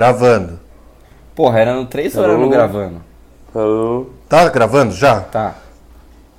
Gravando. 0.00 0.58
Porra, 1.36 1.60
era 1.60 1.74
no 1.74 1.84
3 1.84 2.16
ou 2.16 2.24
era 2.24 2.38
no 2.38 2.48
gravando? 2.48 3.02
Alô? 3.54 4.06
Tá 4.30 4.48
gravando 4.48 4.94
já? 4.94 5.20
Tá, 5.20 5.56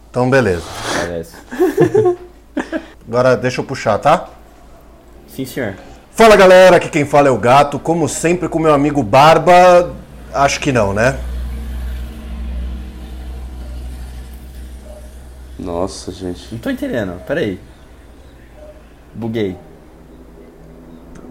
Então 0.10 0.28
beleza. 0.32 0.64
parece. 1.00 1.36
Agora 3.08 3.38
deixa 3.38 3.62
eu 3.62 3.66
puxar, 3.66 4.00
tá? 4.00 4.30
Sim, 5.28 5.46
senhor. 5.46 5.76
Fala 6.10 6.36
galera, 6.36 6.78
aqui 6.78 6.90
quem 6.90 7.06
fala 7.06 7.28
é 7.28 7.32
o 7.32 7.38
Gato, 7.38 7.78
como 7.78 8.10
sempre 8.10 8.50
com 8.50 8.58
meu 8.58 8.74
amigo 8.74 9.04
Barba. 9.04 9.94
Acho 10.34 10.60
que 10.60 10.72
não, 10.72 10.92
né? 10.92 11.20
Nossa, 15.60 16.12
gente. 16.12 16.48
Não 16.52 16.58
tô 16.58 16.72
entendendo, 16.72 17.22
peraí. 17.28 17.60
Buguei. 19.14 19.56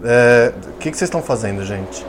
É, 0.01 0.53
O 0.69 0.77
que, 0.77 0.91
que 0.91 0.95
vocês 0.97 1.09
estão 1.09 1.21
fazendo, 1.21 1.65
gente? 1.65 2.05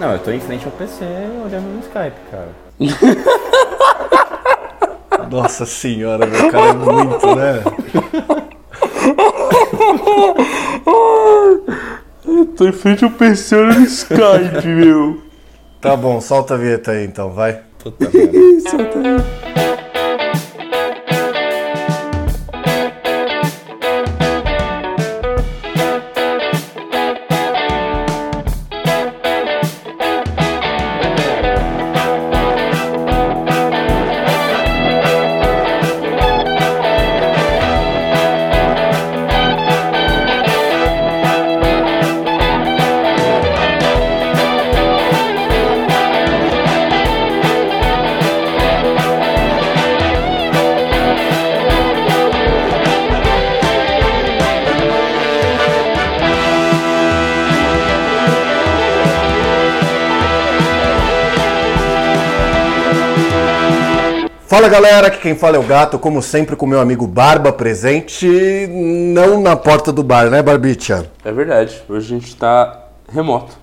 Não, 0.00 0.12
eu 0.12 0.18
tô 0.18 0.30
em 0.30 0.40
frente 0.40 0.64
ao 0.66 0.72
PC 0.72 1.04
olhando 1.44 1.66
no 1.66 1.80
Skype, 1.80 2.16
cara. 2.30 2.48
Nossa 5.30 5.64
senhora, 5.64 6.26
meu 6.26 6.50
cara 6.50 6.66
é 6.66 6.72
muito, 6.72 7.34
né? 7.34 7.62
Eu 12.26 12.46
tô 12.56 12.66
em 12.66 12.72
frente 12.72 13.04
ao 13.04 13.10
PC 13.10 13.56
no 13.56 13.84
Skype, 13.84 14.66
meu. 14.66 15.22
Tá 15.80 15.96
bom, 15.96 16.20
solta 16.20 16.54
a 16.54 16.56
vinheta 16.56 16.92
aí 16.92 17.04
então, 17.04 17.30
vai. 17.30 17.60
Puta 17.78 18.10
merda. 18.12 19.24
Fala 64.46 64.68
galera, 64.68 65.06
aqui 65.06 65.18
quem 65.20 65.34
fala 65.34 65.56
é 65.56 65.58
o 65.58 65.62
Gato, 65.62 65.98
como 65.98 66.22
sempre 66.22 66.54
com 66.54 66.66
meu 66.66 66.78
amigo 66.78 67.06
Barba 67.06 67.52
presente, 67.52 68.28
não 68.68 69.40
na 69.40 69.56
porta 69.56 69.90
do 69.92 70.02
bar, 70.02 70.28
né, 70.30 70.42
Barbicha? 70.42 71.10
É 71.24 71.32
verdade, 71.32 71.82
hoje 71.88 72.14
a 72.14 72.18
gente 72.18 72.36
tá 72.36 72.88
remoto. 73.10 73.56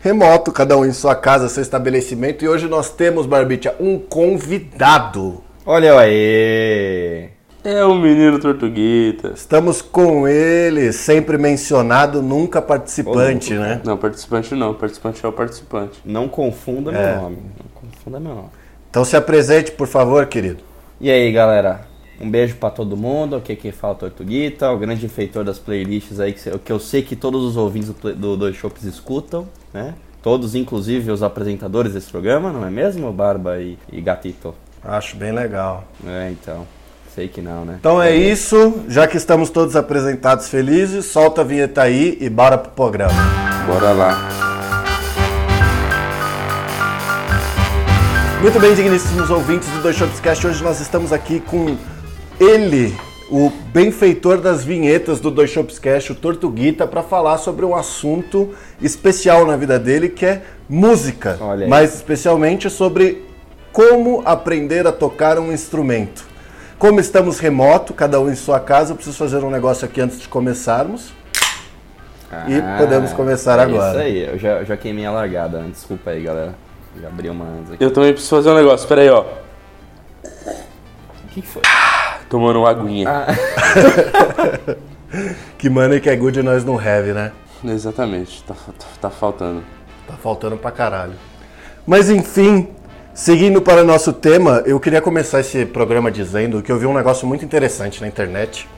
Remoto, 0.00 0.52
cada 0.52 0.76
um 0.76 0.84
em 0.84 0.92
sua 0.92 1.14
casa, 1.14 1.48
seu 1.48 1.62
estabelecimento, 1.62 2.44
e 2.44 2.48
hoje 2.48 2.68
nós 2.68 2.90
temos, 2.90 3.26
Barbicha, 3.26 3.74
um 3.80 3.98
convidado. 3.98 5.42
Olha 5.66 5.98
aí. 5.98 7.30
É 7.64 7.84
o 7.84 7.94
menino 7.94 8.38
Tortuguita. 8.38 9.32
Estamos 9.34 9.82
com 9.82 10.28
ele, 10.28 10.92
sempre 10.92 11.36
mencionado, 11.36 12.22
nunca 12.22 12.62
participante, 12.62 13.54
Ô, 13.54 13.60
né? 13.60 13.80
Não, 13.84 13.96
participante 13.96 14.54
não, 14.54 14.72
participante 14.74 15.24
é 15.24 15.28
o 15.28 15.32
participante. 15.32 15.98
Não 16.04 16.28
confunda 16.28 16.92
É. 16.92 17.12
meu 17.14 17.22
nome. 17.22 17.36
Não 17.58 17.82
confunda 17.90 18.20
meu 18.20 18.34
nome. 18.34 18.48
Então 18.98 19.04
se 19.04 19.16
apresente, 19.16 19.70
por 19.70 19.86
favor, 19.86 20.26
querido. 20.26 20.58
E 21.00 21.08
aí, 21.08 21.30
galera? 21.30 21.82
Um 22.20 22.28
beijo 22.28 22.56
pra 22.56 22.68
todo 22.68 22.96
mundo. 22.96 23.36
Aqui 23.36 23.52
é 23.52 23.54
quem 23.54 23.70
fala 23.70 23.94
é 23.94 23.96
Tortuguita, 23.96 24.68
o 24.72 24.76
grande 24.76 25.08
feitor 25.08 25.44
das 25.44 25.56
playlists 25.56 26.18
aí, 26.18 26.32
que, 26.32 26.58
que 26.58 26.72
eu 26.72 26.80
sei 26.80 27.00
que 27.00 27.14
todos 27.14 27.44
os 27.44 27.56
ouvintes 27.56 27.90
do, 27.90 28.36
Dois 28.36 28.56
Shops 28.56 28.82
escutam, 28.82 29.46
né? 29.72 29.94
Todos, 30.20 30.56
inclusive 30.56 31.12
os 31.12 31.22
apresentadores 31.22 31.92
desse 31.92 32.10
programa, 32.10 32.52
não 32.52 32.66
é 32.66 32.70
mesmo? 32.70 33.12
Barba 33.12 33.60
e, 33.60 33.78
e 33.92 34.00
Gatito. 34.00 34.52
Acho 34.82 35.14
bem 35.14 35.30
legal. 35.30 35.84
É, 36.04 36.32
então. 36.32 36.66
Sei 37.14 37.28
que 37.28 37.40
não, 37.40 37.64
né? 37.64 37.76
Então 37.78 38.02
é 38.02 38.12
isso, 38.16 38.82
já 38.88 39.06
que 39.06 39.16
estamos 39.16 39.48
todos 39.48 39.76
apresentados 39.76 40.48
felizes, 40.48 41.04
solta 41.04 41.42
a 41.42 41.44
vinheta 41.44 41.82
aí 41.82 42.18
e 42.20 42.28
bora 42.28 42.58
pro 42.58 42.72
programa. 42.72 43.14
Bora 43.64 43.92
lá. 43.92 44.77
Muito 48.40 48.60
bem, 48.60 48.72
digníssimos 48.72 49.30
ouvintes 49.30 49.68
do 49.68 49.82
Dois 49.82 49.96
Shops 49.96 50.20
Cast, 50.20 50.46
hoje 50.46 50.62
nós 50.62 50.78
estamos 50.78 51.12
aqui 51.12 51.40
com 51.40 51.76
ele, 52.38 52.96
o 53.28 53.50
benfeitor 53.72 54.40
das 54.40 54.62
vinhetas 54.64 55.18
do 55.18 55.28
Dois 55.28 55.50
Shops 55.50 55.80
Cast, 55.80 56.12
o 56.12 56.14
Tortuguita, 56.14 56.86
para 56.86 57.02
falar 57.02 57.38
sobre 57.38 57.64
um 57.64 57.74
assunto 57.74 58.54
especial 58.80 59.44
na 59.44 59.56
vida 59.56 59.76
dele, 59.76 60.08
que 60.08 60.24
é 60.24 60.42
música. 60.68 61.36
Mais 61.68 61.96
especialmente 61.96 62.70
sobre 62.70 63.26
como 63.72 64.22
aprender 64.24 64.86
a 64.86 64.92
tocar 64.92 65.36
um 65.40 65.52
instrumento. 65.52 66.24
Como 66.78 67.00
estamos 67.00 67.40
remoto, 67.40 67.92
cada 67.92 68.20
um 68.20 68.30
em 68.30 68.36
sua 68.36 68.60
casa, 68.60 68.92
eu 68.92 68.96
preciso 68.96 69.18
fazer 69.18 69.38
um 69.38 69.50
negócio 69.50 69.84
aqui 69.84 70.00
antes 70.00 70.20
de 70.20 70.28
começarmos. 70.28 71.12
E 72.46 72.78
podemos 72.78 73.12
começar 73.12 73.58
é 73.58 73.62
agora. 73.62 73.90
Isso 73.90 73.98
aí, 73.98 74.32
eu 74.32 74.38
já, 74.38 74.48
eu 74.58 74.64
já 74.64 74.76
queimei 74.76 75.04
a 75.04 75.10
largada. 75.10 75.64
Desculpa 75.72 76.10
aí, 76.10 76.22
galera. 76.22 76.67
Já 77.00 77.08
abri 77.08 77.30
uma 77.30 77.44
antes 77.44 77.72
aqui. 77.72 77.84
Eu 77.84 77.92
também 77.92 78.12
preciso 78.12 78.36
fazer 78.36 78.50
um 78.50 78.54
negócio, 78.54 78.88
pera 78.88 79.02
aí, 79.02 79.10
ó. 79.10 79.22
O 79.22 79.26
que, 81.30 81.40
que 81.40 81.46
foi? 81.46 81.62
Tomando 82.28 82.60
uma 82.60 82.70
aguinha. 82.70 83.08
Ah, 83.08 83.26
Que 85.56 85.70
money 85.70 86.00
que 86.00 86.10
é 86.10 86.16
good 86.16 86.42
nós 86.42 86.64
não 86.64 86.78
have, 86.78 87.12
né? 87.12 87.32
Exatamente, 87.64 88.44
tá, 88.44 88.54
tá, 88.54 88.86
tá 89.00 89.10
faltando. 89.10 89.62
Tá 90.06 90.14
faltando 90.14 90.56
pra 90.56 90.70
caralho. 90.70 91.14
Mas 91.86 92.10
enfim, 92.10 92.68
seguindo 93.14 93.62
para 93.62 93.82
o 93.82 93.84
nosso 93.84 94.12
tema, 94.12 94.62
eu 94.66 94.78
queria 94.78 95.00
começar 95.00 95.40
esse 95.40 95.64
programa 95.64 96.10
dizendo 96.10 96.62
que 96.62 96.70
eu 96.70 96.78
vi 96.78 96.86
um 96.86 96.94
negócio 96.94 97.26
muito 97.26 97.44
interessante 97.44 98.00
na 98.00 98.06
internet, 98.06 98.68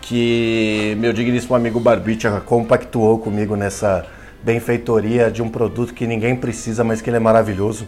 que 0.00 0.96
meu 0.98 1.12
digníssimo 1.12 1.56
amigo 1.56 1.80
Barbicha 1.80 2.40
compactuou 2.46 3.18
comigo 3.18 3.56
nessa 3.56 4.06
benfeitoria 4.44 5.30
de 5.30 5.42
um 5.42 5.48
produto 5.48 5.94
que 5.94 6.06
ninguém 6.06 6.36
precisa, 6.36 6.84
mas 6.84 7.00
que 7.00 7.08
ele 7.10 7.16
é 7.16 7.20
maravilhoso, 7.20 7.86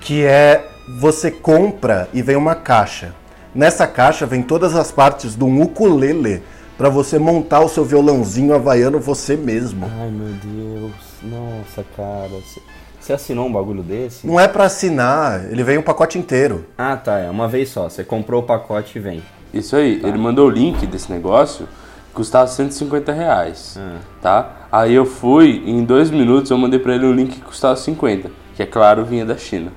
que 0.00 0.24
é 0.24 0.64
você 1.00 1.30
compra 1.30 2.08
e 2.14 2.22
vem 2.22 2.36
uma 2.36 2.54
caixa. 2.54 3.14
Nessa 3.54 3.86
caixa 3.86 4.24
vem 4.26 4.42
todas 4.42 4.76
as 4.76 4.92
partes 4.92 5.34
de 5.34 5.42
um 5.44 5.60
ukulele 5.62 6.42
para 6.78 6.88
você 6.88 7.18
montar 7.18 7.60
o 7.60 7.68
seu 7.68 7.84
violãozinho 7.84 8.54
havaiano 8.54 8.98
você 9.00 9.36
mesmo. 9.36 9.90
Ai, 10.00 10.08
meu 10.10 10.32
Deus. 10.42 10.92
Nossa, 11.22 11.84
cara. 11.96 12.28
Você- 12.30 13.12
assinou 13.12 13.48
um 13.48 13.52
bagulho 13.52 13.82
desse? 13.82 14.24
Não 14.24 14.38
é 14.38 14.46
pra 14.46 14.66
assinar, 14.66 15.44
ele 15.50 15.64
vem 15.64 15.76
um 15.76 15.82
pacote 15.82 16.16
inteiro. 16.16 16.64
Ah, 16.78 16.96
tá. 16.96 17.18
É 17.18 17.28
uma 17.28 17.48
vez 17.48 17.68
só. 17.70 17.88
Você 17.88 18.04
comprou 18.04 18.40
o 18.40 18.46
pacote 18.46 18.96
e 18.98 19.00
vem. 19.00 19.20
Isso 19.52 19.74
aí, 19.74 20.00
ele 20.04 20.16
mandou 20.16 20.46
o 20.46 20.50
link 20.50 20.86
desse 20.86 21.10
negócio, 21.10 21.66
custava 22.14 22.46
150 22.46 23.12
reais, 23.12 23.76
Ah. 23.76 23.96
tá? 24.22 24.59
Aí 24.72 24.94
eu 24.94 25.04
fui, 25.04 25.62
em 25.66 25.84
dois 25.84 26.10
minutos 26.10 26.50
eu 26.50 26.58
mandei 26.58 26.78
pra 26.78 26.94
ele 26.94 27.06
um 27.06 27.12
link 27.12 27.32
que 27.32 27.40
custava 27.40 27.76
50, 27.76 28.30
que 28.54 28.62
é 28.62 28.66
claro, 28.66 29.04
vinha 29.04 29.24
da 29.26 29.36
China. 29.36 29.72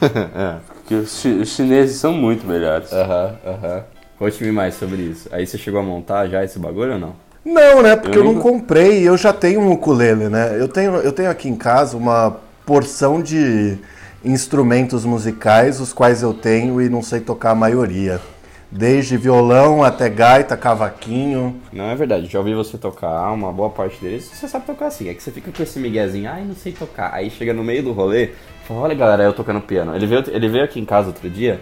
Porque 0.74 0.94
os, 0.94 1.20
chi- 1.20 1.40
os 1.40 1.48
chineses 1.48 1.96
são 1.96 2.12
muito 2.12 2.46
melhores. 2.46 2.92
Aham, 2.92 3.34
aham. 3.44 3.84
Conte-me 4.18 4.52
mais 4.52 4.74
sobre 4.74 5.02
isso. 5.02 5.28
Aí 5.32 5.46
você 5.46 5.58
chegou 5.58 5.80
a 5.80 5.82
montar 5.82 6.26
já 6.28 6.44
esse 6.44 6.58
bagulho 6.58 6.94
ou 6.94 6.98
não? 6.98 7.14
Não, 7.44 7.82
né? 7.82 7.96
Porque 7.96 8.16
eu, 8.18 8.24
Eu 8.24 8.32
não 8.32 8.40
comprei 8.40 9.02
e 9.02 9.04
eu 9.06 9.16
já 9.16 9.32
tenho 9.32 9.60
um 9.60 9.72
ukulele, 9.72 10.28
né? 10.28 10.58
Eu 10.58 10.68
tenho, 10.68 10.96
eu 10.96 11.12
tenho 11.12 11.30
aqui 11.30 11.48
em 11.48 11.56
casa 11.56 11.96
uma 11.96 12.36
porção 12.64 13.20
de 13.22 13.78
instrumentos 14.24 15.04
musicais, 15.04 15.80
os 15.80 15.92
quais 15.92 16.22
eu 16.22 16.32
tenho 16.34 16.80
e 16.80 16.88
não 16.88 17.02
sei 17.02 17.20
tocar 17.20 17.50
a 17.50 17.54
maioria. 17.54 18.20
Desde 18.70 19.16
violão 19.16 19.82
até 19.82 20.08
gaita, 20.08 20.56
cavaquinho. 20.56 21.60
Não 21.72 21.84
é 21.84 21.94
verdade. 21.94 22.26
Já 22.26 22.38
ouvi 22.38 22.52
você 22.54 22.76
tocar 22.76 23.30
uma 23.32 23.52
boa 23.52 23.70
parte 23.70 24.00
deles. 24.00 24.24
Você 24.24 24.48
sabe 24.48 24.66
tocar 24.66 24.86
assim. 24.86 25.08
É 25.08 25.14
que 25.14 25.22
você 25.22 25.30
fica 25.30 25.52
com 25.52 25.62
esse 25.62 25.78
miguezinho. 25.78 26.28
Ai, 26.28 26.44
não 26.44 26.54
sei 26.54 26.72
tocar. 26.72 27.14
Aí 27.14 27.30
chega 27.30 27.52
no 27.52 27.62
meio 27.62 27.82
do 27.82 27.92
rolê. 27.92 28.30
Fala, 28.64 28.80
olha 28.80 28.94
galera, 28.94 29.22
eu 29.22 29.32
tocando 29.32 29.60
piano. 29.60 29.94
Ele 29.94 30.06
veio, 30.06 30.24
ele 30.28 30.48
veio 30.48 30.64
aqui 30.64 30.80
em 30.80 30.84
casa 30.84 31.08
outro 31.08 31.30
dia. 31.30 31.60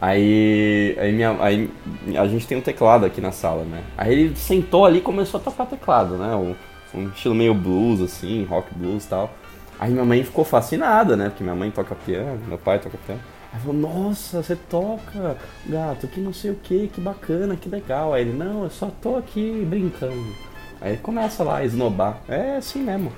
Aí, 0.00 0.96
aí, 1.00 1.12
minha, 1.12 1.36
aí 1.40 1.68
a 2.16 2.26
gente 2.28 2.46
tem 2.46 2.56
um 2.56 2.60
teclado 2.60 3.04
aqui 3.04 3.20
na 3.20 3.32
sala, 3.32 3.64
né? 3.64 3.82
Aí 3.96 4.12
ele 4.12 4.36
sentou 4.36 4.86
ali 4.86 4.98
e 4.98 5.02
começou 5.02 5.40
a 5.40 5.42
tocar 5.42 5.66
teclado, 5.66 6.16
né? 6.16 6.36
Um, 6.36 6.54
um 6.94 7.08
estilo 7.08 7.34
meio 7.34 7.52
blues, 7.52 8.00
assim, 8.00 8.44
rock 8.44 8.72
blues 8.76 9.04
e 9.04 9.08
tal. 9.08 9.34
Aí 9.78 9.90
minha 9.90 10.04
mãe 10.04 10.22
ficou 10.22 10.44
fascinada, 10.44 11.16
né? 11.16 11.28
Porque 11.30 11.42
minha 11.42 11.56
mãe 11.56 11.70
toca 11.72 11.96
piano, 11.96 12.40
meu 12.46 12.58
pai 12.58 12.78
toca 12.78 12.96
piano. 13.04 13.20
Aí 13.52 13.60
falou, 13.60 13.76
nossa, 13.76 14.42
você 14.42 14.56
toca, 14.56 15.36
gato, 15.66 16.06
que 16.06 16.20
não 16.20 16.32
sei 16.32 16.50
o 16.50 16.54
que, 16.54 16.88
que 16.88 17.00
bacana, 17.00 17.56
que 17.56 17.68
legal. 17.68 18.12
Aí 18.12 18.22
ele, 18.22 18.36
não, 18.36 18.64
eu 18.64 18.70
só 18.70 18.90
tô 19.00 19.16
aqui 19.16 19.66
brincando. 19.68 20.34
Aí 20.80 20.92
ele 20.92 21.00
começa 21.02 21.42
lá 21.42 21.58
a 21.58 21.64
esnobar. 21.64 22.18
É 22.28 22.56
assim 22.56 22.82
mesmo. 22.82 23.12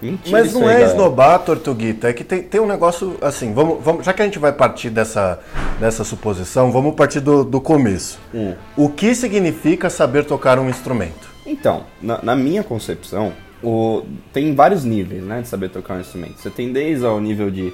Mentira 0.00 0.38
Mas 0.38 0.52
não 0.52 0.62
aí, 0.62 0.68
é 0.68 0.72
galera. 0.72 0.90
esnobar, 0.90 1.38
Tortuguita. 1.40 2.08
É 2.08 2.12
que 2.12 2.24
tem, 2.24 2.42
tem 2.42 2.60
um 2.60 2.66
negócio 2.66 3.16
assim. 3.20 3.52
Vamos, 3.52 3.82
vamos, 3.82 4.04
já 4.04 4.12
que 4.12 4.22
a 4.22 4.24
gente 4.24 4.38
vai 4.38 4.52
partir 4.52 4.90
dessa, 4.90 5.38
dessa 5.80 6.04
suposição, 6.04 6.72
vamos 6.72 6.94
partir 6.94 7.20
do, 7.20 7.44
do 7.44 7.60
começo. 7.60 8.18
Hum. 8.34 8.54
O 8.76 8.88
que 8.88 9.14
significa 9.14 9.88
saber 9.88 10.24
tocar 10.24 10.58
um 10.58 10.68
instrumento? 10.68 11.28
Então, 11.46 11.84
na, 12.02 12.22
na 12.22 12.36
minha 12.36 12.62
concepção, 12.62 13.32
o, 13.62 14.02
tem 14.32 14.54
vários 14.54 14.84
níveis, 14.84 15.22
né, 15.22 15.40
de 15.40 15.48
saber 15.48 15.70
tocar 15.70 15.94
um 15.94 16.00
instrumento. 16.00 16.38
Você 16.38 16.50
tem 16.50 16.72
desde 16.72 17.04
o 17.04 17.20
nível 17.20 17.50
de 17.50 17.72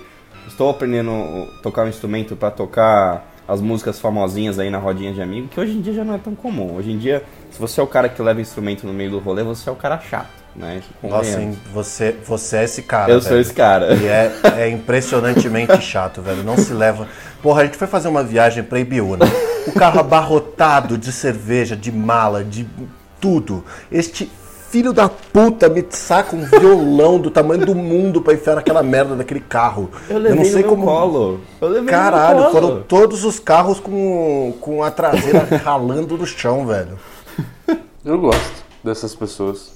estou 0.51 0.71
aprendendo 0.71 1.11
a 1.11 1.63
tocar 1.63 1.85
um 1.85 1.89
instrumento 1.89 2.37
para 2.37 2.51
tocar 2.51 3.31
as 3.49 3.61
músicas 3.61 3.99
famosinhas 3.99 4.59
aí 4.59 4.71
na 4.71 4.79
rodinha 4.79 5.13
de 5.13 5.21
amigo, 5.21 5.49
que 5.49 5.59
hoje 5.59 5.73
em 5.73 5.81
dia 5.81 5.93
já 5.93 6.05
não 6.05 6.15
é 6.15 6.19
tão 6.19 6.37
comum. 6.37 6.77
Hoje 6.77 6.93
em 6.93 6.99
dia, 6.99 7.25
se 7.51 7.59
você 7.59 7.81
é 7.81 7.83
o 7.83 7.87
cara 7.87 8.09
que 8.09 8.23
leva 8.23 8.41
instrumento 8.41 8.87
no 8.87 8.93
meio 8.93 9.11
do 9.11 9.19
rolê, 9.19 9.43
você 9.43 9.69
é 9.69 9.73
o 9.73 9.77
cara 9.77 9.99
chato, 9.99 10.29
né? 10.55 10.81
Nossa, 11.03 11.41
você, 11.73 12.15
você 12.25 12.59
é 12.59 12.65
esse 12.65 12.83
cara. 12.83 13.11
Eu 13.11 13.21
sou 13.21 13.31
velho. 13.31 13.41
esse 13.41 13.53
cara. 13.53 13.95
E 13.95 14.07
é, 14.07 14.33
é 14.57 14.69
impressionantemente 14.69 15.77
chato, 15.83 16.23
velho. 16.23 16.45
Não 16.45 16.57
se 16.57 16.73
leva. 16.73 17.09
Porra, 17.43 17.63
a 17.63 17.65
gente 17.65 17.77
foi 17.77 17.89
fazer 17.89 18.07
uma 18.07 18.23
viagem 18.23 18.63
pra 18.63 18.79
Ibiúna. 18.79 19.27
O 19.67 19.73
carro 19.73 19.99
abarrotado 19.99 20.97
de 20.97 21.11
cerveja, 21.11 21.77
de 21.77 21.91
mala, 21.91 22.45
de 22.45 22.65
tudo. 23.21 23.65
Este 23.91 24.31
filho 24.71 24.93
da 24.93 25.09
puta 25.09 25.69
me 25.69 25.85
saca 25.91 26.37
um 26.37 26.45
violão 26.45 27.19
do 27.19 27.29
tamanho 27.29 27.67
do 27.67 27.75
mundo 27.75 28.23
pra 28.23 28.35
enfiar 28.35 28.55
naquela 28.55 28.83
merda 28.85 29.17
daquele 29.17 29.41
carro. 29.41 29.91
Eu 30.09 30.19
levei 30.19 30.39
não 30.39 30.45
sei 30.45 30.63
como. 30.63 30.85
colo. 30.85 31.41
Eu 31.61 31.69
levei 31.69 31.89
Caralho, 31.91 32.39
colo. 32.39 32.51
foram 32.53 32.83
todos 32.83 33.25
os 33.25 33.41
carros 33.41 33.81
com, 33.81 34.55
com 34.61 34.83
a 34.85 34.91
traseira 34.91 35.41
ralando 35.65 36.17
no 36.17 36.25
chão, 36.25 36.67
velho. 36.67 36.97
Eu 38.05 38.19
gosto 38.19 38.65
dessas 38.85 39.15
pessoas. 39.15 39.73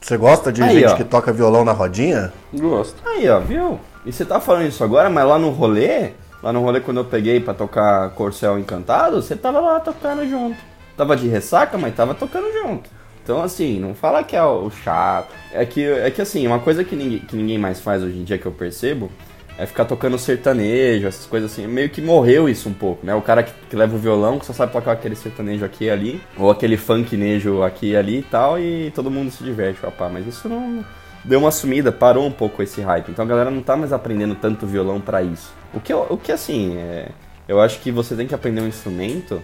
Você 0.00 0.16
gosta 0.16 0.52
de 0.52 0.62
Aí, 0.62 0.80
gente 0.80 0.92
ó. 0.92 0.96
que 0.96 1.04
toca 1.04 1.32
violão 1.32 1.64
na 1.64 1.72
rodinha? 1.72 2.32
Gosto. 2.52 2.96
Aí, 3.06 3.28
ó, 3.28 3.38
viu? 3.40 3.78
E 4.04 4.12
você 4.12 4.24
tá 4.24 4.40
falando 4.40 4.66
isso 4.66 4.82
agora, 4.84 5.08
mas 5.08 5.26
lá 5.26 5.38
no 5.38 5.48
rolê, 5.50 6.10
lá 6.42 6.52
no 6.52 6.60
rolê 6.60 6.80
quando 6.80 6.98
eu 6.98 7.04
peguei 7.04 7.40
pra 7.40 7.54
tocar 7.54 8.10
Corcel 8.10 8.58
Encantado, 8.58 9.22
você 9.22 9.34
tava 9.36 9.60
lá 9.60 9.78
tocando 9.80 10.28
junto. 10.28 10.58
Tava 10.96 11.16
de 11.16 11.26
ressaca, 11.28 11.78
mas 11.78 11.94
tava 11.94 12.14
tocando 12.14 12.52
junto. 12.52 12.90
Então, 13.24 13.42
assim, 13.42 13.80
não 13.80 13.94
fala 13.94 14.22
que 14.22 14.36
é 14.36 14.44
o 14.44 14.70
chato. 14.70 15.32
É 15.50 15.64
que, 15.64 15.82
é 15.82 16.10
que 16.10 16.20
assim, 16.20 16.46
uma 16.46 16.60
coisa 16.60 16.84
que 16.84 16.94
ninguém, 16.94 17.20
que 17.20 17.34
ninguém 17.34 17.56
mais 17.56 17.80
faz 17.80 18.02
hoje 18.02 18.18
em 18.18 18.22
dia 18.22 18.36
que 18.36 18.44
eu 18.44 18.52
percebo 18.52 19.10
é 19.56 19.64
ficar 19.64 19.86
tocando 19.86 20.18
sertanejo, 20.18 21.06
essas 21.06 21.24
coisas 21.24 21.50
assim. 21.50 21.66
Meio 21.66 21.88
que 21.88 22.02
morreu 22.02 22.50
isso 22.50 22.68
um 22.68 22.74
pouco, 22.74 23.06
né? 23.06 23.14
O 23.14 23.22
cara 23.22 23.42
que, 23.42 23.52
que 23.70 23.74
leva 23.74 23.96
o 23.96 23.98
violão, 23.98 24.38
que 24.38 24.44
só 24.44 24.52
sabe 24.52 24.72
tocar 24.72 24.92
aquele 24.92 25.16
sertanejo 25.16 25.64
aqui 25.64 25.84
e 25.84 25.90
ali, 25.90 26.20
ou 26.36 26.50
aquele 26.50 26.76
funknejo 26.76 27.62
aqui 27.62 27.92
e 27.92 27.96
ali 27.96 28.18
e 28.18 28.22
tal, 28.22 28.58
e 28.60 28.90
todo 28.94 29.10
mundo 29.10 29.30
se 29.30 29.42
diverte, 29.42 29.80
papá. 29.80 30.10
Mas 30.10 30.26
isso 30.26 30.46
não 30.46 30.84
deu 31.24 31.38
uma 31.38 31.50
sumida, 31.50 31.90
parou 31.90 32.26
um 32.26 32.32
pouco 32.32 32.62
esse 32.62 32.82
hype. 32.82 33.08
Então 33.10 33.24
a 33.24 33.28
galera 33.28 33.50
não 33.50 33.62
tá 33.62 33.74
mais 33.74 33.92
aprendendo 33.92 34.34
tanto 34.34 34.66
violão 34.66 35.00
pra 35.00 35.22
isso. 35.22 35.50
O 35.72 35.80
que, 35.80 35.94
o 35.94 36.16
que 36.18 36.30
assim, 36.30 36.76
é, 36.76 37.08
eu 37.48 37.58
acho 37.58 37.80
que 37.80 37.90
você 37.90 38.14
tem 38.14 38.26
que 38.26 38.34
aprender 38.34 38.60
um 38.60 38.68
instrumento. 38.68 39.40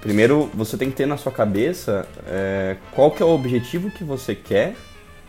Primeiro, 0.00 0.50
você 0.54 0.76
tem 0.76 0.90
que 0.90 0.96
ter 0.96 1.06
na 1.06 1.16
sua 1.16 1.32
cabeça 1.32 2.06
é, 2.26 2.76
qual 2.92 3.10
que 3.10 3.22
é 3.22 3.26
o 3.26 3.30
objetivo 3.30 3.90
que 3.90 4.04
você 4.04 4.34
quer 4.34 4.74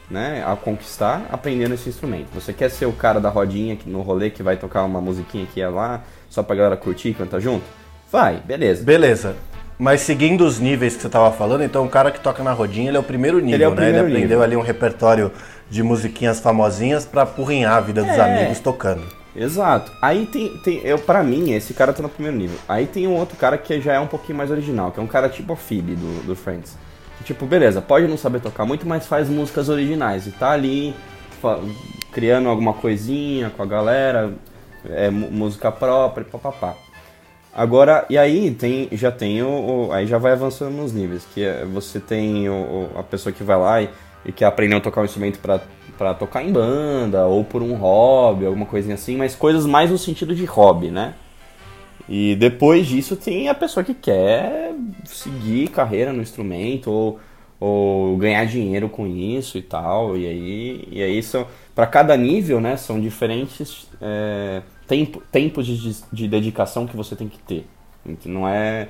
né, 0.10 0.44
a 0.46 0.56
conquistar 0.56 1.26
aprendendo 1.32 1.74
esse 1.74 1.90
instrumento. 1.90 2.28
Você 2.34 2.54
quer 2.54 2.70
ser 2.70 2.86
o 2.86 2.94
cara 2.94 3.20
da 3.20 3.30
rodinha 3.30 3.78
no 3.86 4.02
rolê 4.02 4.30
que 4.30 4.42
vai 4.42 4.56
tocar 4.58 4.84
uma 4.84 5.02
musiquinha 5.02 5.44
aqui 5.44 5.60
e 5.60 5.68
lá, 5.68 6.04
só 6.30 6.42
pra 6.42 6.56
galera 6.56 6.78
curtir 6.78 7.10
e 7.10 7.14
cantar 7.14 7.40
junto? 7.40 7.64
Vai, 8.12 8.38
beleza. 8.38 8.84
Beleza. 8.84 9.36
Mas 9.78 10.02
seguindo 10.02 10.42
os 10.46 10.60
níveis 10.60 10.96
que 10.96 11.02
você 11.02 11.10
tava 11.10 11.32
falando, 11.32 11.64
então 11.64 11.86
o 11.86 11.90
cara 11.90 12.10
que 12.10 12.20
toca 12.20 12.42
na 12.42 12.52
rodinha, 12.52 12.90
ele 12.90 12.98
é 12.98 13.00
o 13.00 13.04
primeiro 13.04 13.38
nível, 13.40 13.54
Ele 13.56 13.64
é 13.64 13.68
o 13.68 13.72
né? 13.72 13.76
primeiro 13.76 13.98
ele 14.08 14.08
aprendeu 14.08 14.38
nível. 14.38 14.44
ali 14.44 14.56
um 14.56 14.62
repertório 14.62 15.32
de 15.70 15.84
musiquinhas 15.84 16.40
famosinhas 16.40 17.06
pra 17.06 17.24
apurrinhar 17.24 17.74
a 17.76 17.82
vida 17.82 18.02
dos 18.02 18.18
É. 18.18 18.22
amigos 18.22 18.60
tocando. 18.60 19.04
Exato. 19.38 19.92
Aí 20.02 20.26
tem, 20.26 20.58
tem 20.58 20.80
eu 20.84 20.98
para 20.98 21.22
mim, 21.24 21.52
esse 21.52 21.74
cara 21.74 21.94
tá 21.94 22.02
no 22.02 22.10
primeiro 22.10 22.36
nível. 22.38 22.58
Aí 22.68 22.88
tem 22.88 23.06
um 23.08 23.16
outro 23.16 23.38
cara 23.38 23.58
que 23.58 23.80
já 23.80 23.94
é 23.94 24.00
um 24.00 24.08
pouquinho 24.08 24.38
mais 24.38 24.50
original, 24.50 24.92
que 24.92 25.00
é 25.00 25.04
um 25.04 25.08
cara 25.08 25.30
tipo 25.30 25.54
a 25.54 25.56
Phoebe 25.56 25.94
do, 25.96 26.26
do 26.26 26.36
Friends. 26.36 26.76
Que, 27.20 27.24
tipo, 27.24 27.46
beleza, 27.46 27.80
pode 27.82 28.08
não 28.08 28.18
saber 28.18 28.40
tocar 28.42 28.66
muito, 28.66 28.88
mas 28.88 29.06
faz 29.08 29.30
músicas 29.30 29.70
originais 29.70 30.26
e 30.28 30.32
tá 30.32 30.52
ali 30.52 30.94
criando 32.12 32.50
alguma 32.50 32.74
coisinha 32.74 33.50
com 33.56 33.62
a 33.62 33.66
galera, 33.66 34.34
é, 34.90 35.10
música 35.10 35.72
própria, 35.72 36.26
papapá. 36.26 36.76
Agora, 37.54 38.06
e 38.10 38.18
aí 38.18 38.52
tem, 38.52 38.88
já 38.92 39.12
tem 39.12 39.42
o, 39.42 39.88
o- 39.88 39.92
Aí 39.92 40.06
já 40.06 40.18
vai 40.18 40.32
avançando 40.34 40.74
nos 40.76 40.94
níveis, 40.94 41.26
que 41.34 41.44
é, 41.44 41.66
você 41.66 42.00
tem 42.00 42.48
o- 42.50 42.90
a 42.96 43.04
pessoa 43.04 43.34
que 43.34 43.44
vai 43.44 43.58
lá 43.58 43.82
e, 43.82 43.90
e 44.26 44.32
quer 44.32 44.46
aprender 44.46 44.76
a 44.76 44.80
tocar 44.80 45.02
um 45.02 45.06
instrumento 45.06 45.40
pra, 45.40 45.60
pra 45.98 46.14
tocar 46.14 46.44
em 46.44 46.52
banda, 46.52 47.26
ou 47.26 47.44
por 47.44 47.62
um 47.62 47.74
hobby, 47.76 48.46
alguma 48.46 48.66
coisinha 48.66 48.96
assim, 48.96 49.18
mas 49.18 49.36
coisas 49.36 49.66
mais 49.66 49.90
no 49.90 49.98
sentido 49.98 50.36
de 50.36 50.46
hobby, 50.46 50.90
né? 50.90 51.14
E 52.10 52.36
depois 52.36 52.88
disso 52.88 53.16
tem 53.16 53.50
a 53.50 53.54
pessoa 53.54 53.84
que 53.84 53.94
quer 53.94 54.74
seguir 55.06 55.70
carreira 55.70 56.14
no 56.14 56.22
instrumento 56.22 56.90
ou, 56.90 57.20
ou 57.60 58.16
ganhar 58.18 58.46
dinheiro 58.46 58.88
com 58.88 59.06
isso 59.06 59.58
e 59.58 59.62
tal. 59.62 60.16
E 60.16 60.26
aí, 60.26 60.88
e 60.90 61.04
aí 61.04 61.22
são 61.22 61.46
para 61.76 61.86
cada 61.86 62.16
nível, 62.16 62.62
né? 62.62 62.78
São 62.78 63.00
diferentes 63.02 63.88
é, 64.02 64.62
tempo, 64.88 65.22
tempos 65.32 65.68
de, 65.68 65.98
de 66.14 66.28
dedicação 66.28 66.88
que 66.88 66.96
você 66.96 67.16
tem 67.16 67.28
que 67.28 67.40
ter. 67.40 67.66
Não 68.26 68.48
é 68.48 68.88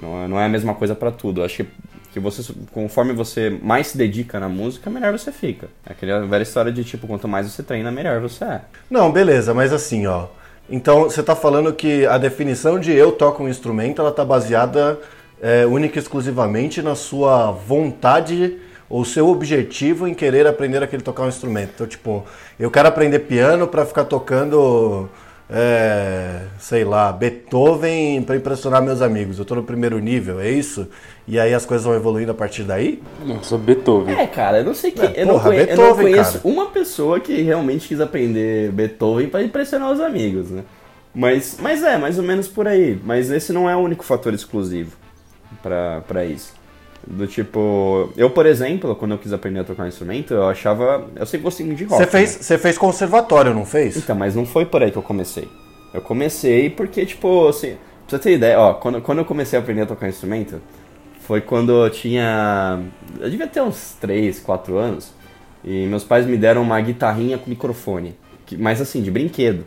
não 0.00 0.22
é, 0.22 0.28
não 0.28 0.40
é 0.40 0.46
a 0.46 0.48
mesma 0.48 0.74
coisa 0.74 0.94
para 0.94 1.10
tudo. 1.10 1.42
Acho 1.42 1.64
que, 1.64 1.70
que 2.12 2.20
você 2.20 2.52
conforme 2.72 3.12
você 3.12 3.50
mais 3.62 3.88
se 3.88 3.98
dedica 3.98 4.38
na 4.38 4.48
música, 4.48 4.90
melhor 4.90 5.12
você 5.12 5.32
fica. 5.32 5.68
É 5.86 5.92
aquela 5.92 6.26
velha 6.26 6.42
história 6.42 6.70
de 6.70 6.84
tipo 6.84 7.06
quanto 7.06 7.26
mais 7.26 7.50
você 7.50 7.62
treina, 7.62 7.90
melhor 7.90 8.20
você 8.20 8.44
é. 8.44 8.60
Não, 8.90 9.10
beleza, 9.10 9.54
mas 9.54 9.72
assim, 9.72 10.06
ó. 10.06 10.26
Então 10.70 11.04
você 11.04 11.22
tá 11.22 11.34
falando 11.34 11.72
que 11.72 12.06
a 12.06 12.18
definição 12.18 12.78
de 12.78 12.92
eu 12.92 13.12
toco 13.12 13.42
um 13.42 13.48
instrumento, 13.48 14.00
ela 14.00 14.12
tá 14.12 14.24
baseada 14.24 14.98
é, 15.40 15.66
única 15.66 15.98
e 15.98 16.02
exclusivamente 16.02 16.80
na 16.80 16.94
sua 16.94 17.50
vontade 17.50 18.58
ou 18.88 19.04
seu 19.04 19.28
objetivo 19.28 20.06
em 20.06 20.14
querer 20.14 20.46
aprender 20.46 20.82
aquele 20.82 21.02
tocar 21.02 21.24
um 21.24 21.28
instrumento. 21.28 21.72
Então, 21.74 21.86
tipo, 21.86 22.24
eu 22.60 22.70
quero 22.70 22.88
aprender 22.88 23.20
piano 23.20 23.66
pra 23.66 23.86
ficar 23.86 24.04
tocando, 24.04 25.08
é, 25.50 26.42
sei 26.58 26.84
lá, 26.84 27.10
Beethoven 27.10 28.22
pra 28.22 28.36
impressionar 28.36 28.82
meus 28.82 29.00
amigos. 29.00 29.38
Eu 29.38 29.44
tô 29.44 29.54
no 29.54 29.62
primeiro 29.62 29.98
nível, 29.98 30.40
é 30.40 30.50
isso? 30.50 30.86
E 31.26 31.38
aí 31.38 31.54
as 31.54 31.64
coisas 31.64 31.84
vão 31.86 31.94
evoluindo 31.94 32.32
a 32.32 32.34
partir 32.34 32.64
daí? 32.64 33.00
Nossa, 33.24 33.56
Beethoven. 33.56 34.14
É, 34.18 34.26
cara, 34.26 34.58
eu 34.58 34.64
não 34.64 34.74
sei 34.74 34.90
que. 34.90 35.00
É, 35.00 35.12
eu, 35.22 35.26
não 35.26 35.34
porra, 35.34 35.50
conhe- 35.50 35.66
eu 35.70 35.76
não 35.76 35.94
conheço 35.94 36.38
cara. 36.40 36.48
uma 36.54 36.66
pessoa 36.66 37.20
que 37.20 37.40
realmente 37.42 37.86
quis 37.88 38.00
aprender 38.00 38.72
Beethoven 38.72 39.28
pra 39.28 39.42
impressionar 39.42 39.92
os 39.92 40.00
amigos, 40.00 40.50
né? 40.50 40.64
Mas, 41.14 41.58
mas 41.60 41.84
é, 41.84 41.96
mais 41.96 42.18
ou 42.18 42.24
menos 42.24 42.48
por 42.48 42.66
aí. 42.66 42.98
Mas 43.04 43.30
esse 43.30 43.52
não 43.52 43.68
é 43.70 43.76
o 43.76 43.80
único 43.80 44.04
fator 44.04 44.34
exclusivo 44.34 44.96
pra, 45.62 46.00
pra 46.08 46.24
isso. 46.24 46.54
Do 47.06 47.26
tipo, 47.26 48.12
eu, 48.16 48.30
por 48.30 48.46
exemplo, 48.46 48.94
quando 48.94 49.12
eu 49.12 49.18
quis 49.18 49.32
aprender 49.32 49.60
a 49.60 49.64
tocar 49.64 49.84
um 49.84 49.88
instrumento, 49.88 50.34
eu 50.34 50.48
achava. 50.48 51.06
Eu 51.16 51.26
sempre 51.26 51.44
gostei 51.44 51.66
muito 51.66 51.78
de 51.78 51.84
rock. 51.84 52.02
Você 52.02 52.10
fez, 52.10 52.36
né? 52.36 52.42
você 52.42 52.58
fez 52.58 52.78
conservatório, 52.78 53.52
não 53.52 53.64
fez? 53.66 53.96
Então, 53.96 54.14
mas 54.16 54.34
não 54.36 54.46
foi 54.46 54.64
por 54.66 54.82
aí 54.82 54.90
que 54.90 54.98
eu 54.98 55.02
comecei. 55.02 55.48
Eu 55.92 56.00
comecei 56.00 56.70
porque, 56.70 57.04
tipo, 57.04 57.48
assim, 57.48 57.76
pra 58.08 58.16
você 58.16 58.18
ter 58.18 58.32
ideia, 58.34 58.58
ó, 58.58 58.74
quando, 58.74 59.00
quando 59.02 59.18
eu 59.18 59.24
comecei 59.24 59.58
a 59.58 59.62
aprender 59.62 59.82
a 59.82 59.86
tocar 59.86 60.08
instrumento, 60.08 60.60
foi 61.26 61.40
quando 61.40 61.72
eu 61.84 61.90
tinha. 61.90 62.80
Eu 63.20 63.30
devia 63.30 63.46
ter 63.46 63.60
uns 63.62 63.96
3, 64.00 64.40
4 64.40 64.76
anos, 64.78 65.12
e 65.64 65.86
meus 65.86 66.04
pais 66.04 66.26
me 66.26 66.36
deram 66.36 66.62
uma 66.62 66.80
guitarrinha 66.80 67.38
com 67.38 67.48
microfone. 67.50 68.16
que- 68.46 68.56
Mas 68.56 68.80
assim, 68.80 69.00
de 69.02 69.10
brinquedo. 69.10 69.64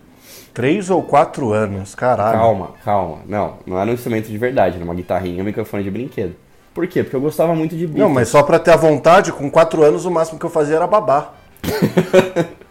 Três 0.54 0.90
ou 0.90 1.02
quatro 1.04 1.52
anos, 1.52 1.94
caralho. 1.96 2.38
Calma, 2.38 2.70
calma. 2.84 3.20
Não, 3.28 3.56
não 3.66 3.78
era 3.80 3.90
um 3.90 3.94
instrumento 3.94 4.28
de 4.28 4.38
verdade, 4.38 4.76
era 4.76 4.86
uma 4.86 4.94
guitarrinha 4.96 5.38
e 5.40 5.42
um 5.42 5.46
microfone 5.46 5.84
de 5.84 5.92
brinquedo. 5.92 6.36
Por 6.74 6.86
quê? 6.88 7.04
Porque 7.04 7.16
eu 7.16 7.22
gostava 7.22 7.54
muito 7.56 7.72
de 7.76 7.86
Beatles. 7.88 8.00
Não, 8.04 8.10
mas 8.10 8.28
só 8.30 8.44
pra 8.44 8.60
ter 8.60 8.72
a 8.72 8.76
vontade, 8.78 9.32
com 9.32 9.50
quatro 9.50 9.84
anos 9.84 10.06
o 10.06 10.12
máximo 10.12 10.38
que 10.40 10.46
eu 10.46 10.50
fazia 10.50 10.76
era 10.76 10.88
babar. 10.88 11.34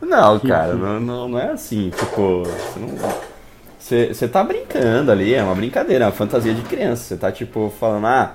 Não, 0.00 0.38
cara, 0.40 0.74
não, 0.74 1.00
não, 1.00 1.28
não 1.28 1.38
é 1.38 1.50
assim, 1.52 1.90
tipo, 1.90 2.42
você 2.44 2.78
não. 2.78 2.88
Você, 3.84 4.26
tá 4.26 4.42
brincando 4.42 5.12
ali, 5.12 5.34
é 5.34 5.42
uma 5.42 5.54
brincadeira, 5.54 6.04
é 6.04 6.06
uma 6.06 6.12
fantasia 6.12 6.54
de 6.54 6.62
criança. 6.62 7.04
Você 7.04 7.16
tá, 7.18 7.30
tipo, 7.30 7.70
falando, 7.78 8.06
ah, 8.06 8.34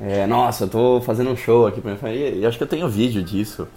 é, 0.00 0.26
nossa, 0.26 0.64
eu 0.64 0.68
tô 0.68 1.00
fazendo 1.00 1.30
um 1.30 1.36
show 1.36 1.68
aqui 1.68 1.80
pra 1.80 1.92
mim. 1.92 1.98
E, 2.08 2.40
e 2.40 2.46
acho 2.46 2.58
que 2.58 2.64
eu 2.64 2.68
tenho 2.68 2.88
vídeo 2.88 3.22
disso. 3.22 3.68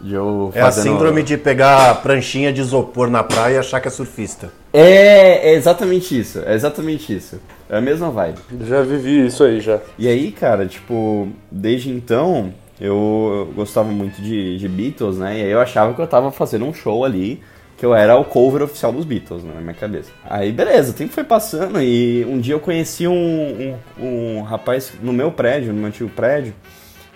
De 0.00 0.14
eu 0.14 0.50
É 0.54 0.62
a 0.62 0.72
síndrome 0.72 1.22
de 1.22 1.36
pegar 1.36 1.90
a 1.90 1.94
pranchinha 1.94 2.50
de 2.50 2.62
isopor 2.62 3.10
na 3.10 3.22
praia 3.22 3.56
e 3.56 3.58
achar 3.58 3.78
que 3.78 3.88
é 3.88 3.90
surfista. 3.90 4.50
É, 4.72 5.50
é 5.50 5.54
exatamente 5.54 6.18
isso, 6.18 6.40
é 6.46 6.54
exatamente 6.54 7.14
isso. 7.14 7.38
É 7.68 7.76
a 7.76 7.80
mesma 7.82 8.10
vibe. 8.10 8.38
Já 8.62 8.80
vivi 8.80 9.26
isso 9.26 9.44
aí 9.44 9.60
já. 9.60 9.80
E 9.98 10.08
aí, 10.08 10.32
cara, 10.32 10.64
tipo, 10.64 11.28
desde 11.50 11.90
então 11.90 12.54
eu 12.80 13.52
gostava 13.54 13.90
muito 13.90 14.22
de, 14.22 14.56
de 14.56 14.66
Beatles, 14.66 15.18
né? 15.18 15.40
E 15.40 15.42
aí 15.42 15.50
eu 15.50 15.60
achava 15.60 15.92
que 15.92 16.00
eu 16.00 16.06
tava 16.06 16.32
fazendo 16.32 16.64
um 16.64 16.72
show 16.72 17.04
ali, 17.04 17.42
que 17.80 17.86
eu 17.86 17.94
era 17.94 18.14
o 18.14 18.26
cover 18.26 18.62
oficial 18.62 18.92
dos 18.92 19.06
Beatles, 19.06 19.42
né, 19.42 19.54
na 19.54 19.60
minha 19.62 19.72
cabeça. 19.72 20.12
Aí, 20.28 20.52
beleza, 20.52 20.90
o 20.90 20.94
tempo 20.94 21.14
foi 21.14 21.24
passando 21.24 21.80
e 21.80 22.22
um 22.26 22.38
dia 22.38 22.52
eu 22.52 22.60
conheci 22.60 23.08
um, 23.08 23.74
um, 23.98 24.36
um 24.38 24.42
rapaz 24.42 24.92
no 25.00 25.14
meu 25.14 25.32
prédio, 25.32 25.72
no 25.72 25.78
meu 25.78 25.88
antigo 25.88 26.10
prédio, 26.10 26.52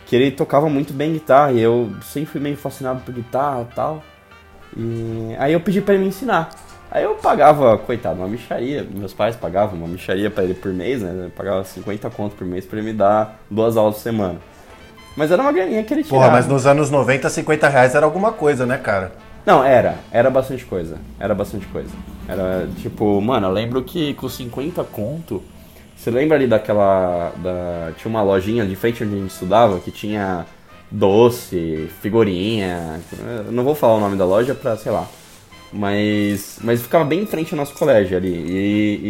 que 0.06 0.16
ele 0.16 0.30
tocava 0.30 0.66
muito 0.70 0.94
bem 0.94 1.12
guitarra 1.12 1.52
e 1.52 1.60
eu 1.60 1.90
sempre 2.02 2.30
fui 2.30 2.40
meio 2.40 2.56
fascinado 2.56 3.02
por 3.02 3.12
guitarra 3.12 3.68
e 3.70 3.74
tal. 3.74 4.02
E 4.74 5.36
aí 5.38 5.52
eu 5.52 5.60
pedi 5.60 5.82
pra 5.82 5.92
ele 5.92 6.04
me 6.04 6.08
ensinar. 6.08 6.48
Aí 6.90 7.04
eu 7.04 7.14
pagava, 7.16 7.76
coitado, 7.76 8.20
uma 8.20 8.28
micharia. 8.28 8.86
Meus 8.90 9.12
pais 9.12 9.36
pagavam 9.36 9.76
uma 9.76 9.86
micharia 9.86 10.30
pra 10.30 10.44
ele 10.44 10.54
por 10.54 10.72
mês, 10.72 11.02
né? 11.02 11.26
Eu 11.26 11.30
pagava 11.30 11.62
50 11.62 12.08
conto 12.08 12.36
por 12.36 12.46
mês 12.46 12.64
pra 12.64 12.78
ele 12.78 12.86
me 12.86 12.96
dar 12.96 13.38
duas 13.50 13.76
aulas 13.76 13.96
por 13.96 14.00
semana. 14.00 14.38
Mas 15.14 15.30
era 15.30 15.42
uma 15.42 15.52
graninha 15.52 15.84
que 15.84 15.92
ele 15.92 16.02
tinha. 16.02 16.18
Porra, 16.18 16.30
mas 16.30 16.48
nos 16.48 16.66
anos 16.66 16.90
90, 16.90 17.28
50 17.28 17.68
reais 17.68 17.94
era 17.94 18.06
alguma 18.06 18.32
coisa, 18.32 18.64
né, 18.64 18.78
cara? 18.78 19.12
Não, 19.44 19.62
era. 19.62 19.98
Era 20.10 20.30
bastante 20.30 20.64
coisa. 20.64 20.98
Era 21.18 21.34
bastante 21.34 21.66
coisa. 21.66 21.90
Era 22.28 22.68
tipo, 22.80 23.20
mano, 23.20 23.48
eu 23.48 23.52
lembro 23.52 23.82
que 23.82 24.14
com 24.14 24.28
50 24.28 24.82
conto. 24.84 25.42
Você 25.96 26.10
lembra 26.10 26.36
ali 26.36 26.46
daquela. 26.46 27.32
Da, 27.36 27.92
tinha 27.96 28.10
uma 28.10 28.22
lojinha 28.22 28.64
de 28.64 28.74
frente 28.74 29.04
onde 29.04 29.14
a 29.14 29.18
gente 29.18 29.30
estudava 29.30 29.78
que 29.80 29.90
tinha 29.90 30.46
doce, 30.90 31.88
figurinha. 32.00 33.00
Não 33.50 33.64
vou 33.64 33.74
falar 33.74 33.94
o 33.94 34.00
nome 34.00 34.16
da 34.16 34.24
loja 34.24 34.54
pra, 34.54 34.76
sei 34.76 34.92
lá. 34.92 35.06
Mas, 35.72 36.58
mas 36.62 36.80
ficava 36.82 37.04
bem 37.04 37.22
em 37.22 37.26
frente 37.26 37.52
ao 37.52 37.58
nosso 37.58 37.74
colégio 37.74 38.16
ali. 38.16 38.32
E, 38.32 39.00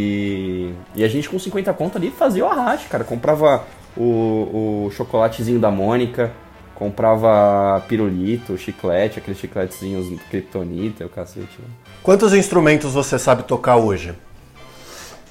e, 0.97 1.01
e 1.01 1.05
a 1.05 1.09
gente 1.09 1.29
com 1.29 1.39
50 1.39 1.73
conto 1.75 1.99
ali 1.99 2.11
fazia 2.11 2.45
o 2.45 2.49
arraste, 2.49 2.89
cara. 2.89 3.05
Comprava 3.05 3.65
o, 3.97 4.87
o 4.87 4.91
chocolatezinho 4.93 5.61
da 5.61 5.71
Mônica, 5.71 6.33
comprava 6.75 7.81
pirulito, 7.89 8.57
chiclete, 8.59 9.19
aqueles 9.19 9.39
chicletezinhos 9.39 10.21
kryptonita, 10.29 11.07
o 11.07 11.09
cacete. 11.09 11.59
né? 11.59 11.67
Quantos 12.03 12.35
instrumentos 12.35 12.93
você 12.93 13.19
sabe 13.19 13.45
tocar 13.45 13.77
hoje? 13.77 14.15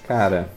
Cara, 0.07 0.49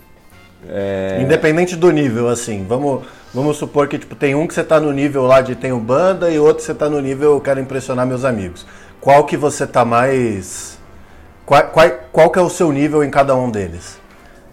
é... 0.68 1.18
Independente 1.20 1.76
do 1.76 1.90
nível, 1.90 2.28
assim. 2.28 2.64
Vamos, 2.68 3.04
vamos 3.32 3.56
supor 3.56 3.88
que 3.88 3.98
tipo, 3.98 4.14
tem 4.14 4.34
um 4.34 4.46
que 4.46 4.54
você 4.54 4.64
tá 4.64 4.80
no 4.80 4.92
nível 4.92 5.24
lá 5.24 5.40
de 5.40 5.54
tenho 5.54 5.78
banda 5.78 6.30
e 6.30 6.38
outro 6.38 6.56
que 6.56 6.62
você 6.62 6.74
tá 6.74 6.88
no 6.88 7.00
nível 7.00 7.32
eu 7.32 7.40
quero 7.40 7.60
impressionar 7.60 8.06
meus 8.06 8.24
amigos. 8.24 8.66
Qual 9.00 9.24
que 9.24 9.36
você 9.36 9.66
tá 9.66 9.84
mais. 9.84 10.78
Qual, 11.44 11.62
qual, 11.64 11.90
qual 12.10 12.30
que 12.30 12.38
é 12.38 12.42
o 12.42 12.50
seu 12.50 12.72
nível 12.72 13.04
em 13.04 13.10
cada 13.10 13.36
um 13.36 13.50
deles? 13.50 13.98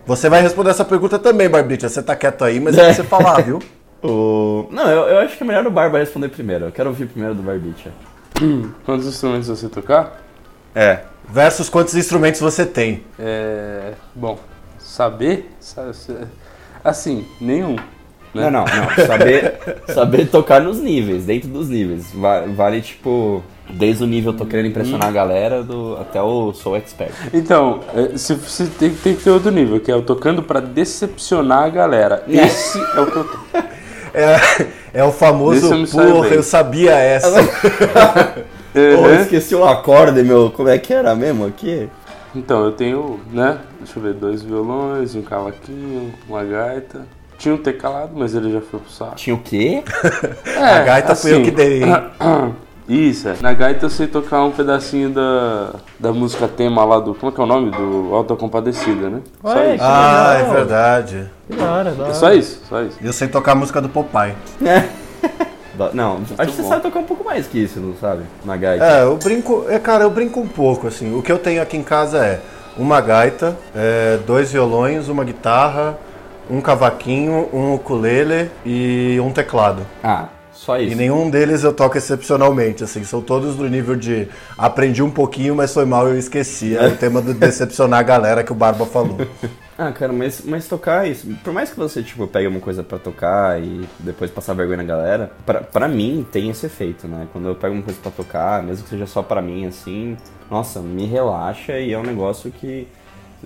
Você 0.06 0.30
vai 0.30 0.42
responder 0.42 0.72
essa 0.72 0.86
pergunta 0.86 1.18
também, 1.18 1.50
Barbicha. 1.50 1.88
Você 1.88 2.04
tá 2.04 2.16
quieto 2.16 2.44
aí, 2.44 2.60
mas 2.60 2.78
é 2.78 2.84
pra 2.84 2.94
você 2.94 3.04
falar, 3.04 3.42
viu? 3.42 3.60
O... 4.04 4.68
Não, 4.72 4.90
eu, 4.90 5.04
eu 5.08 5.18
acho 5.20 5.38
que 5.38 5.44
é 5.44 5.48
melhor 5.48 5.66
o 5.66 5.72
Barba 5.72 5.98
responder 6.00 6.30
primeiro. 6.30 6.66
Eu 6.66 6.72
quero 6.72 6.90
ouvir 6.90 7.08
primeiro 7.08 7.34
do 7.36 7.42
Barbicha. 7.42 7.92
Quantos 8.86 9.08
instrumentos 9.08 9.48
você 9.48 9.70
tocar? 9.70 10.22
É. 10.76 11.02
Versus 11.30 11.70
quantos 11.70 11.96
instrumentos 11.96 12.42
você 12.42 12.66
tem. 12.66 13.04
É. 13.18 13.94
Bom, 14.14 14.38
saber. 14.78 15.50
sa- 15.60 15.94
sa- 15.94 16.28
Assim, 16.84 17.26
nenhum. 17.40 17.78
Não, 18.34 18.42
Né? 18.44 18.50
não, 18.50 18.66
não. 18.66 19.06
Saber, 19.06 19.60
saber 19.94 20.26
tocar 20.28 20.60
nos 20.60 20.80
níveis, 20.80 21.24
dentro 21.26 21.48
dos 21.48 21.70
níveis. 21.70 22.12
Va- 22.14 22.42
Vale, 22.48 22.82
tipo, 22.82 23.42
desde 23.70 24.04
o 24.04 24.08
nível 24.08 24.34
tô 24.34 24.46
querendo 24.46 24.66
impressionar 24.70 25.08
a 25.08 25.12
galera 25.12 25.64
do, 25.64 25.96
até 26.02 26.22
o 26.22 26.52
sou 26.52 26.76
expert. 26.76 27.14
Então, 27.34 27.80
é, 27.96 28.18
se, 28.18 28.36
se 28.40 28.66
tem, 28.68 28.90
tem 28.94 29.16
que 29.16 29.24
ter 29.24 29.30
outro 29.30 29.52
nível, 29.52 29.80
que 29.80 29.90
é 29.92 29.96
o 29.96 30.02
tocando 30.02 30.42
pra 30.44 30.60
decepcionar 30.60 31.64
a 31.64 31.70
galera. 31.70 32.24
É. 32.28 32.46
Esse 32.48 32.80
é 32.80 33.00
o 33.00 33.06
que 33.10 33.18
eu 33.18 33.24
tô. 33.24 33.38
É, 34.14 34.36
é 34.94 35.04
o 35.04 35.12
famoso, 35.12 35.74
eu 35.74 35.88
porra, 35.88 36.28
bem." 36.30 36.34
eu 36.38 36.44
sabia 36.44 36.92
essa. 36.94 37.30
Eu 38.76 39.00
Uhum. 39.04 39.16
esqueci 39.22 39.54
o 39.56 39.64
acorde, 39.66 40.24
meu. 40.24 40.52
Como 40.52 40.68
é 40.70 40.78
que 40.80 40.94
era 40.94 41.14
mesmo 41.16 41.46
aqui? 41.46 41.90
Então, 42.36 42.64
eu 42.66 42.72
tenho, 42.72 43.20
né? 43.32 43.60
Deixa 43.80 44.00
eu 44.00 44.04
ver, 44.04 44.14
dois 44.14 44.42
violões, 44.42 45.14
um 45.16 45.22
cavaquinho, 45.22 46.12
uma 46.28 46.44
gaita. 46.44 47.02
Tinha 47.38 47.54
um 47.54 47.58
teclado, 47.58 48.12
mas 48.16 48.34
ele 48.34 48.52
já 48.52 48.62
foi 48.62 48.80
pro 48.80 48.92
saco. 48.92 49.16
Tinha 49.16 49.36
o 49.36 49.40
quê? 49.40 49.84
É, 50.46 50.60
A 50.60 50.84
gaita 50.84 51.16
fui 51.16 51.34
eu 51.34 51.44
que 51.44 51.52
dei? 51.52 51.82
Isso, 52.88 53.30
é. 53.30 53.36
Na 53.42 53.54
gaita 53.54 53.86
eu 53.86 53.90
sei 53.90 54.08
tocar 54.08 54.44
um 54.44 54.52
pedacinho 54.52 55.10
da, 55.10 55.72
da 56.00 56.12
música 56.12 56.48
tema 56.48 56.84
lá 56.84 57.00
do. 57.00 57.16
Como 57.16 57.32
é 57.32 57.36
que 57.36 57.40
é 57.40 57.44
o 57.44 57.48
nome? 57.48 57.72
Do 57.72 58.10
Alta 58.14 58.36
Compadecida, 58.36 59.10
né? 59.10 59.22
Só 59.42 59.50
Ué, 59.56 59.76
isso. 59.76 59.84
Ah, 59.88 60.36
é 60.40 60.54
verdade. 60.54 61.30
Da 61.50 61.72
hora, 61.72 61.92
da 61.92 62.04
É 62.04 62.06
hora. 62.08 62.14
só 62.14 62.34
isso, 62.34 62.62
só 62.68 62.82
isso. 62.82 62.98
Eu 63.02 63.14
sei 63.14 63.28
tocar 63.30 63.54
a 63.54 63.56
música 63.56 63.80
do 63.82 63.88
Popeye. 63.90 64.34
Da- 65.76 65.90
Não, 65.94 66.20
acho 66.38 66.52
que 66.52 66.56
você 66.58 66.62
bom. 66.62 66.70
sabe 66.70 66.82
tocar 66.84 67.00
um 67.00 67.04
pouco 67.04 67.24
mais 67.24 67.48
que 67.48 67.58
isso, 67.58 67.80
não 67.80 67.96
sabe? 67.96 68.24
Na 68.46 68.56
gaita. 68.56 68.86
É, 68.86 69.04
eu 69.04 69.16
brinco. 69.18 69.66
É, 69.70 69.80
cara, 69.80 70.04
eu 70.04 70.10
brinco 70.12 70.40
um 70.40 70.48
pouco, 70.48 70.86
assim. 70.88 71.18
O 71.18 71.22
que 71.24 71.32
eu 71.32 71.40
tenho 71.40 71.62
aqui 71.64 71.76
em 71.78 71.84
casa 71.84 72.18
é 72.24 72.42
uma 72.78 73.02
gaita, 73.02 73.58
é, 73.76 74.18
dois 74.28 74.52
violões, 74.52 75.08
uma 75.10 75.24
guitarra, 75.24 75.98
um 76.50 76.62
cavaquinho, 76.62 77.48
um 77.52 77.74
ukulele 77.74 78.52
e 78.66 79.18
um 79.20 79.32
teclado. 79.32 79.82
Ah, 80.04 80.26
só 80.54 80.78
isso. 80.80 80.94
E 80.94 80.96
nenhum 80.96 81.30
deles 81.30 81.64
eu 81.64 81.74
toco 81.74 81.98
excepcionalmente, 81.98 82.84
assim, 82.84 83.04
são 83.04 83.22
todos 83.22 83.56
do 83.56 83.68
nível 83.68 83.96
de 83.96 84.28
aprendi 84.58 85.02
um 85.02 85.10
pouquinho, 85.10 85.56
mas 85.56 85.74
foi 85.74 85.86
mal 85.86 86.08
eu 86.08 86.18
esqueci. 86.18 86.76
É 86.76 86.88
o 86.88 86.96
tema 86.96 87.22
do 87.22 87.34
decepcionar 87.36 88.00
a 88.00 88.04
galera 88.04 88.44
que 88.44 88.52
o 88.52 88.56
Barba 88.56 88.86
falou. 88.86 89.18
Ah, 89.76 89.92
cara, 89.92 90.14
mas, 90.14 90.44
mas 90.46 90.68
tocar 90.68 91.10
isso, 91.10 91.28
por 91.44 91.52
mais 91.52 91.72
que 91.72 91.76
você, 91.76 92.04
tipo, 92.04 92.28
pegue 92.28 92.48
uma 92.48 92.60
coisa 92.60 92.84
pra 92.84 93.00
tocar 93.00 93.60
e 93.60 93.90
depois 94.00 94.30
passar 94.30 94.54
vergonha 94.54 94.78
na 94.78 94.84
galera, 94.84 95.32
pra, 95.48 95.62
pra 95.62 95.88
mim 95.88 96.24
tem 96.32 96.48
esse 96.52 96.68
efeito, 96.68 97.08
né? 97.08 97.28
Quando 97.34 97.48
eu 97.48 97.56
pego 97.56 97.74
uma 97.74 97.82
coisa 97.82 98.00
pra 98.00 98.12
tocar, 98.12 98.62
mesmo 98.62 98.84
que 98.84 98.92
seja 98.92 99.08
só 99.08 99.24
pra 99.24 99.42
mim, 99.42 99.66
assim, 99.66 100.16
nossa, 100.50 100.80
me 100.80 101.08
relaxa 101.08 101.80
e 101.80 101.92
é 101.92 101.98
um 101.98 102.04
negócio 102.04 102.52
que 102.52 102.88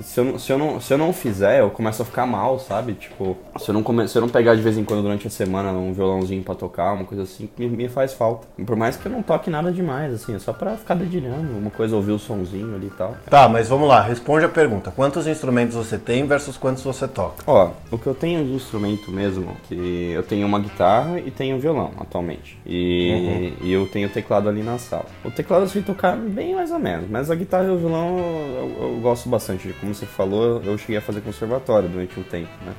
se 0.01 0.19
eu, 0.19 0.23
não- 0.25 0.39
se, 0.39 0.51
eu 0.51 0.57
não, 0.57 0.79
se 0.81 0.93
eu 0.93 0.97
não 0.97 1.13
fizer, 1.13 1.59
eu 1.61 1.69
começo 1.69 2.01
a 2.01 2.05
ficar 2.05 2.25
mal, 2.25 2.59
sabe? 2.59 2.93
Tipo, 2.93 3.37
se 3.59 3.69
eu 3.69 3.73
não, 3.73 3.83
come, 3.83 4.07
se 4.07 4.17
eu 4.17 4.21
não 4.21 4.29
pegar 4.29 4.55
de 4.55 4.61
vez 4.61 4.77
em 4.77 4.83
quando 4.83 5.01
durante 5.01 5.27
a 5.27 5.29
semana 5.29 5.71
um 5.71 5.93
violãozinho 5.93 6.43
pra 6.43 6.55
tocar, 6.55 6.93
uma 6.93 7.05
coisa 7.05 7.23
assim, 7.23 7.49
me, 7.57 7.67
me 7.67 7.87
faz 7.89 8.13
falta. 8.13 8.47
Por 8.65 8.75
mais 8.75 8.95
que 8.97 9.05
eu 9.05 9.11
não 9.11 9.21
toque 9.21 9.49
nada 9.49 9.71
demais, 9.71 10.13
assim, 10.13 10.35
é 10.35 10.39
só 10.39 10.53
pra 10.53 10.77
ficar 10.77 10.95
dedilhando, 10.95 11.57
uma 11.57 11.69
coisa, 11.71 11.95
ouvir 11.95 12.11
o 12.11 12.19
sonzinho 12.19 12.75
ali 12.75 12.87
e 12.87 12.91
tal. 12.97 13.15
Tá, 13.29 13.47
mas 13.49 13.67
vamos 13.69 13.87
lá, 13.87 14.01
responde 14.01 14.45
a 14.45 14.49
pergunta. 14.49 14.91
Quantos 14.95 15.27
instrumentos 15.27 15.75
você 15.75 15.97
tem 15.97 16.25
versus 16.25 16.57
quantos 16.57 16.83
você 16.83 17.07
toca? 17.07 17.43
Ó, 17.47 17.69
o 17.91 17.97
que 17.97 18.07
eu 18.07 18.15
tenho 18.15 18.43
de 18.45 18.51
instrumento 18.53 19.11
mesmo, 19.11 19.55
que 19.67 20.11
eu 20.13 20.23
tenho 20.23 20.45
uma 20.47 20.59
guitarra 20.59 21.19
e 21.19 21.31
tenho 21.31 21.55
um 21.55 21.59
violão 21.59 21.91
atualmente. 21.99 22.57
E, 22.65 23.53
e 23.61 23.71
eu 23.71 23.87
tenho 23.87 24.09
teclado 24.09 24.47
ali 24.49 24.61
na 24.63 24.77
sala. 24.77 25.05
O 25.23 25.31
teclado 25.31 25.63
eu 25.63 25.67
sei 25.67 25.81
tocar 25.81 26.15
bem 26.15 26.55
mais 26.55 26.71
ou 26.71 26.79
menos, 26.79 27.09
mas 27.09 27.29
a 27.31 27.35
guitarra 27.35 27.65
e 27.65 27.69
o 27.69 27.77
violão 27.77 28.17
eu, 28.17 28.77
eu 28.93 28.99
gosto 29.01 29.27
bastante. 29.29 29.73
Como 29.87 29.95
você 29.95 30.05
falou, 30.05 30.61
eu 30.65 30.77
cheguei 30.77 30.97
a 30.97 31.01
fazer 31.01 31.21
conservatório 31.21 31.87
durante 31.87 32.19
um 32.19 32.23
tempo, 32.23 32.51
né? 32.65 32.75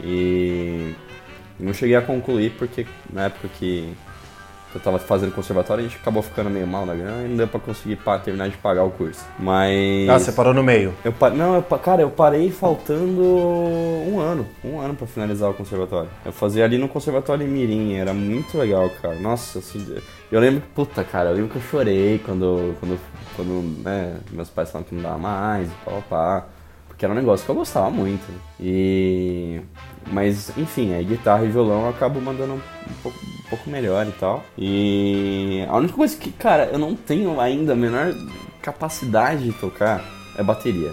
E 0.00 0.94
não 1.58 1.74
cheguei 1.74 1.96
a 1.96 2.02
concluir 2.02 2.52
porque 2.52 2.86
na 3.12 3.24
época 3.24 3.48
que 3.58 3.92
eu 4.74 4.80
tava 4.80 4.98
fazendo 4.98 5.32
conservatório 5.32 5.84
a 5.84 5.88
gente 5.88 5.98
acabou 6.00 6.22
ficando 6.22 6.50
meio 6.50 6.66
mal 6.66 6.84
na 6.84 6.94
grana 6.94 7.24
e 7.24 7.28
não 7.28 7.36
deu 7.36 7.46
pra 7.48 7.60
conseguir 7.60 7.96
pa- 7.96 8.18
terminar 8.18 8.48
de 8.48 8.56
pagar 8.56 8.84
o 8.84 8.90
curso. 8.90 9.24
Mas. 9.38 10.08
Ah, 10.08 10.18
você 10.18 10.32
parou 10.32 10.52
no 10.52 10.62
meio. 10.62 10.92
Eu 11.04 11.14
Não, 11.34 11.54
eu 11.54 11.62
cara, 11.62 12.02
eu 12.02 12.10
parei 12.10 12.50
faltando 12.50 13.22
um 13.22 14.18
ano. 14.20 14.46
Um 14.64 14.80
ano 14.80 14.94
pra 14.94 15.06
finalizar 15.06 15.50
o 15.50 15.54
conservatório. 15.54 16.08
Eu 16.24 16.32
fazia 16.32 16.64
ali 16.64 16.78
no 16.78 16.88
conservatório 16.88 17.46
em 17.46 17.50
Mirim, 17.50 17.94
era 17.94 18.12
muito 18.12 18.56
legal, 18.58 18.90
cara. 19.00 19.14
Nossa, 19.16 19.58
assim, 19.60 19.84
eu 20.30 20.40
lembro 20.40 20.60
que, 20.60 20.68
puta, 20.68 21.04
cara, 21.04 21.30
eu 21.30 21.34
lembro 21.36 21.50
que 21.50 21.56
eu 21.56 21.62
chorei 21.62 22.20
quando, 22.24 22.74
quando, 22.80 22.98
quando 23.36 23.82
né, 23.84 24.16
meus 24.32 24.50
pais 24.50 24.70
falaram 24.70 24.88
que 24.88 24.94
não 24.94 25.02
dava 25.02 25.18
mais, 25.18 25.68
pá, 25.84 25.92
pá. 26.08 26.46
Porque 26.88 27.04
era 27.04 27.12
um 27.12 27.16
negócio 27.16 27.44
que 27.44 27.50
eu 27.50 27.56
gostava 27.56 27.90
muito. 27.90 28.24
E. 28.60 29.60
Mas, 30.12 30.56
enfim, 30.56 30.94
aí 30.94 31.04
guitarra 31.04 31.44
e 31.44 31.48
violão 31.48 31.82
eu 31.84 31.88
acabo 31.90 32.20
mandando 32.20 32.54
um 32.54 32.60
pouco, 33.02 33.18
pouco 33.54 33.70
melhor 33.70 34.06
e 34.06 34.12
tal. 34.12 34.44
E. 34.58 35.64
A 35.68 35.76
única 35.76 35.94
coisa 35.94 36.16
que, 36.16 36.30
cara, 36.32 36.66
eu 36.72 36.78
não 36.78 36.94
tenho 36.94 37.40
ainda 37.40 37.72
a 37.72 37.76
menor 37.76 38.14
capacidade 38.60 39.44
de 39.44 39.52
tocar 39.52 40.04
é 40.36 40.42
bateria. 40.42 40.92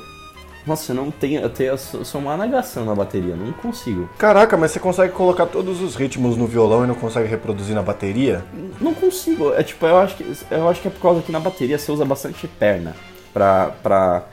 Nossa, 0.65 0.91
eu 0.91 0.95
não 0.95 1.09
tenho. 1.09 1.41
Eu, 1.41 1.49
tenho, 1.49 1.71
eu 1.71 1.77
sou 1.77 2.21
uma 2.21 2.37
negação 2.37 2.85
na 2.85 2.93
bateria, 2.93 3.35
não 3.35 3.51
consigo. 3.51 4.07
Caraca, 4.17 4.55
mas 4.55 4.71
você 4.71 4.79
consegue 4.79 5.11
colocar 5.13 5.47
todos 5.47 5.81
os 5.81 5.95
ritmos 5.95 6.37
no 6.37 6.45
violão 6.45 6.83
e 6.83 6.87
não 6.87 6.95
consegue 6.95 7.27
reproduzir 7.27 7.73
na 7.73 7.81
bateria? 7.81 8.45
Não 8.79 8.93
consigo. 8.93 9.53
É 9.53 9.63
tipo, 9.63 9.85
eu 9.85 9.97
acho 9.97 10.15
que, 10.15 10.37
eu 10.51 10.69
acho 10.69 10.81
que 10.81 10.87
é 10.87 10.91
por 10.91 11.01
causa 11.01 11.21
que 11.21 11.31
na 11.31 11.39
bateria 11.39 11.79
você 11.79 11.91
usa 11.91 12.05
bastante 12.05 12.47
perna. 12.47 12.95
Pra. 13.33 13.71
pra 13.81 14.23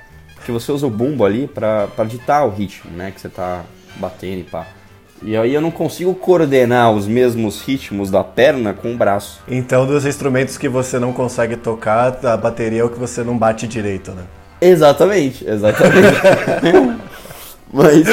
que 0.44 0.52
você 0.52 0.70
usa 0.70 0.87
o 0.87 0.90
bumbo 0.90 1.25
ali 1.25 1.47
pra, 1.47 1.88
pra 1.88 2.04
ditar 2.04 2.47
o 2.47 2.50
ritmo, 2.50 2.90
né? 2.92 3.11
Que 3.11 3.20
você 3.20 3.28
tá 3.28 3.64
batendo 3.97 4.40
e 4.40 4.44
pá. 4.44 4.66
E 5.22 5.37
aí 5.37 5.54
eu 5.54 5.60
não 5.60 5.70
consigo 5.70 6.14
coordenar 6.14 6.92
os 6.92 7.06
mesmos 7.06 7.62
ritmos 7.62 8.10
da 8.10 8.22
perna 8.22 8.72
com 8.72 8.92
o 8.92 8.96
braço. 8.96 9.40
Então, 9.48 9.87
dos 9.87 10.06
instrumentos 10.06 10.56
que 10.56 10.68
você 10.68 10.98
não 10.98 11.12
consegue 11.12 11.56
tocar, 11.56 12.25
a 12.25 12.37
bateria 12.37 12.80
é 12.80 12.84
o 12.84 12.88
que 12.88 12.98
você 12.98 13.25
não 13.25 13.37
bate 13.37 13.66
direito, 13.66 14.12
né? 14.12 14.22
Exatamente, 14.60 15.48
exatamente. 15.48 16.98
mas, 17.72 18.04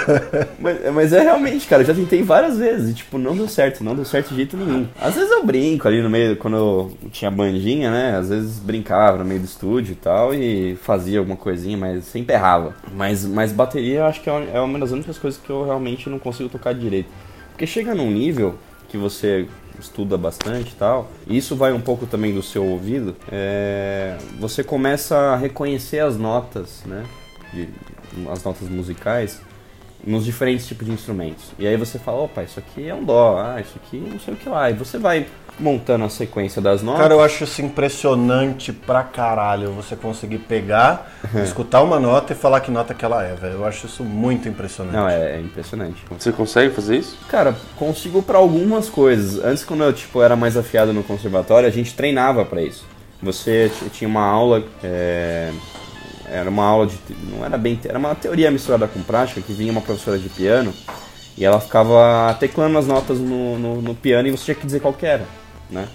mas, 0.58 0.92
mas 0.94 1.12
é 1.12 1.20
realmente, 1.22 1.66
cara, 1.66 1.82
eu 1.82 1.86
já 1.86 1.94
tentei 1.94 2.22
várias 2.22 2.56
vezes 2.58 2.90
e, 2.90 2.94
tipo, 2.94 3.18
não 3.18 3.36
deu 3.36 3.48
certo, 3.48 3.82
não 3.84 3.94
deu 3.94 4.04
certo 4.04 4.30
de 4.30 4.36
jeito 4.36 4.56
nenhum. 4.56 4.86
Às 5.00 5.14
vezes 5.14 5.30
eu 5.30 5.44
brinco 5.44 5.86
ali 5.86 6.00
no 6.02 6.08
meio, 6.10 6.36
quando 6.36 6.56
eu 6.56 6.92
tinha 7.10 7.30
bandinha, 7.30 7.90
né? 7.90 8.16
Às 8.16 8.28
vezes 8.30 8.58
brincava 8.58 9.18
no 9.18 9.24
meio 9.24 9.40
do 9.40 9.44
estúdio 9.46 9.92
e 9.92 9.96
tal 9.96 10.32
e 10.34 10.76
fazia 10.76 11.18
alguma 11.18 11.36
coisinha, 11.36 11.76
mas 11.76 12.04
sempre 12.04 12.34
errava. 12.34 12.74
Mas, 12.94 13.24
mas 13.24 13.52
bateria 13.52 14.00
eu 14.00 14.04
acho 14.06 14.20
que 14.20 14.28
é 14.28 14.32
uma- 14.32 14.50
é 14.50 14.60
uma 14.60 14.78
das 14.78 14.90
únicas 14.90 15.18
coisas 15.18 15.40
que 15.40 15.50
eu 15.50 15.64
realmente 15.64 16.08
não 16.08 16.18
consigo 16.18 16.48
tocar 16.48 16.72
direito. 16.74 17.08
Porque 17.50 17.66
chega 17.66 17.94
num 17.94 18.10
nível 18.10 18.54
que 18.88 18.96
você 18.96 19.46
estuda 19.78 20.16
bastante 20.16 20.70
e 20.70 20.74
tal, 20.76 21.10
e 21.26 21.36
isso 21.36 21.56
vai 21.56 21.72
um 21.72 21.80
pouco 21.80 22.06
também 22.06 22.32
do 22.32 22.42
seu 22.42 22.64
ouvido, 22.64 23.16
é, 23.30 24.16
você 24.38 24.62
começa 24.62 25.16
a 25.16 25.36
reconhecer 25.36 25.98
as 25.98 26.16
notas, 26.16 26.82
né? 26.86 27.02
de- 27.52 27.68
as 28.30 28.42
notas 28.42 28.68
musicais 28.68 29.40
nos 30.06 30.24
diferentes 30.24 30.66
tipos 30.66 30.86
de 30.86 30.92
instrumentos. 30.92 31.44
E 31.58 31.66
aí 31.66 31.76
você 31.76 31.98
fala, 31.98 32.22
opa, 32.22 32.42
isso 32.42 32.58
aqui 32.58 32.88
é 32.88 32.94
um 32.94 33.02
dó, 33.02 33.38
ah, 33.38 33.60
isso 33.60 33.74
aqui 33.76 33.96
não 33.96 34.20
sei 34.20 34.34
o 34.34 34.36
que 34.36 34.48
lá. 34.48 34.70
E 34.70 34.74
você 34.74 34.98
vai 34.98 35.26
montando 35.58 36.04
a 36.04 36.08
sequência 36.08 36.60
das 36.60 36.82
notas. 36.82 37.02
Cara, 37.02 37.14
eu 37.14 37.22
acho 37.22 37.44
isso 37.44 37.62
impressionante 37.62 38.72
pra 38.72 39.02
caralho. 39.02 39.70
Você 39.72 39.96
conseguir 39.96 40.38
pegar, 40.38 41.10
escutar 41.42 41.82
uma 41.82 41.98
nota 41.98 42.32
e 42.32 42.36
falar 42.36 42.60
que 42.60 42.70
nota 42.70 42.92
que 42.92 43.04
ela 43.04 43.24
é, 43.24 43.34
velho. 43.34 43.54
Eu 43.54 43.64
acho 43.64 43.86
isso 43.86 44.04
muito 44.04 44.48
impressionante. 44.48 44.96
Não, 44.96 45.08
é, 45.08 45.36
é 45.36 45.40
impressionante. 45.40 46.04
Você 46.18 46.32
consegue 46.32 46.74
fazer 46.74 46.98
isso? 46.98 47.16
Cara, 47.28 47.54
consigo 47.76 48.22
pra 48.22 48.38
algumas 48.38 48.88
coisas. 48.88 49.42
Antes, 49.44 49.64
quando 49.64 49.84
eu 49.84 49.92
tipo, 49.92 50.20
era 50.20 50.36
mais 50.36 50.56
afiado 50.56 50.92
no 50.92 51.02
conservatório, 51.02 51.68
a 51.68 51.72
gente 51.72 51.94
treinava 51.94 52.44
pra 52.44 52.62
isso. 52.62 52.84
Você 53.22 53.70
tinha 53.92 54.08
uma 54.08 54.24
aula, 54.24 54.62
é, 54.82 55.50
era 56.34 56.50
uma 56.50 56.64
aula 56.64 56.86
de, 56.86 56.98
não 57.30 57.44
era 57.44 57.56
bem, 57.56 57.78
era 57.84 57.98
uma 57.98 58.14
teoria 58.14 58.50
misturada 58.50 58.86
com 58.88 59.02
prática, 59.02 59.40
que 59.40 59.52
vinha 59.52 59.70
uma 59.70 59.80
professora 59.80 60.18
de 60.18 60.28
piano 60.28 60.74
e 61.36 61.44
ela 61.44 61.60
ficava 61.60 62.34
teclando 62.38 62.78
as 62.78 62.86
notas 62.86 63.18
no, 63.18 63.58
no, 63.58 63.82
no 63.82 63.94
piano 63.94 64.28
e 64.28 64.30
você 64.30 64.46
tinha 64.46 64.54
que 64.54 64.66
dizer 64.66 64.80
qual 64.80 64.92
que 64.92 65.06
era, 65.06 65.24
né? 65.70 65.86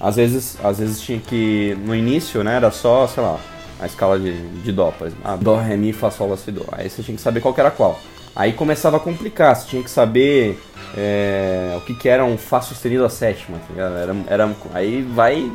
Às 0.00 0.16
vezes, 0.16 0.56
às 0.62 0.78
vezes 0.78 1.00
tinha 1.00 1.18
que, 1.18 1.76
no 1.84 1.94
início, 1.94 2.44
né, 2.44 2.54
era 2.54 2.70
só, 2.70 3.06
sei 3.08 3.22
lá, 3.22 3.40
a 3.80 3.86
escala 3.86 4.18
de, 4.18 4.32
de 4.62 4.72
dó, 4.72 4.92
por 4.96 5.08
exemplo. 5.08 5.24
Ah, 5.24 5.36
dó, 5.36 5.56
ré, 5.56 5.76
mi, 5.76 5.92
fá, 5.92 6.10
sol, 6.10 6.28
lá, 6.28 6.36
si, 6.36 6.52
dó. 6.52 6.64
Aí 6.70 6.88
você 6.88 7.02
tinha 7.02 7.16
que 7.16 7.22
saber 7.22 7.40
qual 7.40 7.52
que 7.52 7.60
era 7.60 7.70
qual. 7.70 8.00
Aí 8.34 8.52
começava 8.52 8.98
a 8.98 9.00
complicar, 9.00 9.56
você 9.56 9.68
tinha 9.68 9.82
que 9.82 9.90
saber 9.90 10.60
é, 10.96 11.74
o 11.76 11.80
que, 11.80 11.94
que 11.94 12.08
era 12.08 12.24
um 12.24 12.38
Fá 12.38 12.60
sustenido 12.60 13.04
a 13.04 13.10
sétima, 13.10 13.58
tá 13.58 13.64
ligado? 13.70 13.96
Era, 13.96 14.16
era, 14.28 14.56
aí 14.72 15.02
vai. 15.02 15.50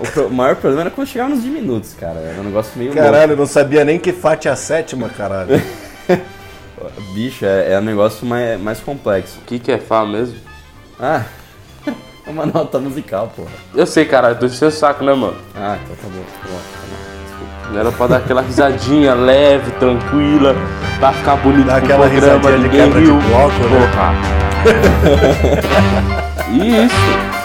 O, 0.00 0.02
pro- 0.12 0.26
o 0.28 0.32
maior 0.32 0.54
problema 0.56 0.82
era 0.82 0.90
quando 0.90 1.08
chegava 1.08 1.30
nos 1.30 1.42
diminutos, 1.42 1.94
cara. 1.98 2.18
Era 2.20 2.40
um 2.40 2.44
negócio 2.44 2.72
meio 2.76 2.92
Caralho, 2.92 3.32
eu 3.32 3.36
não 3.36 3.46
sabia 3.46 3.84
nem 3.84 3.98
que 3.98 4.12
Fat 4.12 4.46
é 4.46 4.50
a 4.50 4.56
sétima, 4.56 5.08
caralho. 5.08 5.50
louco. 5.50 5.66
Bicho, 7.14 7.44
é, 7.44 7.72
é 7.72 7.78
um 7.78 7.82
negócio 7.82 8.24
mais, 8.24 8.60
mais 8.60 8.78
complexo. 8.80 9.38
O 9.40 9.44
que, 9.44 9.58
que 9.58 9.72
é 9.72 9.78
Fá 9.78 10.06
mesmo? 10.06 10.36
Ah, 11.00 11.22
é 11.86 12.30
uma 12.30 12.46
nota 12.46 12.78
musical, 12.78 13.32
porra. 13.34 13.48
Eu 13.74 13.84
sei, 13.86 14.04
caralho, 14.04 14.36
tô 14.36 14.46
enchendo 14.46 14.66
o 14.66 14.70
saco, 14.70 15.02
né, 15.04 15.12
mano? 15.14 15.36
Ah, 15.56 15.76
então 15.82 15.96
tá 15.96 16.08
bom. 16.16 16.22
Tá 16.22 16.48
bom, 16.48 16.58
tá. 17.72 17.80
Era 17.80 17.92
pra 17.92 18.06
dar 18.06 18.16
aquela 18.18 18.40
risadinha 18.40 19.12
leve, 19.14 19.70
tranquila, 19.72 20.54
pra 21.00 21.12
ficar 21.12 21.36
bonito 21.36 21.66
Dá 21.66 21.76
aquela 21.76 22.08
programa, 22.08 22.34
risadinha 22.50 22.58
de 22.70 22.76
quebra 22.76 23.00
de 23.00 23.06
riu. 23.06 23.18
bloco, 23.20 23.58
né? 23.64 23.90
Porra. 23.92 24.14
Isso. 26.54 27.37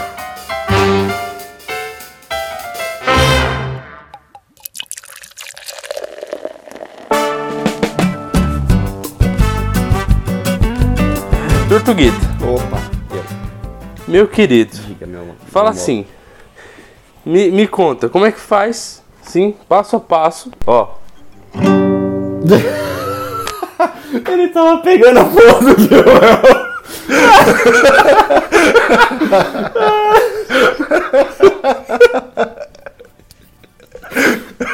Tortuguita, 11.94 12.18
Opa, 12.44 12.82
eu. 13.16 13.24
meu 14.08 14.28
querido, 14.28 14.76
Diga, 14.88 15.06
meu 15.06 15.36
fala 15.52 15.72
meu- 15.72 15.80
assim. 15.80 16.06
Me, 17.24 17.52
me 17.52 17.68
conta, 17.68 18.10
como 18.10 18.26
é 18.26 18.32
que 18.32 18.40
faz? 18.40 19.04
Sim, 19.22 19.54
passo 19.70 19.96
a 19.98 20.00
passo. 20.00 20.52
Ó, 20.66 20.88
Ele 24.28 24.48
tava 24.48 24.78
pegando 24.80 25.20
a 25.20 25.26
porra 25.26 25.74
do 25.76 25.82
Joel. 25.88 26.64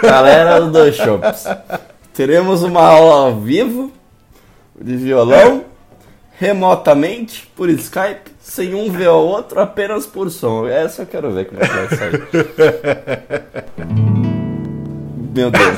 Galera 0.01 0.61
do 0.61 0.71
Dois 0.71 0.95
Shops, 0.95 1.45
teremos 2.13 2.63
uma 2.63 2.81
aula 2.81 3.15
ao 3.27 3.35
vivo 3.39 3.91
de 4.79 4.95
violão, 4.95 5.65
remotamente, 6.39 7.51
por 7.53 7.69
Skype, 7.69 8.31
sem 8.39 8.73
um 8.73 8.89
ver 8.89 9.09
o 9.09 9.17
outro, 9.17 9.59
apenas 9.59 10.05
por 10.07 10.31
som. 10.31 10.65
Essa 10.65 11.01
eu 11.01 11.05
quero 11.05 11.31
ver 11.31 11.47
como 11.47 11.61
é 11.61 11.67
que 11.67 11.73
vai 11.73 11.89
sair. 11.89 12.23
Meu 15.35 15.51
Deus. 15.51 15.77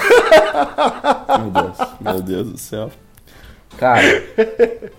Meu 1.40 1.52
Deus, 1.52 1.78
meu 2.00 2.22
Deus 2.22 2.52
do 2.52 2.58
céu. 2.58 2.90
Cara, 3.78 4.24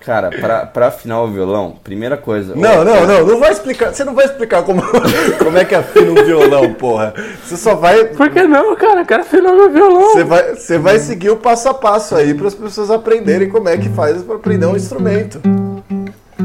cara, 0.01 0.31
pra, 0.31 0.67
pra 0.67 0.87
afinar 0.89 1.23
o 1.23 1.29
violão, 1.29 1.77
primeira 1.85 2.17
coisa. 2.17 2.55
Não, 2.57 2.85
não, 2.85 3.07
não, 3.07 3.27
não 3.27 3.39
vai 3.39 3.53
explicar. 3.53 3.95
Você 3.95 4.03
não 4.03 4.15
vai 4.15 4.25
explicar 4.25 4.65
como, 4.65 4.83
como 5.39 5.57
é 5.57 5.65
que 5.65 5.75
afina 5.75 6.11
um 6.11 6.25
violão, 6.25 6.75
porra. 6.75 7.15
Você 7.45 7.57
só 7.57 7.77
vai. 7.77 8.07
por 8.07 8.29
que 8.31 8.43
não, 8.43 8.75
cara? 8.75 9.03
Eu 9.03 9.07
quero 9.07 9.23
afinar 9.23 9.53
meu 9.53 9.71
violão. 9.71 10.13
Você 10.13 10.25
vai, 10.25 10.55
você 10.57 10.79
vai 10.79 10.99
seguir 10.99 11.31
o 11.31 11.37
passo 11.37 11.69
a 11.69 11.75
passo 11.75 12.17
aí 12.17 12.35
para 12.35 12.49
as 12.49 12.55
pessoas 12.55 12.91
aprenderem 12.91 13.49
como 13.49 13.69
é 13.69 13.77
que 13.77 13.89
faz 13.91 14.23
para 14.23 14.35
aprender 14.35 14.67
um 14.67 14.77
instrumento. 14.77 15.41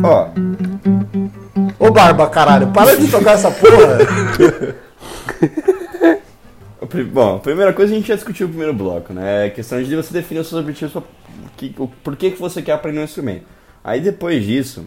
Ó, 0.03 0.27
Ô 1.79 1.91
Barba, 1.91 2.27
caralho, 2.27 2.67
para 2.67 2.95
de 2.97 3.07
tocar 3.09 3.33
essa 3.33 3.51
porra. 3.51 3.99
bom, 7.11 7.35
a 7.37 7.39
primeira 7.39 7.73
coisa 7.73 7.93
a 7.93 7.95
gente 7.97 8.07
já 8.07 8.15
discutiu 8.15 8.47
no 8.47 8.53
primeiro 8.53 8.73
bloco, 8.77 9.11
né? 9.13 9.47
É 9.47 9.49
questão 9.49 9.81
de 9.81 9.95
você 9.95 10.13
definir 10.13 10.39
os 10.41 10.47
seus 10.47 10.61
objetivos, 10.61 10.93
pra- 10.93 11.01
que, 11.57 11.73
o, 11.77 11.87
por 11.87 12.15
que, 12.15 12.31
que 12.31 12.39
você 12.39 12.61
quer 12.61 12.73
aprender 12.73 12.99
um 12.99 13.03
instrumento. 13.03 13.45
Aí 13.83 13.99
depois 14.01 14.43
disso, 14.43 14.85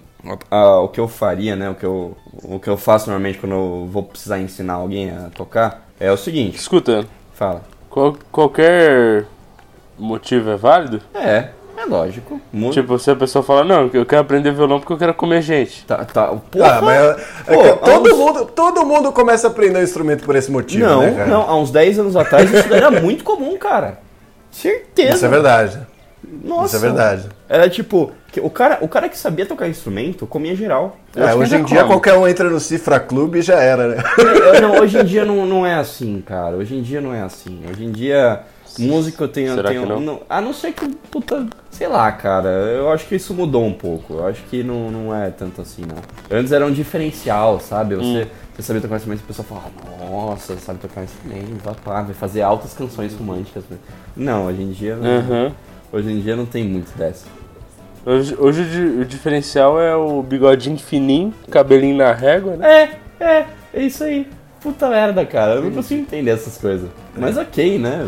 o 0.51 0.89
que 0.89 1.01
eu 1.01 1.09
faria, 1.09 1.57
né? 1.57 1.71
O 1.71 1.75
que 1.75 1.85
eu, 1.85 2.17
o 2.45 2.61
que 2.61 2.69
eu 2.69 2.77
faço 2.77 3.09
normalmente 3.11 3.39
quando 3.39 3.53
eu 3.55 3.89
vou 3.91 4.03
precisar 4.03 4.39
ensinar 4.39 4.75
alguém 4.75 5.11
a 5.11 5.31
tocar 5.35 5.89
é 5.99 6.13
o 6.13 6.17
seguinte: 6.17 6.57
Escuta, 6.59 7.07
fala. 7.35 7.63
qual- 7.89 8.17
qualquer 8.31 9.25
motivo 9.99 10.51
é 10.51 10.57
válido? 10.57 11.01
É, 11.15 11.49
é 11.83 11.85
lógico. 11.87 12.41
Mu- 12.53 12.71
Tipo, 12.71 12.99
se 12.99 13.11
a 13.11 13.17
pessoa 13.17 13.43
fala, 13.43 13.65
não, 13.65 13.91
eu 13.93 14.05
quero 14.07 14.23
aprender 14.23 14.53
violão 14.53 14.79
porque 14.81 14.93
eu 14.93 14.99
quero 14.99 15.15
comer 15.15 15.43
gente. 15.43 15.85
tá, 15.87 16.05
tá, 16.05 16.27
porra, 16.29 16.79
Ah, 16.79 16.83
mas 16.83 17.01
é- 17.01 17.17
é 17.49 17.55
Pô, 17.55 17.77
todo, 17.85 18.11
uns- 18.13 18.17
mundo, 18.19 18.45
todo 18.47 18.85
mundo 18.87 19.13
começa 19.13 19.47
a 19.47 19.51
aprender 19.51 19.79
um 19.79 19.83
instrumento 19.83 20.25
por 20.25 20.37
esse 20.37 20.51
motivo, 20.51 20.85
Não, 20.87 21.01
né, 21.03 21.13
cara? 21.13 21.27
não, 21.31 21.43
há 21.43 21.57
uns 21.57 21.71
10 21.71 21.99
anos 21.99 22.17
atrás 22.17 22.53
isso 22.53 22.73
era 22.73 22.91
muito 22.91 23.25
comum, 23.25 23.57
cara. 23.59 23.99
Certeza. 24.51 25.15
Isso 25.17 25.25
é 25.27 25.29
verdade. 25.29 25.79
Nossa. 26.45 26.67
Isso 26.67 26.77
é 26.77 26.89
verdade. 26.89 27.29
Era 27.49 27.69
tipo, 27.69 28.13
o 28.43 28.51
cara, 28.51 28.79
o 28.83 28.89
cara 28.89 29.09
que 29.09 29.19
sabia 29.19 29.47
tocar 29.47 29.67
instrumento 29.69 30.27
comia 30.27 30.55
geral. 30.55 30.97
Eu 31.17 31.27
É, 31.27 31.35
hoje 31.35 31.57
em 31.57 31.65
dia 31.65 31.79
come. 31.79 31.89
qualquer 31.91 32.15
um 32.15 32.29
entra 32.29 32.49
no 32.49 32.61
Cifra 32.61 33.01
Clube 33.01 33.39
e 33.39 33.43
já 33.43 33.59
era, 33.59 33.89
né? 33.89 34.03
Eu- 34.19 34.61
não, 34.61 34.81
hoje 34.81 34.99
em 34.99 35.05
dia 35.05 35.25
não, 35.25 35.47
não 35.47 35.67
é 35.67 35.75
assim, 35.75 36.23
cara. 36.25 36.57
Hoje 36.57 36.77
em 36.77 36.83
dia 36.83 37.01
não 37.01 37.15
é 37.15 37.23
assim. 37.23 37.61
Hoje 37.69 37.85
em 37.85 37.91
dia, 37.91 38.41
música 38.81 39.25
eu 39.25 39.29
tenho. 39.29 39.55
Será 39.55 39.69
tenho 39.71 39.83
que 39.87 39.89
não? 40.03 40.21
a 40.29 40.41
não 40.41 40.53
ser 40.53 40.73
que, 40.73 40.89
puta, 41.11 41.47
sei 41.71 41.87
lá, 41.89 42.11
cara. 42.13 42.49
Eu 42.49 42.91
acho 42.91 43.07
que 43.07 43.15
isso 43.17 43.33
mudou 43.35 43.65
um 43.65 43.73
pouco. 43.73 44.15
Eu 44.15 44.27
acho 44.27 44.43
que 44.45 44.63
não, 44.63 44.91
não 44.91 45.15
é 45.15 45.31
tanto 45.31 45.61
assim, 45.61 45.83
não. 45.83 45.97
Antes 46.37 46.53
era 46.53 46.65
um 46.67 46.73
diferencial, 46.73 47.61
sabe? 47.61 47.95
Você, 47.97 48.27
você 48.55 48.63
sabia 48.63 48.83
tocar 48.83 48.97
instrumento 48.97 49.21
e 49.21 49.25
a 49.25 49.27
pessoa 49.27 49.47
falava, 49.47 49.69
nossa, 50.11 50.57
sabe 50.57 50.79
tocar 50.79 51.05
instrumento, 51.05 51.63
vai, 51.63 51.75
pá, 51.85 52.03
vai 52.03 52.15
fazer 52.15 52.43
altas 52.43 52.75
canções 52.75 53.15
românticas. 53.15 53.65
Não, 54.17 54.47
hoje 54.47 54.63
em 54.63 54.71
dia. 54.73 54.97
não- 54.97 55.11
Uhum. 55.47 55.53
Hoje 55.93 56.11
em 56.13 56.21
dia 56.21 56.37
não 56.37 56.47
tem 56.47 56.65
muito 56.65 56.97
dessa. 56.97 57.27
Hoje, 58.07 58.35
hoje 58.39 58.63
o, 58.63 58.65
di- 58.65 59.01
o 59.01 59.05
diferencial 59.05 59.79
é 59.81 59.95
o 59.95 60.23
bigodinho 60.23 60.79
fininho, 60.79 61.35
cabelinho 61.51 61.97
na 61.97 62.13
régua, 62.13 62.57
né? 62.57 62.91
É, 63.21 63.25
é, 63.25 63.47
é 63.75 63.83
isso 63.83 64.05
aí. 64.05 64.27
Puta 64.61 64.89
merda, 64.89 65.25
cara. 65.27 65.55
Eu 65.55 65.63
não 65.65 65.71
consigo 65.73 66.01
entender 66.03 66.31
essas 66.31 66.57
coisas. 66.59 66.89
Mas 67.17 67.37
ok, 67.37 67.79
né? 67.79 68.07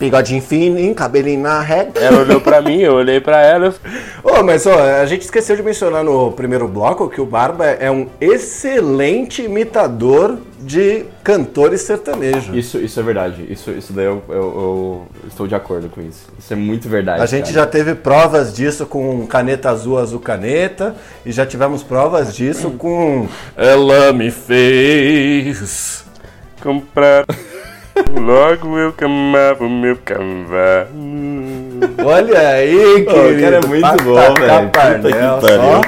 Bigodinho 0.00 0.40
fininho, 0.40 0.94
cabelinho 0.94 1.42
na 1.42 1.60
régua. 1.60 1.92
Ela 2.02 2.20
olhou 2.20 2.40
pra 2.40 2.62
mim, 2.62 2.78
eu 2.80 2.94
olhei 2.94 3.20
pra 3.20 3.40
ela. 3.44 3.74
Ô, 4.24 4.42
mas 4.42 4.66
ó, 4.66 4.74
a 4.74 5.04
gente 5.04 5.20
esqueceu 5.22 5.54
de 5.54 5.62
mencionar 5.62 6.02
no 6.02 6.32
primeiro 6.32 6.66
bloco 6.66 7.06
que 7.10 7.20
o 7.20 7.26
Barba 7.26 7.66
é 7.66 7.90
um 7.90 8.06
excelente 8.18 9.42
imitador 9.42 10.38
de 10.58 11.04
cantores 11.22 11.82
sertanejos. 11.82 12.54
Isso, 12.56 12.78
isso 12.78 12.98
é 12.98 13.02
verdade. 13.02 13.46
Isso, 13.50 13.70
isso 13.72 13.92
daí 13.92 14.06
eu, 14.06 14.22
eu- 14.28 14.34
eu 14.34 15.06
estou 15.28 15.46
de 15.46 15.54
acordo 15.54 15.90
com 15.90 16.00
isso. 16.00 16.26
Isso 16.38 16.50
é 16.52 16.56
muito 16.56 16.88
verdade. 16.88 17.22
A 17.22 17.26
gente 17.26 17.52
cara. 17.52 17.54
já 17.54 17.66
teve 17.66 17.94
provas 17.94 18.54
disso 18.54 18.86
com 18.86 19.26
caneta 19.26 19.68
azul, 19.68 19.98
azul 19.98 20.18
caneta, 20.20 20.96
e 21.26 21.30
já 21.32 21.44
tivemos 21.44 21.82
provas 21.82 22.34
disso 22.34 22.70
com 22.70 23.28
Ela 23.54 24.12
me 24.14 24.30
fez. 24.30 26.04
comprar. 26.62 27.26
Logo 28.20 28.78
eu 28.78 28.92
camava 28.92 29.64
o 29.64 29.70
meu 29.70 29.96
cavalo. 29.96 30.88
Olha 32.04 32.38
aí, 32.48 33.02
o 33.02 33.06
cara 33.06 33.56
é 33.56 33.60
muito 33.66 34.04
bom, 34.04 34.14
velho. 34.14 34.34
Puta 34.34 34.70
painel, 34.72 35.38
que 35.38 35.46
pariu. 35.46 35.60
só. 35.60 35.80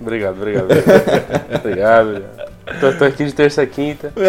Obrigado, 0.00 0.36
obrigado. 0.36 0.64
obrigado, 0.70 2.08
obrigado. 2.08 2.22
Tô, 2.80 2.92
tô 2.92 3.04
aqui 3.04 3.24
de 3.24 3.32
terça 3.32 3.62
a 3.62 3.66
quinta. 3.66 4.12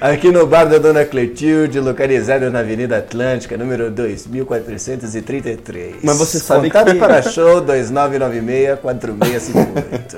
Aqui 0.00 0.30
no 0.30 0.46
bar 0.46 0.64
da 0.66 0.78
Dona 0.78 1.04
Cletilde, 1.04 1.80
localizado 1.80 2.48
na 2.50 2.60
Avenida 2.60 2.98
Atlântica, 2.98 3.56
número 3.56 3.90
2433. 3.90 5.96
Mas 6.02 6.18
você 6.18 6.38
sabe 6.38 6.70
Contato 6.70 6.92
que- 6.92 6.98
para 6.98 7.22
show 7.22 7.62
2996-4658. 7.62 10.16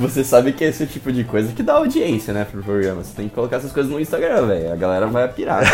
Você 0.00 0.24
sabe 0.24 0.52
que 0.52 0.64
é 0.64 0.68
esse 0.68 0.86
tipo 0.86 1.12
de 1.12 1.24
coisa 1.24 1.52
que 1.52 1.62
dá 1.62 1.74
audiência, 1.74 2.32
né, 2.32 2.46
pro 2.50 2.62
programa. 2.62 3.04
Você 3.04 3.14
tem 3.14 3.28
que 3.28 3.34
colocar 3.34 3.56
essas 3.56 3.70
coisas 3.70 3.92
no 3.92 4.00
Instagram, 4.00 4.46
velho. 4.46 4.72
A 4.72 4.76
galera 4.76 5.06
vai 5.06 5.28
pirar. 5.28 5.62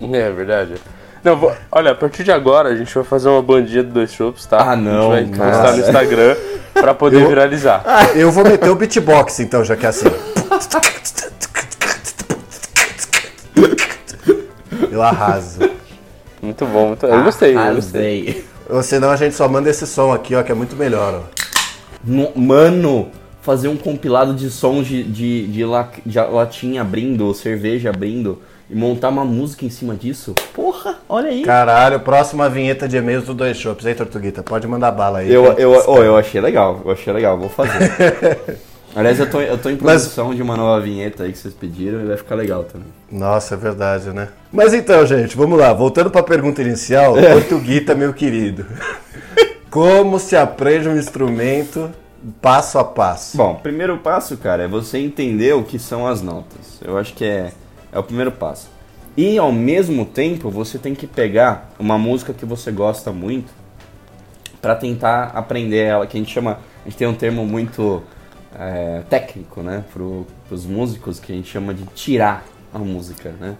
É 0.00 0.30
verdade. 0.30 0.74
Não, 1.24 1.36
vou- 1.36 1.52
olha, 1.72 1.90
a 1.90 1.94
partir 1.94 2.22
de 2.22 2.30
agora 2.30 2.68
a 2.68 2.76
gente 2.76 2.94
vai 2.94 3.02
fazer 3.02 3.28
uma 3.28 3.42
bandinha 3.42 3.82
de 3.82 3.90
dois 3.90 4.12
chopps, 4.12 4.46
tá? 4.46 4.58
Ah, 4.72 4.76
não, 4.76 5.10
A 5.10 5.20
gente 5.20 5.36
vai 5.36 5.50
postar 5.50 5.72
no 5.72 5.78
Instagram 5.80 6.36
pra 6.72 6.94
poder 6.94 7.20
Eu- 7.22 7.28
viralizar. 7.28 7.82
Eu 8.14 8.30
vou 8.30 8.44
meter 8.44 8.70
o 8.70 8.76
beatbox 8.76 9.40
então, 9.40 9.64
já 9.64 9.74
que 9.76 9.84
é 9.84 9.88
assim. 9.88 10.06
Eu 14.90 15.02
arraso. 15.02 15.68
Muito 16.40 16.64
bom, 16.66 16.88
muito... 16.88 17.04
eu 17.06 17.24
gostei, 17.24 17.56
eu 17.56 17.74
gostei. 17.74 18.20
Arrasei. 18.28 18.44
Ou 18.70 18.82
senão 18.84 19.10
a 19.10 19.16
gente 19.16 19.34
só 19.34 19.48
manda 19.48 19.68
esse 19.68 19.84
som 19.86 20.12
aqui, 20.12 20.36
ó, 20.36 20.42
que 20.44 20.52
é 20.52 20.54
muito 20.54 20.76
melhor, 20.76 21.24
ó. 21.24 21.38
No- 22.04 22.30
Mano, 22.36 23.08
fazer 23.42 23.68
um 23.68 23.76
compilado 23.76 24.34
de 24.34 24.50
sons 24.50 24.86
de, 24.86 25.02
de, 25.02 25.46
de, 25.46 25.64
la- 25.64 25.88
de 26.04 26.18
latinha 26.18 26.82
abrindo, 26.82 27.32
cerveja 27.34 27.90
abrindo, 27.90 28.40
e 28.70 28.74
montar 28.74 29.08
uma 29.08 29.24
música 29.24 29.64
em 29.64 29.70
cima 29.70 29.94
disso? 29.94 30.34
Porra, 30.52 30.96
olha 31.08 31.30
aí. 31.30 31.42
Caralho, 31.42 32.00
próxima 32.00 32.48
vinheta 32.50 32.86
de 32.86 32.96
e-mails 32.98 33.24
do 33.24 33.32
Dois 33.34 33.56
Shops. 33.56 33.86
Aí, 33.86 33.94
Tortuguita, 33.94 34.42
pode 34.42 34.66
mandar 34.66 34.90
bala 34.92 35.20
aí. 35.20 35.32
Eu, 35.32 35.44
eu, 35.54 35.82
oh, 35.86 36.02
eu 36.02 36.16
achei 36.16 36.40
legal, 36.40 36.82
eu 36.84 36.90
achei 36.92 37.10
legal, 37.12 37.38
vou 37.38 37.48
fazer. 37.48 38.58
Aliás, 38.94 39.18
eu 39.20 39.30
tô, 39.30 39.40
eu 39.40 39.56
tô 39.58 39.68
em 39.70 39.78
Mas- 39.80 40.02
produção 40.02 40.34
de 40.34 40.42
uma 40.42 40.56
nova 40.56 40.80
vinheta 40.82 41.22
aí 41.24 41.32
que 41.32 41.38
vocês 41.38 41.54
pediram 41.54 42.00
e 42.00 42.04
vai 42.06 42.16
ficar 42.16 42.34
legal 42.34 42.64
também. 42.64 42.88
Nossa, 43.10 43.54
é 43.54 43.56
verdade, 43.56 44.08
né? 44.10 44.28
Mas 44.52 44.74
então, 44.74 45.06
gente, 45.06 45.36
vamos 45.36 45.58
lá. 45.58 45.72
Voltando 45.72 46.10
para 46.10 46.20
a 46.20 46.24
pergunta 46.24 46.60
inicial, 46.62 47.14
Portuguita, 47.14 47.94
meu 47.94 48.12
querido. 48.12 48.66
Como 49.70 50.18
se 50.18 50.34
aprende 50.36 50.88
um 50.88 50.96
instrumento 50.96 51.90
passo 52.40 52.78
a 52.78 52.84
passo? 52.84 53.36
Bom, 53.36 53.56
primeiro 53.56 53.98
passo, 53.98 54.36
cara, 54.36 54.64
é 54.64 54.68
você 54.68 54.98
entender 54.98 55.54
o 55.54 55.62
que 55.62 55.78
são 55.78 56.06
as 56.06 56.22
notas. 56.22 56.80
Eu 56.82 56.96
acho 56.96 57.12
que 57.14 57.24
é, 57.24 57.52
é 57.92 57.98
o 57.98 58.02
primeiro 58.02 58.32
passo. 58.32 58.68
E 59.16 59.36
ao 59.36 59.52
mesmo 59.52 60.06
tempo, 60.06 60.50
você 60.50 60.78
tem 60.78 60.94
que 60.94 61.06
pegar 61.06 61.70
uma 61.78 61.98
música 61.98 62.32
que 62.32 62.46
você 62.46 62.70
gosta 62.70 63.12
muito 63.12 63.52
pra 64.62 64.74
tentar 64.74 65.32
aprender 65.34 65.84
ela, 65.84 66.06
que 66.06 66.16
a 66.16 66.20
gente 66.20 66.32
chama, 66.32 66.58
a 66.84 66.88
gente 66.88 66.96
tem 66.96 67.06
um 67.06 67.14
termo 67.14 67.44
muito 67.44 68.02
é, 68.58 69.02
técnico, 69.10 69.60
né, 69.62 69.84
pro, 69.92 70.26
pros 70.48 70.64
músicos 70.64 71.20
que 71.20 71.32
a 71.32 71.34
gente 71.34 71.48
chama 71.48 71.74
de 71.74 71.84
tirar 71.94 72.44
a 72.72 72.78
música, 72.78 73.34
né? 73.38 73.56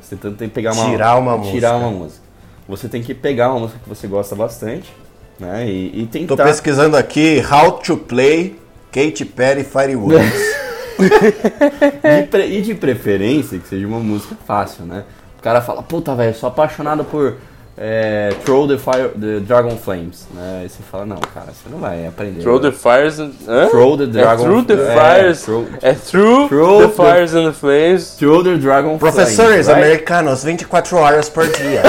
Você 0.00 0.16
tem 0.16 0.32
que 0.34 0.48
pegar 0.48 0.72
uma 0.72 0.90
Tirar 0.90 1.16
uma 1.16 1.38
tirar 1.40 1.74
música. 1.74 1.76
uma 1.76 1.90
música. 1.90 2.22
Você 2.68 2.88
tem 2.88 3.02
que 3.02 3.14
pegar 3.14 3.50
uma 3.50 3.60
música 3.60 3.78
que 3.82 3.88
você 3.88 4.06
gosta 4.06 4.34
bastante, 4.34 4.92
né, 5.38 5.66
e, 5.68 6.02
e 6.02 6.06
Tô 6.06 6.12
tentar 6.36 6.44
pesquisando 6.44 6.96
aqui 6.96 7.42
How 7.50 7.72
to 7.72 7.96
Play 7.96 8.56
Katy 8.92 9.24
Perry 9.24 9.64
Fireworks. 9.64 10.62
De 11.02 12.26
pre- 12.30 12.46
e 12.46 12.62
de 12.62 12.74
preferência 12.74 13.58
que 13.58 13.66
seja 13.66 13.86
uma 13.86 13.98
música 13.98 14.36
fácil, 14.46 14.84
né? 14.84 15.04
O 15.38 15.42
cara 15.42 15.60
fala, 15.60 15.82
puta, 15.82 16.14
velho, 16.14 16.34
sou 16.34 16.48
apaixonado 16.48 17.02
por 17.02 17.34
é, 17.76 18.32
Throw 18.44 18.68
the, 18.68 18.76
Fire, 18.78 19.08
the 19.18 19.40
Dragon 19.40 19.76
Flames, 19.76 20.28
né? 20.32 20.60
Aí 20.62 20.68
você 20.68 20.82
fala, 20.88 21.06
não, 21.06 21.16
cara, 21.16 21.46
você 21.46 21.68
não 21.68 21.78
vai 21.78 22.06
aprender. 22.06 22.42
Throw 22.42 22.60
the 22.60 22.70
fires 22.70 23.18
and... 23.18 23.32
Hã? 23.48 23.68
Throw 23.68 23.96
the 23.96 24.06
Dragon 24.06 24.42
é 24.44 24.46
through 24.46 24.64
the 24.64 24.74
é, 24.74 24.94
fires. 24.94 25.42
throw- 25.42 25.66
É 25.80 25.94
through, 25.94 26.48
Through 26.48 26.78
the 26.82 26.88
the- 26.88 26.94
fires 26.94 27.34
and 27.34 27.46
the 27.46 27.52
flames. 27.52 28.14
Throw 28.16 28.44
the 28.44 28.56
Dragon 28.56 28.98
Professores 28.98 29.34
Flames, 29.34 29.66
right? 29.66 29.80
americanos, 29.80 30.44
24 30.44 30.96
horas 30.98 31.28
por 31.28 31.46
dia. 31.48 31.82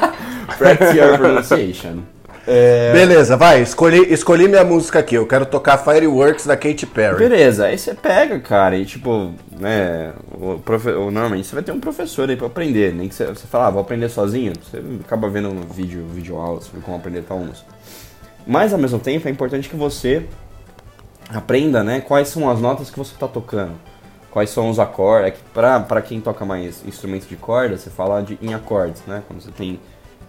Practice 0.56 0.94
your 0.96 1.18
pronunciation. 1.18 2.04
É, 2.46 2.92
Beleza, 2.92 3.36
vai, 3.36 3.62
escolhi, 3.62 4.12
escolhi 4.12 4.46
minha 4.48 4.64
música 4.64 4.98
aqui. 4.98 5.14
Eu 5.14 5.26
quero 5.26 5.46
tocar 5.46 5.78
Fireworks 5.78 6.46
da 6.46 6.56
Katy 6.56 6.86
Perry. 6.86 7.16
Beleza, 7.16 7.66
aí 7.66 7.78
você 7.78 7.94
pega, 7.94 8.38
cara, 8.38 8.76
e 8.76 8.84
tipo, 8.84 9.32
né, 9.58 10.12
o 10.32 10.58
profe... 10.58 10.90
normalmente 10.90 11.46
você 11.46 11.54
vai 11.54 11.64
ter 11.64 11.72
um 11.72 11.80
professor 11.80 12.28
aí 12.28 12.36
pra 12.36 12.46
aprender, 12.46 12.94
nem 12.94 13.08
que 13.08 13.14
você, 13.14 13.26
você 13.26 13.46
fala, 13.46 13.68
ah, 13.68 13.70
vou 13.70 13.80
aprender 13.80 14.10
sozinho, 14.10 14.52
você 14.62 14.82
acaba 15.04 15.28
vendo 15.28 15.48
um 15.48 15.62
vídeo, 15.62 16.04
vídeo 16.12 16.36
aula 16.36 16.60
sobre 16.60 16.82
como 16.82 16.96
aprender 16.96 17.22
tal 17.22 17.38
música. 17.38 17.66
Mas 18.46 18.74
ao 18.74 18.78
mesmo 18.78 18.98
tempo 18.98 19.26
é 19.26 19.30
importante 19.30 19.68
que 19.68 19.76
você 19.76 20.26
aprenda, 21.30 21.82
né, 21.82 22.02
quais 22.02 22.28
são 22.28 22.50
as 22.50 22.60
notas 22.60 22.90
que 22.90 22.98
você 22.98 23.14
tá 23.18 23.26
tocando, 23.26 23.72
quais 24.30 24.50
são 24.50 24.68
os 24.68 24.78
acordes, 24.78 25.28
é 25.28 25.30
que 25.30 25.40
pra, 25.54 25.80
pra 25.80 26.02
quem 26.02 26.20
toca 26.20 26.44
mais 26.44 26.84
instrumentos 26.86 27.26
de 27.26 27.36
corda, 27.36 27.78
você 27.78 27.88
fala 27.88 28.20
de, 28.20 28.38
em 28.42 28.52
acordes, 28.52 29.02
né, 29.06 29.22
quando 29.26 29.40
você 29.40 29.50
tem, 29.50 29.80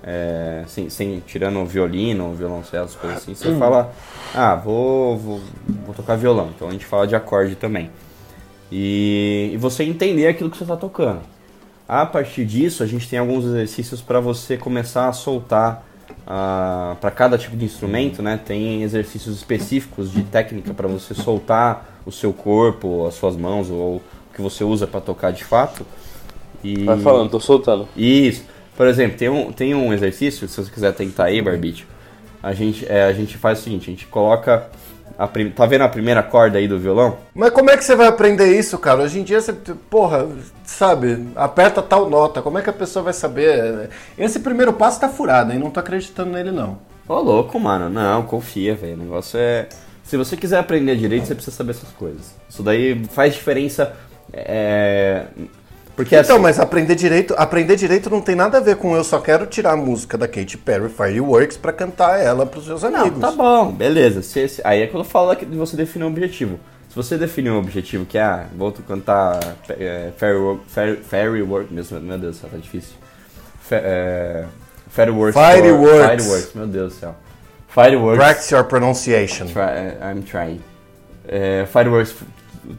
é, 0.06 0.64
sem, 0.68 0.88
sem, 0.88 1.20
tirando 1.26 1.60
o 1.60 1.66
violino, 1.66 2.30
o 2.32 2.36
violoncelo, 2.36 2.86
as 2.86 2.96
coisas 2.96 3.24
assim, 3.24 3.34
você 3.34 3.58
fala, 3.58 3.92
ah, 4.36 4.54
vou, 4.54 5.18
vou, 5.18 5.42
vou 5.84 5.96
tocar 5.96 6.16
violão, 6.16 6.52
então 6.56 6.68
a 6.68 6.72
gente 6.72 6.86
fala 6.86 7.08
de 7.08 7.16
acorde 7.16 7.56
também. 7.56 7.90
E, 8.72 9.50
e 9.54 9.58
você 9.58 9.84
entender 9.84 10.28
aquilo 10.28 10.52
que 10.52 10.58
você 10.58 10.64
está 10.64 10.78
tocando. 10.78 11.22
A 11.88 12.06
partir 12.06 12.46
disso, 12.46 12.84
a 12.84 12.86
gente 12.86 13.10
tem 13.10 13.18
alguns 13.18 13.46
exercícios 13.46 14.02
para 14.02 14.20
você 14.20 14.58
começar 14.58 15.08
a 15.08 15.14
soltar 15.14 15.84
para 16.26 17.12
cada 17.12 17.38
tipo 17.38 17.56
de 17.56 17.66
instrumento, 17.66 18.22
né? 18.22 18.40
Tem 18.44 18.82
exercícios 18.82 19.36
específicos 19.38 20.12
de 20.12 20.24
técnica 20.24 20.74
para 20.74 20.88
você 20.88 21.14
soltar 21.14 22.02
o 22.06 22.12
seu 22.12 22.34
corpo, 22.34 23.06
as 23.08 23.14
suas 23.16 23.36
mãos 23.36 23.70
ou 23.70 23.98
o 23.98 24.02
que 24.34 24.42
você 24.42 24.64
usa 24.64 24.88
para 24.88 25.00
tocar 25.00 25.32
de 25.32 25.44
fato. 25.44 25.86
E 26.64 26.84
Vai 26.84 27.00
falando, 27.00 27.30
tô 27.30 27.40
soltando. 27.40 27.88
isso. 27.96 28.44
Por 28.76 28.88
exemplo, 28.88 29.18
tem 29.18 29.30
um, 29.30 29.52
tem 29.52 29.74
um 29.74 29.94
exercício, 29.94 30.48
se 30.48 30.58
você 30.64 30.70
quiser 30.72 30.94
tentar 30.94 31.26
aí, 31.26 31.42
Barbite, 31.42 31.88
a 32.44 32.54
gente, 32.54 32.86
é, 32.90 33.04
a 33.06 33.14
gente 33.14 33.38
faz 33.38 33.60
o 33.60 33.64
seguinte, 33.64 33.90
a 33.90 33.94
gente 33.94 34.06
coloca. 34.08 34.68
Prim- 35.32 35.50
tá 35.52 35.66
vendo 35.66 35.84
a 35.84 35.88
primeira 35.88 36.22
corda 36.22 36.58
aí 36.58 36.68
do 36.68 36.78
violão? 36.78 37.18
Mas 37.34 37.52
como 37.52 37.70
é 37.70 37.78
que 37.78 37.86
você 37.86 37.96
vai 37.96 38.08
aprender 38.08 38.48
isso, 38.60 38.78
cara? 38.78 39.02
Hoje 39.02 39.20
em 39.20 39.24
dia 39.24 39.40
você, 39.40 39.54
porra, 39.90 40.28
sabe, 40.66 41.26
aperta 41.38 41.82
tal 41.82 42.10
nota. 42.10 42.42
Como 42.42 42.58
é 42.58 42.62
que 42.62 42.70
a 42.70 42.74
pessoa 42.74 43.04
vai 43.04 43.14
saber? 43.14 43.90
Esse 44.18 44.40
primeiro 44.42 44.74
passo 44.74 45.00
tá 45.00 45.08
furado, 45.08 45.54
hein? 45.54 45.60
Não 45.60 45.72
tô 45.72 45.80
acreditando 45.80 46.32
nele, 46.32 46.52
não. 46.52 46.80
Ô, 47.08 47.14
louco, 47.22 47.58
mano. 47.58 47.88
Não, 47.90 48.24
confia, 48.24 48.76
velho. 48.76 48.96
O 48.96 48.98
negócio 48.98 49.40
é. 49.40 49.68
Se 50.04 50.18
você 50.18 50.36
quiser 50.36 50.60
aprender 50.60 50.98
direito, 50.98 51.26
você 51.28 51.34
precisa 51.36 51.56
saber 51.56 51.72
essas 51.72 51.92
coisas. 51.92 52.36
Isso 52.50 52.62
daí 52.62 53.02
faz 53.06 53.34
diferença. 53.36 53.94
É. 54.34 55.28
Porque 55.96 56.16
Então, 56.16 56.36
assim. 56.36 56.44
mas 56.44 56.60
aprender 56.60 56.94
direito, 56.96 57.34
aprender 57.38 57.76
direito 57.78 58.10
não 58.10 58.20
tem 58.20 58.36
nada 58.36 58.58
a 58.58 58.62
ver 58.62 58.76
com 58.76 58.96
eu 58.96 59.04
só 59.04 59.20
quero 59.20 59.46
tirar 59.46 59.72
a 59.72 59.78
música 59.78 60.18
da 60.18 60.28
Katy 60.28 60.58
Perry 60.58 60.90
Fireworks 60.90 61.56
pra 61.56 61.72
cantar 61.72 62.20
ela 62.20 62.46
pros 62.46 62.66
seus 62.66 62.84
Não, 62.84 62.94
amigos. 63.02 63.20
tá 63.22 63.32
bom, 63.32 63.72
beleza. 63.72 64.22
Se, 64.22 64.48
se- 64.50 64.62
aí 64.66 64.82
é 64.82 64.88
quando 64.88 65.06
eu 65.06 65.10
falo 65.10 65.32
que 65.36 65.46
você 65.46 65.78
definir 65.78 66.04
um 66.04 66.10
objetivo. 66.10 66.60
Se 66.90 66.96
você 66.96 67.18
definir 67.18 67.50
um 67.50 67.60
objetivo 67.60 68.06
que 68.06 68.18
é, 68.18 68.22
ah, 68.24 68.46
vou 68.56 68.72
cantar 68.74 69.40
é, 69.70 70.12
Work, 71.42 71.74
meu, 71.74 71.84
Deus 72.20 72.36
do 72.38 72.42
céu, 72.42 72.50
tá 72.50 72.58
difícil. 72.58 72.96
É, 73.72 74.46
Fireworks. 74.90 75.34
for- 75.34 75.52
Fireworks. 75.56 76.24
Fireworks, 76.24 76.54
meu 76.56 76.68
Deus 76.68 76.94
do 76.94 77.00
céu. 77.00 77.16
Fireworks. 77.70 78.18
Practice 78.24 78.54
your 78.54 78.64
pronunciation. 78.66 79.48
Try- 79.48 79.98
I'm 80.02 80.22
trying. 80.24 80.62
É, 81.28 81.66
fireworks 81.72 82.16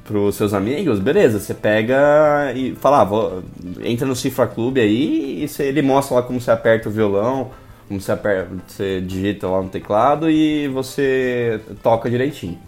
pros 0.05 0.35
seus 0.35 0.53
amigos, 0.55 0.99
beleza, 0.99 1.39
você 1.39 1.55
pega 1.55 2.53
e 2.55 2.75
fala, 2.77 3.01
ah, 3.01 3.05
vou, 3.05 3.43
entra 3.83 4.07
no 4.07 4.17
Cifra 4.17 4.47
Clube 4.47 4.81
aí 4.81 5.45
e 5.45 5.63
ele 5.63 5.83
mostra 5.83 6.17
lá 6.17 6.23
como 6.23 6.41
você 6.41 6.51
aperta 6.51 6.89
o 6.89 6.93
violão, 6.93 7.51
como 7.89 8.01
você 8.01 8.13
aperta, 8.13 8.51
você 8.67 9.01
digita 9.01 9.49
lá 9.49 9.63
no 9.63 9.69
teclado 9.69 10.31
e 10.31 10.69
você 10.69 11.61
toca 11.83 12.11
direitinho. 12.11 12.59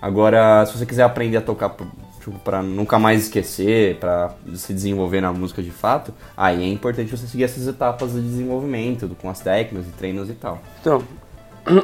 Agora, 0.00 0.64
se 0.66 0.76
você 0.78 0.86
quiser 0.86 1.02
aprender 1.02 1.38
a 1.38 1.42
tocar 1.42 1.74
tipo, 2.20 2.38
pra 2.40 2.62
nunca 2.62 2.98
mais 2.98 3.22
esquecer, 3.22 3.96
pra 3.96 4.34
se 4.54 4.72
desenvolver 4.72 5.20
na 5.20 5.32
música 5.32 5.62
de 5.62 5.70
fato, 5.70 6.12
aí 6.36 6.62
é 6.62 6.68
importante 6.68 7.10
você 7.10 7.26
seguir 7.26 7.44
essas 7.44 7.66
etapas 7.66 8.12
de 8.12 8.20
desenvolvimento, 8.20 9.08
com 9.20 9.30
as 9.30 9.40
técnicas 9.40 9.88
e 9.88 9.92
treinos 9.92 10.28
e 10.28 10.34
tal. 10.34 10.60
Então, 10.80 11.02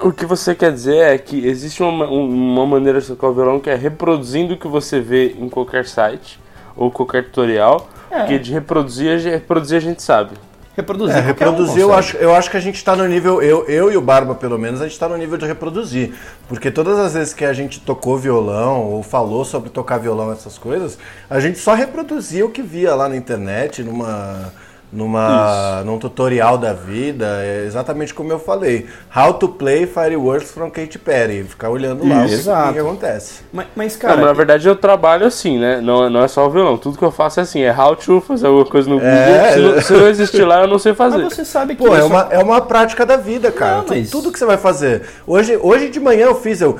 o 0.02 0.12
que 0.12 0.24
você 0.26 0.54
quer 0.54 0.72
dizer 0.72 0.96
é 0.96 1.18
que 1.18 1.46
existe 1.46 1.82
uma, 1.82 2.06
um- 2.06 2.28
uma 2.28 2.66
maneira 2.66 3.00
de 3.00 3.06
tocar 3.08 3.28
o 3.28 3.32
violão 3.34 3.58
que 3.60 3.68
é 3.70 3.74
reproduzindo 3.74 4.54
o 4.54 4.56
que 4.56 4.68
você 4.68 5.00
vê 5.00 5.34
em 5.38 5.48
qualquer 5.48 5.86
site 5.86 6.38
ou 6.76 6.90
qualquer 6.90 7.24
tutorial. 7.24 7.88
É. 8.10 8.18
Porque 8.20 8.38
de 8.38 8.52
reproduzir, 8.52 9.10
a 9.12 9.18
gente- 9.18 9.32
reproduzir 9.32 9.76
a 9.76 9.80
gente 9.80 10.02
sabe. 10.02 10.30
Reproduzir. 10.74 11.16
É, 11.18 11.22
qualquer 11.22 11.48
um 11.48 11.50
reproduzir, 11.50 11.82
eu 11.82 11.92
acho, 11.92 12.16
eu 12.16 12.34
acho 12.34 12.50
que 12.50 12.56
a 12.56 12.60
gente 12.60 12.82
tá 12.82 12.96
no 12.96 13.06
nível, 13.06 13.42
eu, 13.42 13.66
eu 13.66 13.92
e 13.92 13.96
o 13.96 14.00
Barba, 14.00 14.34
pelo 14.34 14.58
menos, 14.58 14.80
a 14.80 14.88
gente 14.88 14.98
tá 14.98 15.06
no 15.08 15.16
nível 15.18 15.36
de 15.36 15.44
reproduzir. 15.46 16.14
Porque 16.48 16.70
todas 16.70 16.98
as 16.98 17.12
vezes 17.12 17.34
que 17.34 17.44
a 17.44 17.52
gente 17.52 17.78
tocou 17.80 18.16
violão 18.16 18.80
ou 18.90 19.02
falou 19.02 19.44
sobre 19.44 19.68
tocar 19.68 19.98
violão, 19.98 20.32
essas 20.32 20.56
coisas, 20.56 20.98
a 21.28 21.38
gente 21.40 21.58
só 21.58 21.74
reproduzia 21.74 22.46
o 22.46 22.50
que 22.50 22.62
via 22.62 22.94
lá 22.94 23.06
na 23.08 23.16
internet, 23.16 23.82
numa. 23.82 24.52
Numa, 24.92 25.82
num 25.86 25.98
tutorial 25.98 26.58
da 26.58 26.74
vida, 26.74 27.24
é 27.40 27.64
exatamente 27.66 28.12
como 28.12 28.30
eu 28.30 28.38
falei. 28.38 28.86
How 29.16 29.32
to 29.32 29.48
play 29.48 29.86
Fireworks 29.86 30.50
from 30.52 30.68
Katy 30.68 30.98
Perry. 30.98 31.42
Ficar 31.44 31.70
olhando 31.70 32.06
lá 32.06 32.24
o 32.24 32.26
que, 32.26 32.34
Exato. 32.34 32.70
o 32.70 32.72
que 32.74 32.78
acontece. 32.78 33.40
Mas, 33.50 33.66
mas 33.74 33.94
Não, 33.94 34.00
cara, 34.00 34.16
mas 34.16 34.26
na 34.26 34.32
verdade 34.34 34.68
eu 34.68 34.76
trabalho 34.76 35.24
assim, 35.24 35.58
né? 35.58 35.80
Não, 35.80 36.10
não 36.10 36.22
é 36.22 36.28
só 36.28 36.46
o 36.46 36.50
violão. 36.50 36.76
Tudo 36.76 36.98
que 36.98 37.04
eu 37.04 37.10
faço 37.10 37.40
é 37.40 37.42
assim, 37.42 37.62
é 37.62 37.74
how 37.74 37.96
to 37.96 38.20
fazer 38.20 38.46
alguma 38.48 38.66
coisa 38.66 38.86
no 38.90 38.96
Google. 38.96 39.08
É. 39.10 39.52
Se, 39.54 39.58
não, 39.60 39.80
se 39.80 39.92
não 39.94 40.08
existir 40.08 40.44
lá, 40.44 40.60
eu 40.60 40.66
não 40.68 40.78
sei 40.78 40.92
fazer. 40.92 41.22
mas 41.22 41.32
você 41.32 41.44
sabe 41.46 41.74
que 41.74 41.82
Pô, 41.82 41.94
é 41.94 41.98
isso- 42.00 42.08
uma, 42.08 42.28
é 42.30 42.38
uma 42.38 42.60
prática 42.60 43.06
da 43.06 43.16
vida, 43.16 43.50
cara. 43.50 43.78
Não, 43.78 43.84
mas- 43.88 44.10
Tudo 44.10 44.30
que 44.30 44.38
você 44.38 44.44
vai 44.44 44.58
fazer. 44.58 45.04
Hoje, 45.26 45.58
hoje 45.62 45.88
de 45.88 46.00
manhã 46.00 46.26
eu 46.26 46.34
fiz, 46.34 46.60
eu 46.60 46.78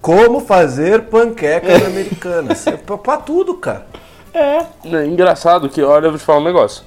como 0.00 0.38
fazer 0.38 1.02
panquecas 1.06 1.84
americanas. 1.84 2.64
É 2.68 2.76
pra, 2.76 2.96
pra 2.96 3.16
tudo, 3.16 3.54
cara. 3.54 3.84
É 4.32 4.64
engraçado 5.06 5.68
que, 5.68 5.82
olha, 5.82 6.06
eu 6.06 6.10
vou 6.10 6.18
te 6.20 6.24
falar 6.24 6.38
um 6.38 6.44
negócio. 6.44 6.84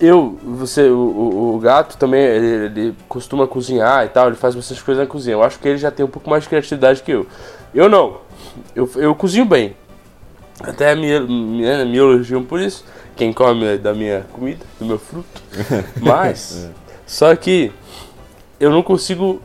Eu, 0.00 0.38
você, 0.42 0.82
o, 0.88 0.96
o, 0.96 1.56
o 1.56 1.58
gato 1.58 1.96
também, 1.96 2.20
ele, 2.20 2.46
ele 2.46 2.96
costuma 3.08 3.46
cozinhar 3.46 4.04
e 4.04 4.08
tal, 4.08 4.26
ele 4.26 4.36
faz 4.36 4.54
bastante 4.54 4.82
coisa 4.84 5.02
na 5.02 5.06
cozinha. 5.06 5.34
Eu 5.34 5.42
acho 5.42 5.58
que 5.58 5.66
ele 5.66 5.78
já 5.78 5.90
tem 5.90 6.04
um 6.04 6.08
pouco 6.08 6.28
mais 6.28 6.42
de 6.42 6.48
criatividade 6.48 7.02
que 7.02 7.10
eu. 7.10 7.26
Eu 7.74 7.88
não. 7.88 8.18
Eu, 8.74 8.90
eu 8.96 9.14
cozinho 9.14 9.44
bem. 9.44 9.74
Até 10.60 10.94
me, 10.94 11.18
me, 11.20 11.84
me 11.84 11.96
elogiam 11.96 12.44
por 12.44 12.60
isso. 12.60 12.84
Quem 13.16 13.32
come 13.32 13.78
da 13.78 13.94
minha 13.94 14.26
comida, 14.32 14.64
do 14.78 14.86
meu 14.86 14.98
fruto. 14.98 15.42
Mas, 16.00 16.70
só 17.06 17.34
que 17.34 17.72
eu 18.60 18.70
não 18.70 18.82
consigo 18.82 19.40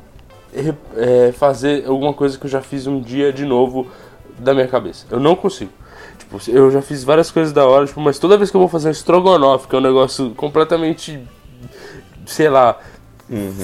é, 0.95 1.31
fazer 1.31 1.85
alguma 1.87 2.13
coisa 2.13 2.37
que 2.37 2.45
eu 2.45 2.49
já 2.49 2.61
fiz 2.61 2.85
um 2.85 3.01
dia 3.01 3.31
de 3.33 3.45
novo 3.45 3.87
da 4.37 4.53
minha 4.53 4.67
cabeça. 4.67 5.05
Eu 5.09 5.19
não 5.19 5.35
consigo. 5.35 5.71
Tipo, 6.39 6.57
eu 6.57 6.71
já 6.71 6.81
fiz 6.81 7.03
várias 7.03 7.29
coisas 7.31 7.53
da 7.53 7.65
hora, 7.65 7.85
tipo, 7.85 7.99
mas 8.01 8.17
toda 8.19 8.37
vez 8.37 8.49
que 8.49 8.55
eu 8.57 8.59
vou 8.61 8.69
fazer 8.69 8.87
um 8.87 8.91
estrogonofe, 8.91 9.67
que 9.67 9.75
é 9.75 9.79
um 9.79 9.81
negócio 9.81 10.31
completamente, 10.31 11.19
sei 12.25 12.49
lá, 12.49 12.77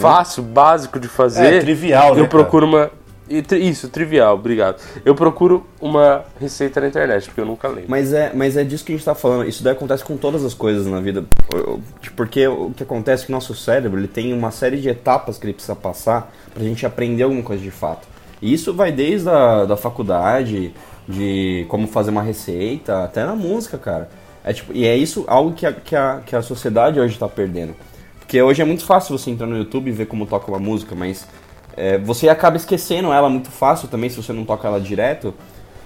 fácil, 0.01 0.43
básico 0.43 0.99
de 0.99 1.07
fazer, 1.07 1.55
É, 1.55 1.59
trivial, 1.59 2.15
né, 2.15 2.21
eu 2.21 2.27
cara? 2.27 2.27
procuro 2.27 2.65
uma... 2.65 2.91
e 3.29 3.41
tri- 3.41 3.67
Isso, 3.69 3.89
trivial, 3.89 4.35
obrigado. 4.35 4.81
Eu 5.05 5.13
procuro 5.13 5.65
uma 5.79 6.23
receita 6.39 6.79
na 6.81 6.87
internet, 6.87 7.25
porque 7.25 7.41
eu 7.41 7.45
nunca 7.45 7.67
lembro. 7.67 7.85
Mas 7.87 8.13
é, 8.13 8.31
mas 8.33 8.57
é 8.57 8.63
disso 8.63 8.83
que 8.85 8.91
a 8.91 8.95
gente 8.95 9.05
tá 9.05 9.13
falando. 9.13 9.47
Isso 9.47 9.63
daí 9.63 9.73
acontece 9.73 10.03
com 10.03 10.17
todas 10.17 10.43
as 10.43 10.53
coisas 10.53 10.85
na 10.87 10.99
vida. 10.99 11.25
Eu- 11.53 11.79
Porque 12.15 12.47
o 12.47 12.71
que 12.75 12.83
acontece 12.83 13.23
é 13.23 13.25
que 13.27 13.31
o 13.31 13.35
nosso 13.35 13.53
cérebro 13.55 13.99
ele 13.99 14.07
tem 14.07 14.33
uma 14.33 14.51
série 14.51 14.77
de 14.81 14.89
etapas 14.89 15.37
que 15.37 15.45
ele 15.45 15.53
precisa 15.53 15.75
passar 15.75 16.31
pra 16.53 16.63
gente 16.63 16.85
aprender 16.85 17.23
alguma 17.23 17.43
coisa 17.43 17.61
de 17.61 17.71
fato. 17.71 18.07
E 18.41 18.53
isso 18.53 18.73
vai 18.73 18.91
desde 18.91 19.29
a 19.29 19.65
da 19.65 19.75
faculdade, 19.77 20.73
de 21.07 21.65
como 21.69 21.87
fazer 21.87 22.11
uma 22.11 22.21
receita, 22.21 23.03
até 23.03 23.25
na 23.25 23.35
música, 23.35 23.77
cara. 23.77 24.09
É 24.43 24.53
tipo, 24.53 24.71
e 24.73 24.85
é 24.85 24.95
isso 24.95 25.25
algo 25.27 25.53
que 25.53 25.65
a, 25.65 25.73
que 25.73 25.95
a, 25.95 26.21
que 26.25 26.35
a 26.35 26.41
sociedade 26.41 26.99
hoje 26.99 27.17
tá 27.17 27.27
perdendo. 27.27 27.75
Porque 28.19 28.41
hoje 28.41 28.61
é 28.61 28.65
muito 28.65 28.85
fácil 28.85 29.17
você 29.17 29.31
entrar 29.31 29.47
no 29.47 29.57
YouTube 29.57 29.89
e 29.89 29.91
ver 29.91 30.05
como 30.05 30.25
toca 30.25 30.49
uma 30.49 30.59
música, 30.59 30.95
mas 30.95 31.27
é, 31.75 31.97
você 31.97 32.29
acaba 32.29 32.57
esquecendo 32.57 33.11
ela 33.11 33.29
muito 33.29 33.49
fácil 33.51 33.87
também 33.87 34.09
se 34.09 34.17
você 34.21 34.31
não 34.31 34.45
toca 34.45 34.67
ela 34.67 34.79
direto. 34.79 35.33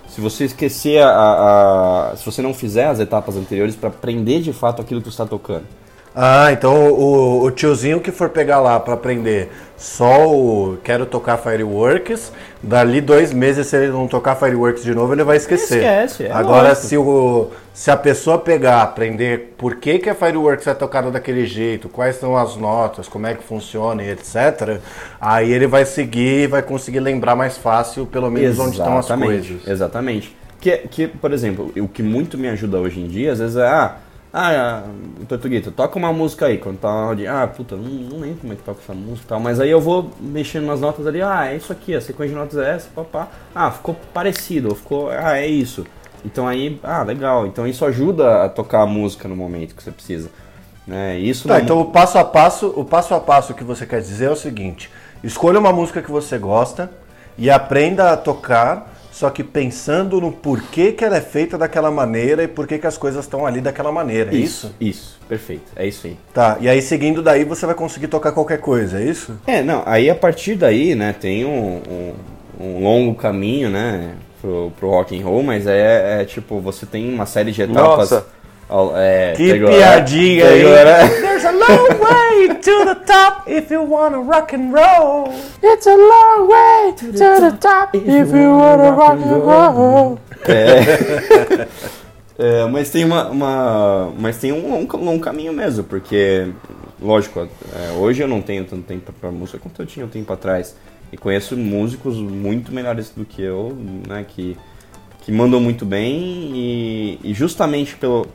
Se 0.08 0.22
você 0.22 0.44
esquecer 0.46 1.02
a, 1.02 2.12
a- 2.12 2.16
se 2.16 2.24
você 2.26 2.42
não 2.42 2.54
fizer 2.54 2.86
as 2.86 3.00
etapas 3.00 3.36
anteriores 3.36 3.76
pra 3.76 3.90
aprender 3.90 4.42
de 4.42 4.54
fato 4.54 4.82
aquilo 4.82 5.02
que 5.02 5.06
você 5.08 5.14
está 5.14 5.26
tocando. 5.26 5.64
Ah, 6.16 6.52
então 6.52 6.92
o, 6.92 7.44
o 7.44 7.52
tiozinho 7.52 8.00
que 8.00 8.12
for 8.12 8.30
pegar 8.30 8.60
lá 8.60 8.80
pra 8.80 8.94
aprender 8.94 9.50
só 9.76 10.30
o 10.30 10.78
quero 10.84 11.06
tocar 11.06 11.38
Fireworks, 11.38 12.32
dali 12.62 13.02
dois 13.02 13.34
meses, 13.34 13.68
se 13.68 13.76
ele 13.76 13.92
não 13.92 14.08
tocar 14.08 14.36
Fireworks 14.36 14.84
de 14.84 14.94
novo, 14.94 15.14
ele 15.14 15.24
vai 15.24 15.38
esquecer. 15.38 15.80
Esquece, 15.80 16.24
é 16.26 16.32
Agora, 16.32 16.70
lógico. 16.70 16.88
se, 16.88 16.98
o, 16.98 17.50
se 17.74 17.92
a 17.92 17.98
pessoa 17.98 18.38
pegar, 18.38 18.82
aprender 18.82 19.56
por 19.58 19.76
que, 19.76 20.00
que 20.00 20.10
a 20.10 20.16
Fireworks 20.16 20.68
é 20.68 20.74
tocada 20.74 21.12
daquele 21.12 21.46
jeito, 21.46 21.90
quais 21.90 22.16
são 22.16 22.38
as 22.38 22.56
notas, 22.56 23.08
como 23.08 23.28
é 23.28 23.34
que 23.34 23.44
funciona 23.44 24.04
e 24.04 24.12
etc., 24.12 24.80
aí 25.20 25.52
ele 25.52 25.68
vai 25.68 25.86
seguir 25.86 26.44
e 26.44 26.48
vai 26.48 26.62
conseguir 26.62 27.00
lembrar 27.00 27.36
mais 27.36 27.58
fácil, 27.58 28.06
pelo 28.06 28.30
menos, 28.30 28.58
onde 28.60 28.78
estão 28.78 28.98
as 28.98 29.08
coisas. 29.08 29.68
Exatamente. 29.68 30.34
Que, 30.62 30.78
que, 30.78 31.08
por 31.08 31.34
exemplo, 31.34 31.74
o 31.76 31.90
que 31.90 32.02
muito 32.02 32.38
me 32.38 32.48
ajuda 32.48 32.78
hoje 32.78 33.02
em 33.02 33.08
dia, 33.08 33.34
às 33.34 33.40
vezes 33.40 33.58
é, 33.58 33.68
ah, 33.68 33.98
ah, 34.34 34.84
Tortuguito, 35.28 35.72
toca 35.72 35.98
uma 36.00 36.12
música 36.12 36.48
aí, 36.48 36.58
quando 36.58 36.80
tá 36.80 36.88
na 36.92 37.06
rodinha, 37.06 37.44
ah, 37.44 37.48
puta, 37.48 37.76
não, 37.76 37.84
não 37.84 38.20
lembro 38.20 38.38
como 38.42 38.54
é 38.54 38.56
que 38.56 38.64
toca 38.64 38.80
essa 38.82 38.94
música 38.94 39.26
e 39.26 39.28
tal, 39.30 39.40
mas 39.40 39.60
aí 39.60 39.70
eu 39.70 39.80
vou 39.80 40.12
mexendo 40.20 40.66
nas 40.66 40.82
notas 40.82 41.06
ali, 41.06 41.22
ah, 41.22 41.46
é 41.52 41.56
isso 41.56 41.72
aqui, 41.72 41.94
a 41.96 42.02
sequência 42.02 42.34
de 42.34 42.40
notas 42.42 42.58
é 42.58 42.72
essa, 42.76 42.90
papá, 42.96 43.28
ah, 43.54 43.70
ficou 43.72 43.96
parecido, 44.14 44.70
ou 44.70 44.76
ficou, 44.76 45.10
ah, 45.12 45.38
é 45.38 45.46
isso. 45.48 45.86
Então 46.26 46.48
aí, 46.48 46.80
ah, 46.84 47.04
legal, 47.04 47.46
então 47.46 47.68
isso 47.68 47.86
ajuda 47.86 48.46
a 48.46 48.50
tocar 48.50 48.82
a 48.82 48.86
música 48.88 49.28
no 49.28 49.36
momento 49.36 49.76
que 49.76 49.84
você 49.84 49.92
precisa. 49.92 50.30
Né? 50.88 51.18
Isso 51.20 51.48
Tá, 51.48 51.56
não- 51.56 51.62
então 51.64 51.80
o 51.82 51.86
passo 51.86 52.18
a 52.18 52.26
passo, 52.26 52.74
o 52.76 52.84
passo 52.84 53.14
a 53.14 53.20
passo 53.20 53.54
que 53.54 53.64
você 53.64 53.86
quer 53.86 54.02
dizer 54.02 54.26
é 54.26 54.32
o 54.32 54.36
seguinte: 54.36 54.90
escolha 55.24 55.60
uma 55.60 55.72
música 55.72 56.02
que 56.02 56.12
você 56.12 56.38
gosta 56.38 56.90
e 57.38 57.50
aprenda 57.50 58.12
a 58.12 58.18
tocar, 58.18 58.93
só 59.14 59.30
que 59.30 59.44
pensando 59.44 60.20
no 60.20 60.32
porquê 60.32 60.92
que 60.92 61.06
ela 61.06 61.18
é 61.18 61.22
feita 61.22 61.56
daquela 61.56 61.92
maneira 61.92 62.44
e 62.44 62.48
porquê 62.48 62.80
que 62.80 62.88
as 62.88 62.98
coisas 62.98 63.24
estão 63.24 63.46
ali 63.46 63.62
daquela 63.62 63.92
maneira, 63.92 64.32
é 64.32 64.36
isso? 64.36 64.74
Isso, 64.82 65.20
perfeito, 65.30 65.72
é 65.76 65.86
isso 65.86 66.08
aí. 66.08 66.18
Tá, 66.34 66.58
e 66.60 66.68
aí 66.68 66.82
seguindo 66.82 67.22
daí 67.22 67.44
você 67.44 67.64
vai 67.68 67.76
conseguir 67.76 68.08
tocar 68.08 68.32
qualquer 68.32 68.60
coisa, 68.60 69.00
é 69.00 69.04
isso? 69.04 69.40
É, 69.46 69.62
não, 69.62 69.84
aí 69.86 70.10
a 70.10 70.16
partir 70.16 70.56
daí, 70.56 70.96
né, 70.96 71.14
tem 71.14 71.46
um, 71.46 71.80
um, 71.88 72.14
um 72.60 72.84
longo 72.84 73.14
caminho, 73.14 73.70
né, 73.70 74.16
pro, 74.42 74.72
pro 74.80 74.90
rock 74.90 75.16
and 75.16 75.24
roll, 75.24 75.44
mas 75.44 75.68
é, 75.68 76.22
é, 76.22 76.26
tipo, 76.26 76.60
você 76.60 76.88
tem 76.88 77.14
uma 77.14 77.28
série 77.28 77.52
de 77.52 77.62
etapas. 77.62 78.10
Nossa. 78.10 78.26
é, 78.96 79.34
Que 79.38 79.52
pegou, 79.52 79.70
piadinha 79.70 80.48
aí! 80.48 80.64
Pegou, 80.64 80.72
né? 80.74 81.33
There's 81.44 81.56
a 81.56 81.60
long 81.60 82.00
way 82.00 82.48
to 82.62 82.86
the 82.86 82.96
top 83.06 83.50
if 83.50 83.70
you 83.70 83.82
wanna 83.84 84.22
rock 84.22 84.54
and 84.54 84.72
roll. 84.74 85.28
It's 85.62 85.86
a 85.86 85.96
long 85.98 86.48
way 86.48 86.94
to 86.98 87.12
the 87.12 87.58
top 87.60 87.94
if 87.96 88.06
you 88.34 88.50
wanna 88.50 88.92
rock 88.94 89.20
and 89.22 89.44
roll. 89.44 90.20
É, 92.36 92.66
mas 92.66 92.90
tem 92.90 93.06
uma, 93.06 93.30
uma- 93.30 94.12
mas 94.20 94.38
tem 94.40 94.52
um 94.52 94.68
longo, 94.72 94.98
longo 94.98 95.20
caminho 95.22 95.54
mesmo, 95.54 95.84
porque 95.84 96.48
lógico, 97.00 97.42
é, 97.42 97.92
hoje 97.92 98.24
eu 98.24 98.28
não 98.28 98.42
tenho 98.42 98.66
tanto 98.66 98.82
tempo 98.82 99.14
pra 99.22 99.30
música 99.30 99.60
quanto 99.60 99.80
eu 99.84 99.86
tinha 99.86 100.04
um 100.04 100.10
tempo 100.10 100.34
atrás 100.34 100.76
e 101.12 101.16
conheço 101.18 101.56
músicos 101.56 102.18
muito 102.18 102.74
melhores 102.74 103.12
do 103.16 103.24
que 103.24 103.40
eu, 103.44 103.78
né, 104.08 104.26
que 104.28 104.58
que 105.22 105.32
mandam 105.32 105.62
muito 105.62 105.86
bem 105.86 106.52
e, 106.56 107.20
e 107.24 107.34
justamente 107.36 107.96
pelo 107.96 108.26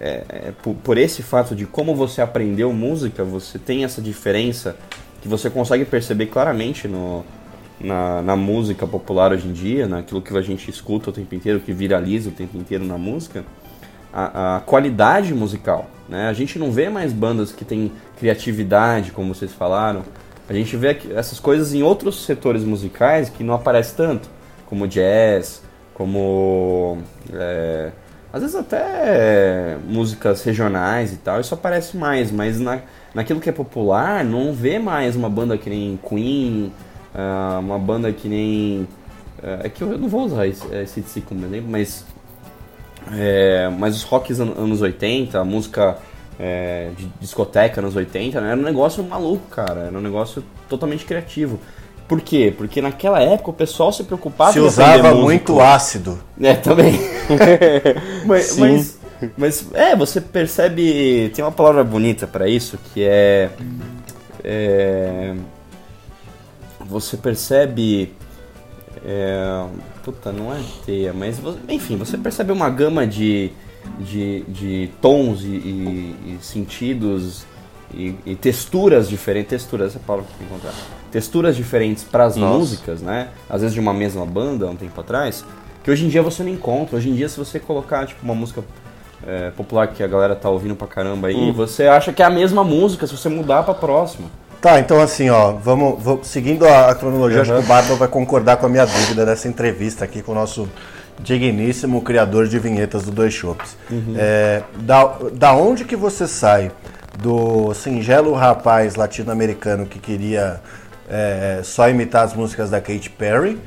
é, 0.00 0.24
é, 0.28 0.52
por, 0.62 0.74
por 0.74 0.96
esse 0.96 1.22
fato 1.22 1.54
de 1.54 1.66
como 1.66 1.94
você 1.94 2.20
aprendeu 2.22 2.72
música, 2.72 3.24
você 3.24 3.58
tem 3.58 3.84
essa 3.84 4.00
diferença 4.00 4.76
que 5.20 5.28
você 5.28 5.50
consegue 5.50 5.84
perceber 5.84 6.26
claramente 6.26 6.86
no, 6.86 7.24
na, 7.80 8.22
na 8.22 8.36
música 8.36 8.86
popular 8.86 9.32
hoje 9.32 9.48
em 9.48 9.52
dia, 9.52 9.86
naquilo 9.86 10.22
que 10.22 10.36
a 10.36 10.42
gente 10.42 10.70
escuta 10.70 11.10
o 11.10 11.12
tempo 11.12 11.34
inteiro, 11.34 11.60
que 11.60 11.72
viraliza 11.72 12.28
o 12.28 12.32
tempo 12.32 12.56
inteiro 12.56 12.84
na 12.84 12.96
música, 12.96 13.44
a, 14.12 14.56
a 14.56 14.60
qualidade 14.60 15.34
musical. 15.34 15.90
Né? 16.08 16.28
A 16.28 16.32
gente 16.32 16.58
não 16.58 16.70
vê 16.70 16.88
mais 16.88 17.12
bandas 17.12 17.52
que 17.52 17.64
têm 17.64 17.92
criatividade, 18.18 19.10
como 19.12 19.34
vocês 19.34 19.52
falaram. 19.52 20.02
A 20.48 20.52
gente 20.52 20.76
vê 20.76 20.96
essas 21.14 21.38
coisas 21.38 21.74
em 21.74 21.82
outros 21.82 22.24
setores 22.24 22.64
musicais 22.64 23.28
que 23.28 23.44
não 23.44 23.54
aparece 23.54 23.94
tanto, 23.94 24.30
como 24.66 24.88
jazz, 24.88 25.62
como 25.92 26.98
é, 27.32 27.90
às 28.38 28.42
vezes 28.42 28.56
até 28.56 29.76
músicas 29.86 30.42
regionais 30.42 31.12
e 31.12 31.16
tal. 31.16 31.40
Isso 31.40 31.54
aparece 31.54 31.96
mais, 31.96 32.30
mas 32.30 32.58
na, 32.58 32.80
naquilo 33.14 33.40
que 33.40 33.48
é 33.48 33.52
popular 33.52 34.24
não 34.24 34.52
vê 34.52 34.78
mais 34.78 35.14
uma 35.16 35.28
banda 35.28 35.56
que 35.58 35.68
nem 35.68 35.98
Queen, 36.08 36.72
ah, 37.14 37.58
uma 37.60 37.78
banda 37.78 38.12
que 38.12 38.28
nem 38.28 38.88
é 39.42 39.66
é 39.66 39.68
que 39.68 39.82
eu 39.82 39.96
não 39.98 40.08
vou 40.08 40.24
usar 40.24 40.46
esse, 40.46 40.66
esse 40.74 41.00
DC 41.00 41.20
como 41.22 41.44
exemplo, 41.46 41.70
mas 41.70 42.04
é, 43.12 43.68
mas 43.78 43.96
os 43.96 44.02
rocks 44.02 44.40
an- 44.40 44.54
anos 44.56 44.82
80, 44.82 45.38
a 45.40 45.44
música 45.44 45.96
é, 46.38 46.90
de 46.96 47.06
discoteca 47.20 47.80
anos 47.80 47.96
80, 47.96 48.40
né, 48.40 48.50
era 48.52 48.60
um 48.60 48.64
negócio 48.64 49.02
maluco, 49.04 49.46
cara. 49.48 49.82
Era 49.82 49.98
um 49.98 50.00
negócio 50.00 50.42
totalmente 50.68 51.04
criativo. 51.04 51.58
Por 52.08 52.22
quê? 52.22 52.52
Porque 52.56 52.80
naquela 52.80 53.20
época 53.20 53.50
o 53.50 53.52
pessoal 53.52 53.92
se 53.92 54.02
preocupava 54.02 54.52
Se 54.52 54.60
usava 54.60 55.14
muito 55.14 55.60
ácido. 55.60 56.18
É, 56.40 56.54
também. 56.54 56.98
mas, 58.24 58.56
mas, 58.56 58.98
mas, 59.36 59.66
é, 59.74 59.94
você 59.94 60.18
percebe. 60.20 61.30
Tem 61.34 61.44
uma 61.44 61.52
palavra 61.52 61.84
bonita 61.84 62.26
pra 62.26 62.48
isso 62.48 62.78
que 62.94 63.04
é. 63.04 63.50
é, 64.42 65.34
você 66.80 67.18
percebe. 67.18 68.14
É, 69.04 69.64
puta, 70.02 70.32
não 70.32 70.52
é 70.52 70.58
teia, 70.86 71.12
mas 71.12 71.38
enfim, 71.68 71.96
você 71.96 72.16
percebe 72.16 72.50
uma 72.50 72.68
gama 72.70 73.06
de, 73.06 73.50
de, 74.00 74.42
de 74.48 74.90
tons 75.00 75.42
e, 75.42 75.46
e- 75.46 76.16
e 76.26 76.38
sentidos 76.40 77.44
e, 77.94 78.14
e 78.26 78.34
texturas 78.34 79.08
diferentes. 79.08 79.50
Texturas, 79.50 79.88
essa 79.88 79.98
é 79.98 80.00
a 80.02 80.06
palavra 80.06 80.26
que 80.36 80.44
encontrar. 80.44 80.72
Texturas 81.10 81.56
diferentes 81.56 82.04
para 82.04 82.24
as 82.24 82.36
músicas, 82.58 83.00
né? 83.00 83.28
Às 83.48 83.60
vezes 83.62 83.74
de 83.74 83.80
uma 83.80 83.94
mesma 83.94 84.26
banda, 84.26 84.66
há 84.66 84.70
um 84.70 84.76
tempo 84.76 85.00
atrás, 85.00 85.44
que 85.82 85.90
hoje 85.90 86.04
em 86.04 86.08
dia 86.08 86.22
você 86.22 86.42
não 86.42 86.50
encontra. 86.50 86.96
Hoje 86.96 87.08
em 87.08 87.14
dia, 87.14 87.28
se 87.28 87.38
você 87.38 87.58
colocar 87.58 88.06
tipo 88.06 88.22
uma 88.22 88.34
música 88.34 88.62
é, 89.26 89.50
popular 89.50 89.88
que 89.88 90.02
a 90.02 90.06
galera 90.06 90.36
tá 90.36 90.48
ouvindo 90.50 90.76
pra 90.76 90.86
caramba 90.86 91.28
aí, 91.28 91.50
você 91.52 91.86
acha 91.86 92.12
que 92.12 92.22
é 92.22 92.24
a 92.26 92.30
mesma 92.30 92.62
música 92.62 93.06
se 93.06 93.16
você 93.16 93.28
mudar 93.28 93.62
pra 93.62 93.74
próxima. 93.74 94.28
Tá, 94.60 94.80
então 94.80 95.00
assim, 95.00 95.30
ó, 95.30 95.52
vamos, 95.52 96.02
vamos- 96.02 96.26
seguindo 96.26 96.66
a, 96.66 96.90
a 96.90 96.94
cronologia, 96.94 97.42
acho 97.42 97.52
que 97.52 97.58
o 97.58 97.62
Barba 97.62 97.94
vai 97.94 98.08
concordar 98.08 98.56
com 98.56 98.66
a 98.66 98.68
minha 98.68 98.84
dúvida 98.84 99.24
nessa 99.24 99.46
entrevista 99.48 100.04
aqui 100.04 100.20
com 100.20 100.32
o 100.32 100.34
nosso 100.34 100.68
digníssimo 101.20 102.02
criador 102.02 102.46
de 102.48 102.58
vinhetas 102.58 103.04
do 103.04 103.10
Dois 103.10 103.32
Shops. 103.34 103.76
É, 104.16 104.62
da, 104.80 105.16
da 105.32 105.52
onde 105.54 105.84
que 105.84 105.96
você 105.96 106.26
sai 106.26 106.70
do 107.22 107.74
singelo 107.74 108.32
rapaz 108.32 108.94
latino-americano 108.94 109.86
que 109.86 109.98
queria 109.98 110.60
é, 111.08 111.60
só 111.64 111.88
imitar 111.88 112.24
as 112.24 112.34
músicas 112.34 112.70
da 112.70 112.80
Katy 112.80 113.10
Perry 113.10 113.58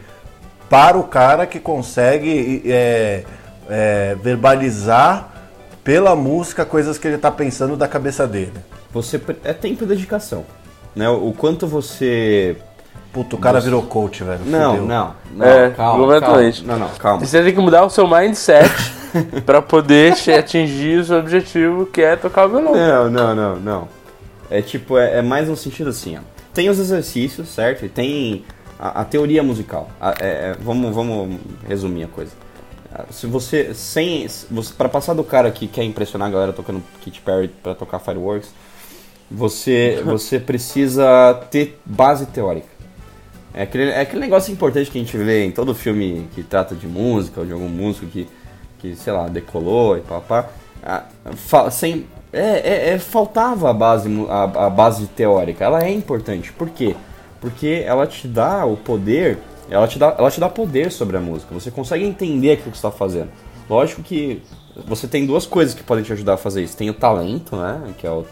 para 0.70 0.98
o 0.98 1.04
cara 1.04 1.46
que 1.46 1.60
consegue 1.60 2.64
é, 2.66 3.24
é, 3.70 4.16
verbalizar 4.22 5.30
pela 5.84 6.16
música 6.16 6.64
coisas 6.64 6.98
que 6.98 7.08
ele 7.08 7.18
tá 7.18 7.32
pensando 7.32 7.76
da 7.76 7.88
cabeça 7.88 8.26
dele. 8.28 8.54
Você 8.94 9.20
é 9.44 9.52
tempo 9.52 9.84
e 9.84 9.88
dedicação, 9.88 10.46
né? 10.96 11.10
O 11.10 11.34
quanto 11.34 11.68
você 11.68 12.56
Puta, 13.14 13.36
o 13.36 13.40
cara 13.40 13.60
virou 13.60 13.82
coach, 13.84 14.24
velho. 14.24 14.40
não, 14.46 14.72
fudeu. 14.72 14.86
não, 14.88 15.16
não, 15.36 15.46
É, 15.46 15.70
calma, 15.72 16.00
completamente. 16.00 16.64
calma. 16.64 16.80
Não, 16.80 16.88
não, 16.88 16.96
calma. 16.96 17.26
Você 17.26 17.44
tem 17.44 17.54
que 17.54 17.60
mudar 17.60 17.84
o 17.86 17.90
seu 17.90 18.08
mindset 18.08 18.70
pra 19.46 19.62
poder 19.62 20.14
atingir 20.38 21.00
o 21.00 21.04
seu 21.04 21.20
objetivo, 21.20 21.86
que 21.86 22.02
é 22.02 22.16
tocar 22.16 22.46
o 22.46 22.50
violão. 22.50 22.74
Não, 22.74 23.10
não, 23.10 23.36
não, 23.36 23.56
não. 23.58 23.88
É 24.50 24.62
tipo, 24.62 24.98
é, 24.98 25.18
é 25.18 25.22
mais 25.22 25.50
um 25.50 25.56
sentido 25.58 25.90
assim, 25.90 26.18
ó. 26.18 26.22
Tem 26.54 26.70
os 26.70 26.80
exercícios, 26.80 27.50
certo? 27.50 27.86
E 27.86 27.90
tem 27.90 28.46
a, 28.80 29.02
a 29.02 29.06
teoria 29.06 29.44
musical. 29.44 29.90
A- 30.00 30.16
é, 30.20 30.26
é, 30.28 30.56
vamos, 30.62 30.94
vamos 30.96 31.38
resumir 31.68 32.06
a 32.06 32.08
coisa. 32.08 32.32
Ah, 32.94 33.04
Se 33.10 33.28
você, 33.28 33.74
sem, 33.74 34.26
se 34.28 34.46
você, 34.50 34.74
para 34.74 34.88
passar 34.90 35.14
do 35.14 35.24
cara 35.24 35.52
que 35.52 35.68
quer 35.68 35.84
impressionar 35.84 36.30
a 36.30 36.32
galera 36.32 36.54
tocando 36.54 36.82
Katy 37.04 37.22
Perry 37.22 37.48
pra 37.62 37.74
tocar 37.76 38.00
Fireworks, 38.00 38.50
você, 39.30 40.02
você 40.06 40.40
precisa 40.40 41.34
ter 41.50 41.80
base 41.86 42.26
teórica. 42.26 42.68
É 43.54 43.64
aquele, 43.64 43.90
é 43.92 44.02
aquele 44.02 44.22
negócio 44.22 44.52
importante 44.54 44.90
que 44.90 44.98
a 44.98 45.02
gente 45.02 45.18
vê 45.18 45.46
em 45.46 45.52
todo 45.52 45.74
filme 45.76 46.28
que 46.34 46.42
trata 46.44 46.74
de 46.74 46.88
música, 46.88 47.42
ou 47.42 47.46
de 47.46 47.52
algum 47.52 47.68
músico 47.68 48.06
que, 48.08 48.28
que 48.80 48.96
sei 48.96 49.12
lá, 49.14 49.28
decolou 49.28 49.98
e 49.98 50.02
papá. 50.02 50.48
Sem, 51.70 52.06
é, 52.32 52.90
é- 52.90 52.90
é- 52.94 53.00
faltava 53.00 53.70
a 53.70 53.74
base, 53.74 54.10
a, 54.30 54.44
a 54.66 54.70
base 54.70 55.06
teórica. 55.08 55.64
Ela 55.66 55.84
é 55.84 55.92
importante. 55.92 56.52
Por 56.54 56.70
quê? 56.70 56.96
Porque 57.40 57.84
ela 57.86 58.08
te 58.08 58.28
dá 58.28 58.66
o 58.66 58.78
poder, 58.78 59.38
ela 59.70 59.88
te 59.88 59.98
dá, 60.00 60.16
ela 60.18 60.30
te 60.32 60.40
dá 60.40 60.48
poder 60.50 60.92
sobre 60.92 61.18
a 61.18 61.20
música. 61.20 61.54
Você 61.54 61.70
consegue 61.72 62.06
entender 62.06 62.52
aquilo 62.54 62.72
que 62.72 62.78
você 62.78 62.88
está 62.88 62.92
fazendo. 62.92 63.30
Lógico 63.70 64.02
que 64.04 64.42
você 64.88 65.08
tem 65.08 65.26
duas 65.26 65.46
coisas 65.46 65.74
que 65.76 65.84
podem 65.84 66.04
te 66.04 66.14
ajudar 66.14 66.34
a 66.34 66.38
fazer 66.38 66.64
isso. 66.64 66.78
Tem 66.78 66.90
o 66.90 66.94
talento, 66.94 67.56
né? 67.56 67.82
Que 67.98 68.08
é 68.08 68.12
o, 68.12 68.26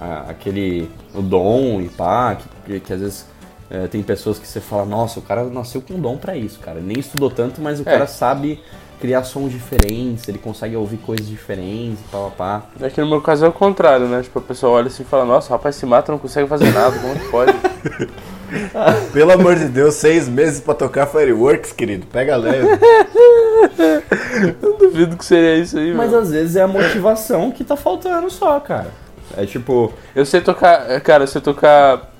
a- 0.00 0.26
aquele 0.30 0.88
o 1.14 1.22
dom 1.22 1.80
e 1.80 1.88
pá, 1.88 2.36
que, 2.66 2.80
que 2.80 2.92
às 2.92 3.00
vezes 3.00 3.26
é, 3.70 3.86
tem 3.86 4.02
pessoas 4.02 4.38
que 4.38 4.46
você 4.46 4.60
fala, 4.60 4.84
nossa, 4.84 5.18
o 5.18 5.22
cara 5.22 5.44
nasceu 5.44 5.80
com 5.82 5.98
dom 6.00 6.16
pra 6.16 6.36
isso, 6.36 6.58
cara. 6.60 6.80
Nem 6.80 6.98
estudou 6.98 7.30
tanto, 7.30 7.60
mas 7.60 7.78
o 7.80 7.82
É. 7.82 7.84
cara 7.84 8.06
sabe 8.06 8.60
criar 9.00 9.24
sons 9.24 9.52
diferentes, 9.52 10.26
ele 10.26 10.38
consegue 10.38 10.74
ouvir 10.74 10.96
coisas 10.98 11.26
diferentes, 11.28 11.98
pá, 12.10 12.18
pá, 12.18 12.30
pá. 12.30 12.86
É 12.86 12.88
que 12.88 13.00
no 13.00 13.06
meu 13.08 13.20
caso 13.20 13.44
é 13.44 13.48
o 13.48 13.52
contrário, 13.52 14.06
né? 14.08 14.22
Tipo, 14.22 14.38
a 14.38 14.42
pessoa 14.42 14.72
olha 14.78 14.86
assim 14.86 15.02
e 15.02 15.06
fala, 15.06 15.24
nossa, 15.26 15.48
o 15.48 15.52
rapaz 15.52 15.76
se 15.76 15.84
mata, 15.84 16.10
não 16.10 16.18
consegue 16.18 16.48
fazer 16.48 16.72
nada, 16.72 16.98
como 16.98 17.14
que 17.14 17.28
pode? 17.28 17.52
Pelo 19.12 19.32
amor 19.32 19.56
de 19.56 19.66
Deus, 19.66 19.94
seis 19.96 20.28
meses 20.28 20.60
pra 20.60 20.72
tocar 20.72 21.06
Fireworks, 21.06 21.72
querido. 21.72 22.06
Pega 22.06 22.36
leve. 22.36 22.66
Eu 24.62 24.76
duvido 24.78 25.16
que 25.16 25.24
seria 25.24 25.56
isso 25.56 25.76
aí, 25.78 25.92
Mas 25.92 26.10
mano. 26.10 26.22
às 26.22 26.30
vezes 26.30 26.56
é 26.56 26.62
a 26.62 26.68
motivação 26.68 27.50
que 27.50 27.64
tá 27.64 27.76
faltando 27.76 28.30
só, 28.30 28.58
cara. 28.60 28.88
É 29.36 29.44
tipo, 29.44 29.92
Eu 30.14 30.24
sei 30.24 30.40
tocar, 30.40 31.00
cara, 31.00 31.24
eu 31.24 31.28
sei 31.28 31.40
tocar. 31.40 32.12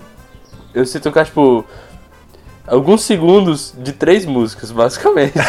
Eu 0.76 0.84
sei 0.84 1.00
tocar, 1.00 1.24
tipo. 1.24 1.64
Alguns 2.66 3.04
segundos 3.04 3.72
de 3.78 3.92
três 3.92 4.26
músicas, 4.26 4.70
basicamente. 4.70 5.32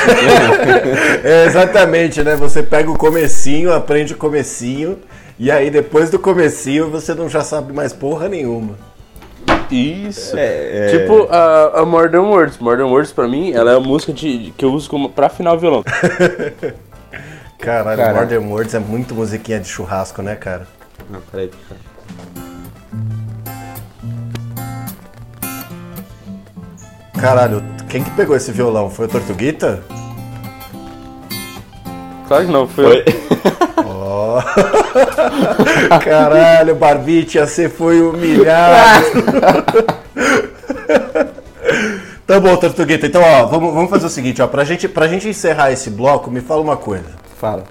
É, 1.23 1.45
exatamente, 1.45 2.23
né? 2.23 2.35
Você 2.35 2.63
pega 2.63 2.89
o 2.89 2.97
comecinho, 2.97 3.73
aprende 3.73 4.13
o 4.13 4.17
comecinho, 4.17 4.99
e 5.37 5.51
aí 5.51 5.69
depois 5.69 6.09
do 6.09 6.17
comecinho 6.17 6.89
você 6.89 7.13
não 7.13 7.27
já 7.27 7.41
sabe 7.41 7.73
mais 7.73 7.91
porra 7.91 8.29
nenhuma. 8.29 8.75
Isso. 9.69 10.37
É, 10.37 10.87
é. 10.87 10.97
Tipo 10.97 11.27
a, 11.29 11.81
a 11.81 11.85
Modern 11.85 12.23
Words. 12.23 12.59
Modern 12.59 12.89
Words 12.89 13.11
pra 13.11 13.27
mim, 13.27 13.51
ela 13.51 13.71
é 13.71 13.75
a 13.75 13.79
música 13.79 14.13
de, 14.13 14.53
que 14.55 14.63
eu 14.63 14.71
uso 14.71 14.89
como, 14.89 15.09
pra 15.09 15.27
afinar 15.27 15.53
o 15.53 15.59
violão. 15.59 15.83
Caralho, 17.59 17.97
Cara. 17.97 18.21
Modern 18.21 18.47
Words 18.49 18.73
é 18.75 18.79
muito 18.79 19.13
musiquinha 19.13 19.59
de 19.59 19.67
churrasco, 19.67 20.21
né, 20.21 20.35
cara? 20.35 20.67
Não, 21.09 21.19
peraí, 21.19 21.49
peraí. 21.67 22.46
Caralho, 27.19 27.63
quem 27.89 28.03
que 28.03 28.12
pegou 28.12 28.36
esse 28.36 28.51
violão? 28.51 28.91
Foi 28.91 29.06
o 29.06 29.10
Tortuguita? 29.10 29.82
Claro 32.27 32.45
que 32.45 32.51
não, 32.51 32.67
foi. 32.67 33.03
Foi. 33.03 33.06
Ó. 33.86 34.41
Caralho, 36.03 36.75
Barbicha, 36.75 37.47
você 37.47 37.69
foi 37.69 38.01
humilhado. 38.01 39.06
tá 42.27 42.39
bom, 42.39 42.56
Tortuguita. 42.58 43.08
Então, 43.08 43.23
ó, 43.23 43.47
vamos, 43.47 43.73
vamos 43.73 43.89
fazer 43.89 44.06
o 44.06 44.10
seguinte, 44.10 44.39
ó. 44.41 44.47
Pra 44.47 44.63
gente, 44.63 44.88
pra 44.88 45.08
gente 45.08 45.27
encerrar 45.27 45.71
esse 45.71 45.89
bloco, 45.89 46.30
me 46.30 46.41
fala 46.41 46.62
uma 46.62 46.77
coisa. 46.77 47.10
Fala. 47.39 47.63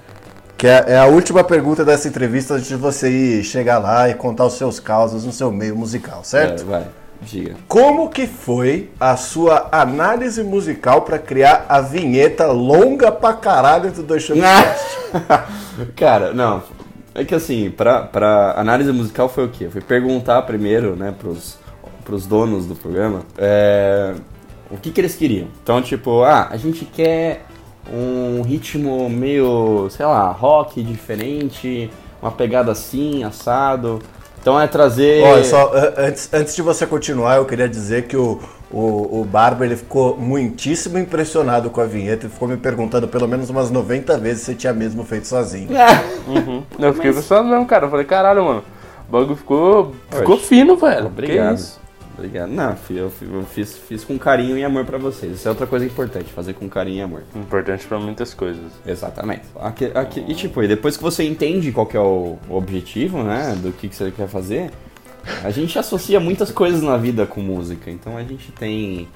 Que 0.57 0.67
é, 0.67 0.85
é 0.87 0.97
a 0.97 1.05
última 1.05 1.43
pergunta 1.43 1.85
dessa 1.85 2.07
entrevista 2.07 2.55
antes 2.55 2.67
de 2.67 2.75
você 2.75 3.09
ir 3.09 3.43
chegar 3.43 3.77
lá 3.77 4.09
e 4.09 4.15
contar 4.15 4.45
os 4.45 4.57
seus 4.57 4.79
causos 4.79 5.23
no 5.23 5.31
seu 5.31 5.51
meio 5.51 5.75
musical, 5.75 6.23
certo? 6.23 6.63
É, 6.63 6.65
vai, 6.65 6.87
diga. 7.21 7.55
Como 7.67 8.09
que 8.09 8.27
foi 8.27 8.89
a 8.99 9.15
sua 9.17 9.69
análise 9.71 10.43
musical 10.43 11.01
pra 11.01 11.19
criar 11.19 11.65
a 11.67 11.81
vinheta 11.81 12.47
longa 12.47 13.11
pra 13.11 13.33
caralho 13.33 13.91
do 13.91 14.03
Dois 14.03 14.23
Chutes? 14.23 14.43
Cara, 15.95 16.33
não. 16.33 16.63
É 17.13 17.25
que 17.25 17.33
assim, 17.33 17.71
pra, 17.71 18.01
pra 18.01 18.53
análise 18.57 18.91
musical 18.91 19.27
foi 19.27 19.45
o 19.45 19.49
quê? 19.49 19.69
Foi 19.69 19.81
perguntar 19.81 20.41
primeiro, 20.43 20.95
né, 20.95 21.13
pros, 21.17 21.57
pros 22.05 22.27
donos 22.27 22.67
do 22.67 22.75
programa, 22.75 23.23
é, 23.37 24.13
o 24.69 24.77
que 24.77 24.91
que 24.91 25.01
eles 25.01 25.15
queriam. 25.15 25.47
Então, 25.63 25.81
tipo, 25.81 26.21
ah, 26.21 26.47
a 26.51 26.57
gente 26.57 26.85
quer 26.85 27.43
um 27.91 28.43
ritmo 28.43 29.09
meio, 29.09 29.89
sei 29.89 30.05
lá, 30.05 30.29
rock 30.31 30.83
diferente, 30.83 31.89
uma 32.21 32.31
pegada 32.31 32.71
assim, 32.71 33.23
assado. 33.23 33.99
Então 34.47 34.57
é 34.57 34.65
trazer... 34.65 35.25
Olha, 35.25 35.43
só, 35.43 35.73
antes, 35.97 36.33
antes 36.33 36.55
de 36.55 36.61
você 36.61 36.87
continuar, 36.87 37.35
eu 37.35 37.43
queria 37.43 37.67
dizer 37.67 38.07
que 38.07 38.15
o, 38.15 38.39
o, 38.71 39.19
o 39.19 39.25
Barber 39.25 39.67
ele 39.67 39.75
ficou 39.75 40.15
muitíssimo 40.15 40.97
impressionado 40.97 41.69
com 41.69 41.81
a 41.81 41.85
vinheta 41.85 42.27
e 42.27 42.29
ficou 42.29 42.47
me 42.47 42.55
perguntando 42.55 43.09
pelo 43.09 43.27
menos 43.27 43.49
umas 43.49 43.69
90 43.69 44.17
vezes 44.19 44.43
se 44.43 44.55
tinha 44.55 44.71
mesmo 44.71 45.03
feito 45.03 45.27
sozinho. 45.27 45.67
Uhum. 46.25 46.63
Eu 46.79 46.93
fiquei 46.93 47.11
pensando 47.11 47.49
mesmo, 47.49 47.65
cara. 47.65 47.87
Eu 47.87 47.89
falei, 47.89 48.05
caralho, 48.05 48.45
mano. 48.45 48.63
O 49.09 49.11
bagulho 49.11 49.35
ficou. 49.35 49.91
Ficou 50.09 50.35
Oxe. 50.35 50.45
fino, 50.45 50.77
velho. 50.77 51.07
Obrigado. 51.07 51.61
Obrigado. 52.17 52.49
Não, 52.49 52.75
eu, 52.89 53.11
eu 53.21 53.43
fiz, 53.43 53.77
fiz 53.77 54.03
com 54.03 54.17
carinho 54.17 54.57
e 54.57 54.63
amor 54.63 54.85
pra 54.85 54.97
vocês. 54.97 55.33
Isso 55.33 55.47
é 55.47 55.51
outra 55.51 55.67
coisa 55.67 55.85
importante, 55.85 56.25
fazer 56.33 56.53
com 56.53 56.67
carinho 56.67 56.97
e 56.97 57.01
amor. 57.01 57.23
Importante 57.35 57.85
pra 57.85 57.99
muitas 57.99 58.33
coisas. 58.33 58.71
Exatamente. 58.85 59.43
Aqui, 59.59 59.91
aqui- 59.93 60.25
e 60.27 60.33
tipo, 60.33 60.63
e 60.63 60.67
depois 60.67 60.97
que 60.97 61.03
você 61.03 61.23
entende 61.23 61.71
qual 61.71 61.85
que 61.85 61.95
é 61.95 61.99
o, 61.99 62.37
objetivo, 62.49 63.21
né, 63.21 63.55
do 63.61 63.71
que, 63.71 63.87
que 63.87 63.95
você 63.95 64.09
quer 64.09 64.27
fazer, 64.27 64.71
a 65.43 65.51
gente 65.51 65.77
associa 65.77 66.19
muitas 66.19 66.49
coisas 66.51 66.81
na 66.81 66.97
vida 66.97 67.27
com 67.27 67.39
música. 67.41 67.91
Então 67.91 68.17
a 68.17 68.23
gente 68.23 68.51
tem 68.51 69.07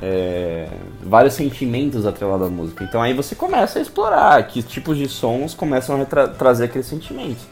é, 0.00 0.68
vários 1.02 1.34
sentimentos 1.34 2.06
atrelados 2.06 2.46
à 2.46 2.50
música. 2.50 2.82
Então 2.84 3.02
aí 3.02 3.12
você 3.12 3.34
começa 3.34 3.78
a 3.78 3.82
explorar 3.82 4.42
que 4.46 4.62
tipos 4.62 4.96
de 4.96 5.06
sons 5.08 5.52
começam 5.54 5.96
a 5.96 5.98
retra- 5.98 6.28
trazer 6.28 6.64
aqueles 6.64 6.86
sentimentos. 6.86 7.42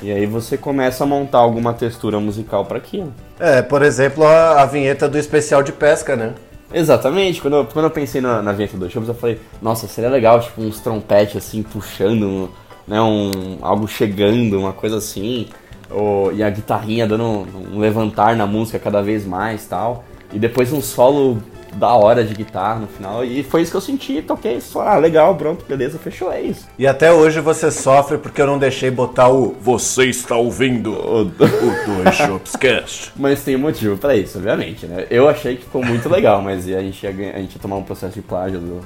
E 0.00 0.12
aí 0.12 0.26
você 0.26 0.56
começa 0.56 1.04
a 1.04 1.06
montar 1.06 1.38
alguma 1.38 1.72
textura 1.74 2.20
musical 2.20 2.64
para 2.64 2.78
aquilo. 2.78 3.12
É, 3.38 3.62
por 3.62 3.82
exemplo, 3.82 4.24
a, 4.24 4.62
a 4.62 4.66
vinheta 4.66 5.08
do 5.08 5.18
especial 5.18 5.62
de 5.62 5.72
pesca, 5.72 6.14
né? 6.14 6.34
Exatamente, 6.72 7.40
quando 7.40 7.56
eu, 7.56 7.64
quando 7.64 7.86
eu 7.86 7.90
pensei 7.90 8.20
na, 8.20 8.42
na 8.42 8.52
vinheta 8.52 8.76
do 8.76 8.90
Shows, 8.90 9.08
eu 9.08 9.14
falei, 9.14 9.40
nossa, 9.60 9.88
seria 9.88 10.10
legal, 10.10 10.38
tipo, 10.40 10.60
uns 10.60 10.80
trompetes 10.80 11.36
assim, 11.36 11.62
puxando, 11.62 12.50
né, 12.86 13.00
um, 13.00 13.58
algo 13.62 13.88
chegando, 13.88 14.58
uma 14.58 14.72
coisa 14.72 14.98
assim, 14.98 15.48
ou, 15.90 16.30
e 16.30 16.42
a 16.42 16.50
guitarrinha 16.50 17.06
dando 17.06 17.24
um, 17.24 17.46
um 17.74 17.78
levantar 17.78 18.36
na 18.36 18.46
música 18.46 18.78
cada 18.78 19.00
vez 19.00 19.24
mais 19.24 19.66
tal, 19.66 20.04
e 20.30 20.38
depois 20.38 20.70
um 20.70 20.82
solo 20.82 21.42
da 21.74 21.88
hora 21.94 22.24
de 22.24 22.34
guitarra 22.34 22.80
no 22.80 22.86
final, 22.86 23.24
e 23.24 23.42
foi 23.42 23.62
isso 23.62 23.70
que 23.70 23.76
eu 23.76 23.80
senti, 23.80 24.20
toquei, 24.22 24.60
só, 24.60 24.82
ah, 24.82 24.96
legal, 24.98 25.34
pronto, 25.36 25.64
beleza, 25.68 25.98
fechou, 25.98 26.32
é 26.32 26.40
isso. 26.40 26.66
E 26.78 26.86
até 26.86 27.12
hoje 27.12 27.40
você 27.40 27.70
sofre 27.70 28.18
porque 28.18 28.40
eu 28.42 28.46
não 28.46 28.58
deixei 28.58 28.90
botar 28.90 29.28
o 29.28 29.54
Você 29.60 30.06
está 30.06 30.36
ouvindo 30.36 30.92
o 30.98 31.24
Dois 31.24 32.14
Shops 32.16 32.56
Cast. 32.56 33.12
Mas 33.16 33.42
tem 33.42 33.56
um 33.56 33.60
motivo 33.60 33.96
pra 33.96 34.16
isso, 34.16 34.38
obviamente, 34.38 34.86
né? 34.86 35.06
Eu 35.10 35.28
achei 35.28 35.56
que 35.56 35.64
ficou 35.64 35.84
muito 35.84 36.08
legal, 36.08 36.42
mas 36.42 36.66
a 36.66 36.80
gente 36.80 37.02
ia, 37.04 37.12
ganhar- 37.12 37.34
a 37.36 37.38
gente 37.38 37.54
ia 37.54 37.60
tomar 37.60 37.76
um 37.76 37.82
processo 37.82 38.14
de 38.14 38.22
plágio 38.22 38.58
do, 38.58 38.80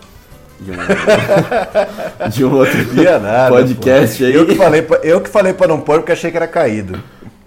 de 0.60 0.70
um, 0.72 2.28
de 2.30 2.44
um 2.44 2.54
outro 2.54 2.78
Ia 3.02 3.18
nada, 3.18 3.50
podcast 3.50 4.18
pô. 4.18 4.24
aí. 4.28 4.34
Eu 4.34 4.46
que, 4.46 4.54
falei 4.54 4.82
pra, 4.82 4.96
eu 4.98 5.20
que 5.20 5.28
falei 5.30 5.52
pra 5.52 5.66
não 5.66 5.80
pôr 5.80 5.98
porque 6.00 6.12
achei 6.12 6.30
que 6.30 6.36
era 6.36 6.46
caído. 6.46 7.00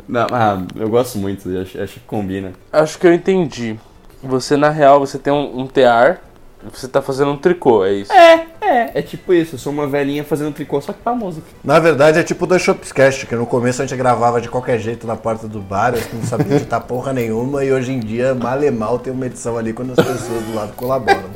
Não, 0.07 0.27
ah, 0.31 0.61
eu 0.75 0.87
gosto 0.89 1.17
muito, 1.17 1.49
acho, 1.59 1.81
acho 1.81 1.93
que 1.95 1.99
combina. 2.01 2.51
Acho 2.71 2.97
que 2.99 3.07
eu 3.07 3.13
entendi. 3.13 3.75
Você, 4.25 4.57
na 4.57 4.69
real, 4.69 4.99
você 4.99 5.17
tem 5.19 5.31
um, 5.31 5.59
um 5.59 5.67
tear, 5.67 6.19
você 6.71 6.87
tá 6.87 7.01
fazendo 7.01 7.31
um 7.31 7.37
tricô, 7.37 7.85
é 7.85 7.93
isso? 7.93 8.11
É, 8.11 8.45
é, 8.59 8.91
é 8.95 9.01
tipo 9.01 9.33
isso, 9.33 9.55
eu 9.55 9.59
sou 9.59 9.71
uma 9.71 9.85
velhinha 9.87 10.23
fazendo 10.23 10.51
tricô 10.51 10.81
só 10.81 10.91
que 10.93 10.99
pra 10.99 11.13
música. 11.13 11.45
Na 11.63 11.79
verdade 11.79 12.17
é 12.17 12.23
tipo 12.23 12.45
o 12.45 12.47
Dois 12.47 12.61
Shops 12.61 12.91
Cast, 12.91 13.27
que 13.27 13.35
no 13.35 13.45
começo 13.45 13.81
a 13.81 13.85
gente 13.85 13.97
gravava 13.97 14.41
de 14.41 14.49
qualquer 14.49 14.79
jeito 14.79 15.05
na 15.05 15.15
porta 15.15 15.47
do 15.47 15.59
bar, 15.59 15.93
eu 15.93 16.01
não 16.11 16.23
sabia 16.23 16.55
editar 16.57 16.79
porra 16.79 17.13
nenhuma, 17.13 17.63
e 17.63 17.71
hoje 17.71 17.91
em 17.91 17.99
dia, 17.99 18.33
mal 18.33 18.63
e 18.63 18.71
mal, 18.71 18.97
tem 18.97 19.13
uma 19.13 19.27
edição 19.27 19.57
ali 19.57 19.73
quando 19.73 19.91
as 19.91 20.05
pessoas 20.05 20.43
do 20.43 20.55
lado 20.55 20.73
colaboram. 20.73 21.29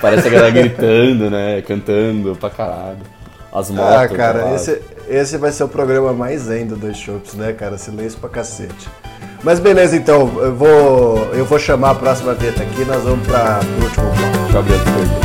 Parece 0.00 0.28
a 0.28 0.30
galera 0.30 0.50
gritando, 0.50 1.30
né? 1.30 1.62
Cantando 1.62 2.36
pra 2.36 2.50
caralho. 2.50 2.98
As 3.52 3.70
motos. 3.70 3.94
Ah, 3.94 4.08
cara, 4.08 4.44
lá. 4.44 4.54
esse, 4.54 4.82
esse 5.08 5.38
vai 5.38 5.52
ser 5.52 5.62
o 5.62 5.68
programa 5.68 6.12
mais 6.12 6.42
zen 6.42 6.66
do 6.66 6.76
Dois 6.76 6.96
Shops, 6.96 7.34
né, 7.34 7.52
cara? 7.52 7.78
Silêncio 7.78 8.18
pra 8.18 8.28
cacete. 8.28 8.88
Mas 9.44 9.60
beleza, 9.60 9.94
então, 9.94 10.32
eu 10.40 10.54
vou, 10.54 11.18
eu 11.34 11.44
vou 11.44 11.58
chamar 11.58 11.90
a 11.90 11.94
próxima 11.94 12.32
vinheta 12.32 12.62
aqui 12.62 12.82
nós 12.86 13.04
vamos 13.04 13.26
pra, 13.26 13.60
pro 13.60 13.84
último 13.84 14.06
bloco. 14.06 15.23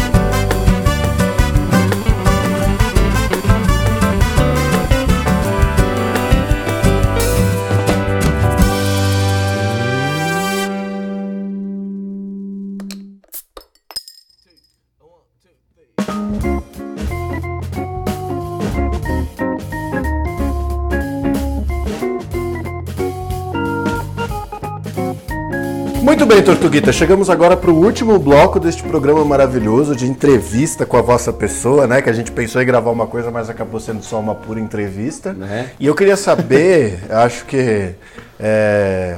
Bem, 26.39 26.45
Tortuguita, 26.45 26.93
chegamos 26.93 27.29
agora 27.29 27.57
para 27.57 27.69
o 27.69 27.83
último 27.83 28.17
bloco 28.17 28.61
deste 28.61 28.81
programa 28.81 29.25
maravilhoso 29.25 29.93
de 29.93 30.07
entrevista 30.07 30.85
com 30.85 30.95
a 30.95 31.01
vossa 31.01 31.33
pessoa, 31.33 31.85
né? 31.85 32.01
Que 32.01 32.09
a 32.09 32.13
gente 32.13 32.31
pensou 32.31 32.61
em 32.61 32.65
gravar 32.65 32.91
uma 32.91 33.05
coisa, 33.07 33.29
mas 33.29 33.49
acabou 33.49 33.77
sendo 33.79 34.01
só 34.01 34.19
uma 34.19 34.33
pura 34.33 34.59
entrevista. 34.59 35.33
Né? 35.33 35.71
E 35.77 35.85
eu 35.85 35.93
queria 35.93 36.15
saber, 36.15 37.03
acho 37.11 37.45
que 37.45 37.93
é, 38.39 39.17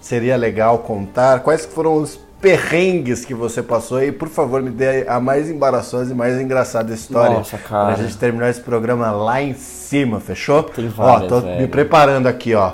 seria 0.00 0.36
legal 0.36 0.78
contar 0.78 1.38
quais 1.40 1.64
foram 1.64 1.94
os 1.98 2.18
perrengues 2.40 3.24
que 3.24 3.32
você 3.32 3.62
passou 3.62 4.02
e, 4.02 4.10
por 4.10 4.28
favor, 4.28 4.60
me 4.60 4.70
dê 4.70 5.06
a 5.06 5.20
mais 5.20 5.48
embaraçosa 5.48 6.12
e 6.12 6.16
mais 6.16 6.40
engraçada 6.40 6.92
história. 6.92 7.36
Nossa, 7.36 7.58
cara. 7.58 7.94
Pra 7.94 8.02
gente 8.02 8.16
terminar 8.16 8.50
esse 8.50 8.60
programa 8.60 9.12
lá 9.12 9.40
em 9.40 9.54
cima, 9.54 10.18
fechou? 10.18 10.64
Tem 10.64 10.86
ó, 10.86 10.90
várias, 10.90 11.28
tô 11.28 11.40
me 11.40 11.42
velho. 11.42 11.68
preparando 11.68 12.26
aqui, 12.26 12.54
ó. 12.54 12.72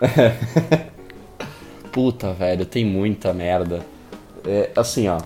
Puta, 1.92 2.32
velho, 2.32 2.64
tem 2.64 2.84
muita 2.84 3.32
merda. 3.32 3.80
É, 4.46 4.70
assim, 4.74 5.08
ó. 5.08 5.20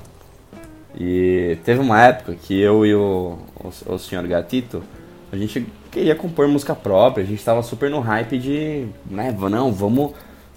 E 0.98 1.58
teve 1.64 1.80
uma 1.80 2.02
época 2.02 2.34
que 2.34 2.58
eu 2.60 2.84
e 2.84 2.94
o, 2.94 3.38
o, 3.86 3.94
o 3.94 3.98
senhor 3.98 4.26
Gatito, 4.26 4.82
a 5.30 5.36
gente 5.36 5.66
queria 5.90 6.14
compor 6.14 6.48
música 6.48 6.74
própria, 6.74 7.22
a 7.22 7.26
gente 7.26 7.42
tava 7.44 7.62
super 7.62 7.90
no 7.90 8.00
hype 8.00 8.38
de, 8.38 8.86
né, 9.10 9.34
não, 9.50 9.72
vamos, 9.72 10.12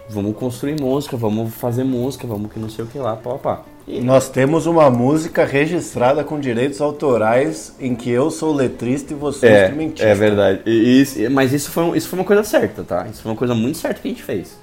vamos 0.09 0.35
construir 0.37 0.79
música, 0.79 1.17
vamos 1.17 1.53
fazer 1.53 1.83
música, 1.83 2.25
vamos 2.25 2.51
que 2.51 2.59
não 2.59 2.69
sei 2.69 2.85
o 2.85 2.87
que 2.87 2.97
lá, 2.97 3.15
pá, 3.17 3.35
pá. 3.35 3.61
E 3.87 3.99
Nós 4.01 4.29
temos 4.29 4.65
uma 4.65 4.89
música 4.89 5.43
registrada 5.45 6.23
com 6.23 6.39
direitos 6.39 6.79
autorais 6.79 7.75
em 7.79 7.95
que 7.95 8.09
eu 8.09 8.29
sou 8.31 8.53
letrista 8.53 9.13
e 9.13 9.15
você 9.15 9.47
é, 9.47 9.63
instrumentista. 9.63 10.07
é 10.07 10.13
verdade. 10.15 10.61
E 10.65 11.01
isso- 11.01 11.31
mas 11.31 11.51
isso 11.51 11.69
foi, 11.71 11.97
isso 11.97 12.07
foi 12.07 12.19
uma 12.19 12.25
coisa 12.25 12.43
certa, 12.43 12.83
tá? 12.83 13.07
Isso 13.11 13.21
foi 13.21 13.31
uma 13.31 13.37
coisa 13.37 13.53
muito 13.55 13.77
certa 13.77 13.99
que 13.99 14.07
a 14.07 14.11
gente 14.11 14.23
fez. 14.23 14.57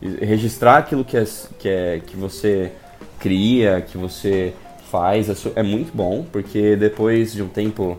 Registrar 0.00 0.78
aquilo 0.78 1.04
que, 1.04 1.16
é, 1.16 1.24
que, 1.58 1.68
é, 1.68 2.00
que 2.06 2.16
você 2.16 2.70
cria, 3.18 3.80
que 3.80 3.98
você 3.98 4.52
faz, 4.90 5.28
é 5.28 5.34
é 5.56 5.62
muito 5.62 5.90
bom, 5.94 6.24
porque 6.30 6.76
depois 6.76 7.32
de 7.32 7.42
um 7.42 7.48
tempo, 7.48 7.98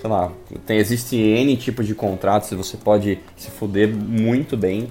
sei 0.00 0.10
lá, 0.10 0.30
tem, 0.66 0.76
existe 0.78 1.16
N 1.16 1.56
tipos 1.56 1.86
de 1.86 1.94
contratos 1.94 2.50
você 2.50 2.76
pode 2.76 3.18
se 3.36 3.50
fuder 3.50 3.88
muito 3.94 4.56
bem. 4.56 4.88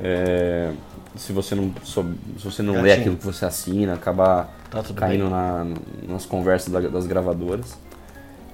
é, 0.00 0.70
se 1.16 1.32
você 1.32 1.54
não, 1.56 1.72
se 1.82 2.44
você 2.44 2.62
não 2.62 2.74
lê 2.74 2.90
Gatinho. 2.90 3.00
aquilo 3.00 3.16
que 3.16 3.24
você 3.26 3.44
assina, 3.44 3.94
acabar 3.94 4.56
Tá 4.70 4.82
caindo 4.94 5.28
na- 5.28 5.66
nas 6.06 6.24
conversas 6.26 6.70
da- 6.72 6.80
das 6.80 7.06
gravadoras. 7.06 7.76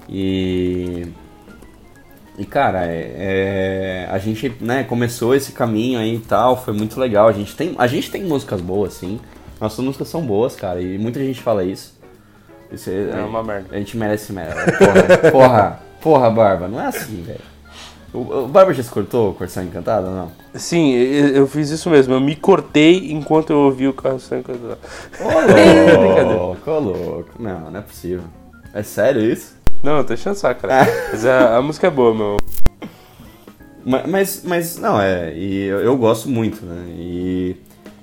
E. 0.09 1.05
E 2.37 2.45
cara, 2.45 2.85
é, 2.85 3.13
é, 3.15 4.09
a 4.11 4.17
gente 4.17 4.53
né, 4.59 4.83
começou 4.83 5.33
esse 5.33 5.53
caminho 5.53 5.99
aí 5.99 6.15
e 6.15 6.19
tal, 6.19 6.61
foi 6.61 6.73
muito 6.73 6.99
legal. 6.99 7.27
A 7.27 7.31
gente 7.31 7.55
tem, 7.55 7.73
a 7.77 7.87
gente 7.87 8.11
tem 8.11 8.23
músicas 8.23 8.59
boas, 8.59 8.93
sim. 8.93 9.19
Nossas 9.59 9.83
músicas 9.83 10.09
são 10.09 10.21
boas, 10.21 10.55
cara, 10.55 10.81
e 10.81 10.97
muita 10.97 11.19
gente 11.19 11.41
fala 11.41 11.63
isso. 11.63 11.95
Isso 12.71 12.89
É 12.89 13.23
uma 13.23 13.43
merda. 13.43 13.69
A 13.71 13.77
gente 13.77 13.95
merece 13.95 14.33
merda. 14.33 14.55
Porra, 14.77 15.17
porra, 15.31 15.79
porra, 16.01 16.29
Barba, 16.29 16.67
não 16.67 16.81
é 16.81 16.87
assim, 16.87 17.23
velho. 17.23 17.39
O, 18.13 18.19
o 18.19 18.47
Barba 18.47 18.73
já 18.73 18.83
se 18.83 18.89
cortou, 18.89 19.33
Corção 19.33 19.63
Encantada, 19.63 20.09
não? 20.09 20.31
Sim, 20.53 20.93
eu 20.93 21.27
eu 21.29 21.47
fiz 21.47 21.69
isso 21.69 21.89
mesmo. 21.89 22.13
Eu 22.13 22.21
me 22.21 22.35
cortei 22.35 23.11
enquanto 23.11 23.51
eu 23.51 23.59
ouvi 23.59 23.87
o 23.87 23.93
carro 23.93 24.19
saindo. 24.19 24.77
Ô 25.19 26.23
louco, 26.23 26.71
ô 26.71 26.79
louco. 26.79 27.29
Não, 27.39 27.71
não 27.71 27.79
é 27.79 27.81
possível. 27.81 28.23
É 28.73 28.83
sério 28.83 29.21
isso? 29.21 29.54
Não, 29.85 29.97
eu 29.97 30.03
tô 30.03 30.13
enchendo 30.13 30.35
o 30.35 30.39
saco, 30.39 30.61
cara. 30.61 30.87
Mas 31.11 31.25
a, 31.25 31.57
a 31.57 31.61
música 31.61 31.87
é 31.87 31.89
boa, 31.91 32.13
meu. 32.13 32.37
Ma- 33.85 34.03
Mas, 34.07 34.41
mas 34.43 34.77
não, 34.79 34.99
é, 34.99 35.31
e 35.35 35.65
eu, 35.65 35.79
eu 35.79 35.95
gosto 35.97 36.27
muito, 36.27 36.65
né? 36.65 36.85
E, 36.97 37.55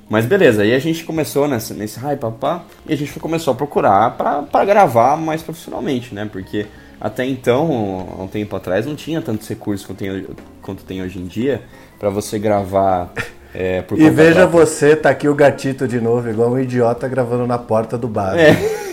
mas 0.08 0.24
beleza, 0.26 0.62
aí 0.62 0.72
a 0.74 0.78
gente 0.78 1.02
começou 1.04 1.48
nessa, 1.48 1.74
nesse 1.74 1.98
hype, 1.98 2.20
papá, 2.20 2.62
e 2.86 2.92
a 2.92 2.96
gente 2.96 3.18
começou 3.18 3.52
a 3.52 3.56
procurar 3.56 4.16
pra, 4.16 4.42
pra 4.42 4.64
gravar 4.64 5.16
mais 5.16 5.42
profissionalmente, 5.42 6.14
né? 6.14 6.28
Porque 6.30 6.66
até 7.00 7.26
então, 7.26 8.06
há 8.16 8.22
um 8.22 8.28
tempo 8.28 8.54
atrás, 8.54 8.86
não 8.86 8.94
tinha 8.94 9.20
tantos 9.20 9.48
recursos 9.48 9.84
quanto 9.84 9.98
tem, 9.98 10.26
quanto 10.62 10.84
tem 10.84 11.02
hoje 11.02 11.18
em 11.18 11.26
dia 11.26 11.62
pra 11.98 12.10
você 12.10 12.38
gravar 12.38 13.12
é, 13.52 13.82
por 13.82 13.98
E 13.98 14.08
veja 14.08 14.46
própria. 14.46 14.64
você, 14.66 14.94
tá 14.94 15.10
aqui 15.10 15.28
o 15.28 15.34
gatito 15.34 15.88
de 15.88 16.00
novo, 16.00 16.30
igual 16.30 16.52
um 16.52 16.60
idiota 16.60 17.08
gravando 17.08 17.44
na 17.44 17.58
porta 17.58 17.98
do 17.98 18.06
bar. 18.06 18.38
É. 18.38 18.52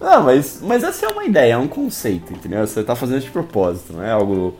Não, 0.00 0.24
mas, 0.24 0.60
mas 0.62 0.82
essa 0.82 1.06
é 1.06 1.08
uma 1.08 1.24
ideia, 1.24 1.54
é 1.54 1.58
um 1.58 1.68
conceito, 1.68 2.32
entendeu? 2.32 2.66
Você 2.66 2.82
tá 2.82 2.94
fazendo 2.94 3.20
de 3.20 3.30
propósito, 3.30 3.94
não 3.94 4.02
é 4.02 4.10
algo 4.10 4.54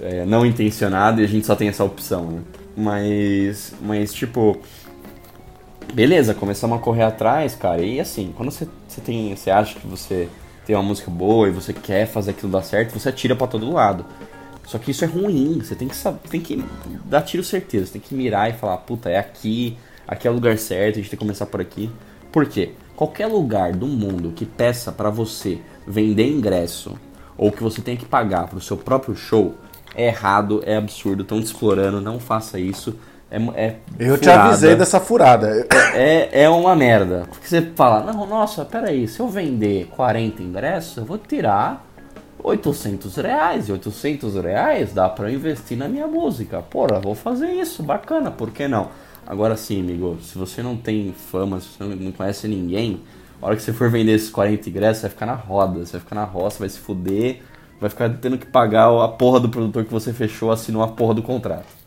é, 0.00 0.24
não 0.24 0.44
intencionado 0.44 1.20
e 1.20 1.24
a 1.24 1.28
gente 1.28 1.46
só 1.46 1.54
tem 1.54 1.68
essa 1.68 1.84
opção, 1.84 2.26
né? 2.26 2.40
Mas, 2.76 3.74
mas 3.80 4.12
tipo, 4.12 4.58
beleza, 5.92 6.34
começamos 6.34 6.78
a 6.78 6.80
correr 6.80 7.02
atrás, 7.02 7.54
cara, 7.54 7.82
e 7.82 8.00
assim, 8.00 8.32
quando 8.36 8.50
você, 8.50 8.66
você 8.88 9.00
tem, 9.00 9.34
você 9.34 9.50
acha 9.50 9.78
que 9.78 9.86
você 9.86 10.28
tem 10.66 10.76
uma 10.76 10.82
música 10.82 11.10
boa 11.10 11.48
e 11.48 11.50
você 11.50 11.72
quer 11.72 12.06
fazer 12.06 12.32
aquilo 12.32 12.52
dar 12.52 12.62
certo, 12.62 12.98
você 12.98 13.08
atira 13.08 13.34
pra 13.36 13.46
todo 13.46 13.70
lado. 13.70 14.04
Só 14.64 14.78
que 14.78 14.90
isso 14.90 15.04
é 15.04 15.08
ruim, 15.08 15.60
você 15.60 15.74
tem 15.74 15.88
que 15.88 15.96
tem 16.30 16.40
que 16.40 16.64
dar 17.04 17.22
tiro 17.22 17.42
certeiro, 17.42 17.86
você 17.86 17.94
tem 17.94 18.00
que 18.00 18.14
mirar 18.14 18.48
e 18.48 18.52
falar, 18.52 18.76
puta, 18.78 19.10
é 19.10 19.18
aqui, 19.18 19.76
aqui 20.06 20.26
é 20.26 20.30
o 20.30 20.34
lugar 20.34 20.56
certo, 20.56 20.94
a 20.94 21.02
gente 21.02 21.10
tem 21.10 21.18
que 21.18 21.24
começar 21.24 21.46
por 21.46 21.60
aqui. 21.60 21.90
Por 22.32 22.46
quê? 22.46 22.72
Qualquer 22.96 23.26
lugar 23.26 23.72
do 23.72 23.86
mundo 23.86 24.32
que 24.34 24.46
peça 24.46 24.90
pra 24.90 25.10
você 25.10 25.60
vender 25.86 26.26
ingresso 26.26 26.98
ou 27.36 27.52
que 27.52 27.62
você 27.62 27.82
tenha 27.82 27.96
que 27.96 28.06
pagar 28.06 28.48
pro 28.48 28.60
seu 28.60 28.76
próprio 28.76 29.14
show 29.14 29.54
é 29.94 30.06
errado, 30.06 30.62
é 30.64 30.76
absurdo, 30.76 31.22
estão 31.22 31.40
te 31.40 31.46
explorando, 31.46 32.00
não 32.00 32.18
faça 32.18 32.58
isso. 32.58 32.98
É, 33.30 33.36
é 33.66 33.76
Eu 33.98 34.18
te 34.18 34.28
avisei 34.28 34.74
dessa 34.74 35.00
furada. 35.00 35.66
É, 35.94 36.44
é 36.44 36.48
uma 36.48 36.74
merda. 36.74 37.26
Porque 37.28 37.46
você 37.46 37.62
fala, 37.74 38.12
não, 38.12 38.26
nossa, 38.26 38.64
peraí, 38.64 39.06
se 39.06 39.20
eu 39.20 39.28
vender 39.28 39.88
40 39.96 40.42
ingressos, 40.42 40.96
eu 40.96 41.04
vou 41.04 41.18
tirar 41.18 41.86
800 42.42 43.16
reais. 43.16 43.68
E 43.68 43.72
800 43.72 44.34
reais 44.36 44.92
dá 44.92 45.08
pra 45.08 45.30
eu 45.30 45.34
investir 45.34 45.76
na 45.76 45.88
minha 45.88 46.06
música. 46.06 46.62
Porra, 46.62 47.00
vou 47.00 47.14
fazer 47.14 47.52
isso, 47.52 47.82
bacana, 47.82 48.30
por 48.30 48.50
que 48.50 48.68
não? 48.68 48.88
Agora 49.26 49.56
sim, 49.56 49.80
amigo, 49.80 50.18
se 50.20 50.36
você 50.36 50.62
não 50.62 50.76
tem 50.76 51.12
fama, 51.12 51.60
se 51.60 51.68
você 51.68 51.84
não 51.84 52.12
conhece 52.12 52.48
ninguém, 52.48 53.00
a 53.40 53.46
hora 53.46 53.56
que 53.56 53.62
você 53.62 53.72
for 53.72 53.90
vender 53.90 54.12
esses 54.12 54.30
40 54.30 54.68
ingressos, 54.68 54.98
você 54.98 55.02
vai 55.02 55.10
ficar 55.10 55.26
na 55.26 55.34
roda, 55.34 55.84
você 55.84 55.92
vai 55.92 56.00
ficar 56.00 56.14
na 56.14 56.24
roça, 56.24 56.58
vai 56.58 56.68
se 56.68 56.78
fuder, 56.78 57.40
vai 57.80 57.88
ficar 57.90 58.10
tendo 58.18 58.38
que 58.38 58.46
pagar 58.46 58.88
a 59.02 59.08
porra 59.08 59.40
do 59.40 59.48
produtor 59.48 59.84
que 59.84 59.92
você 59.92 60.12
fechou, 60.12 60.50
assinou 60.50 60.82
a 60.82 60.88
porra 60.88 61.14
do 61.14 61.22
contrato. 61.22 61.81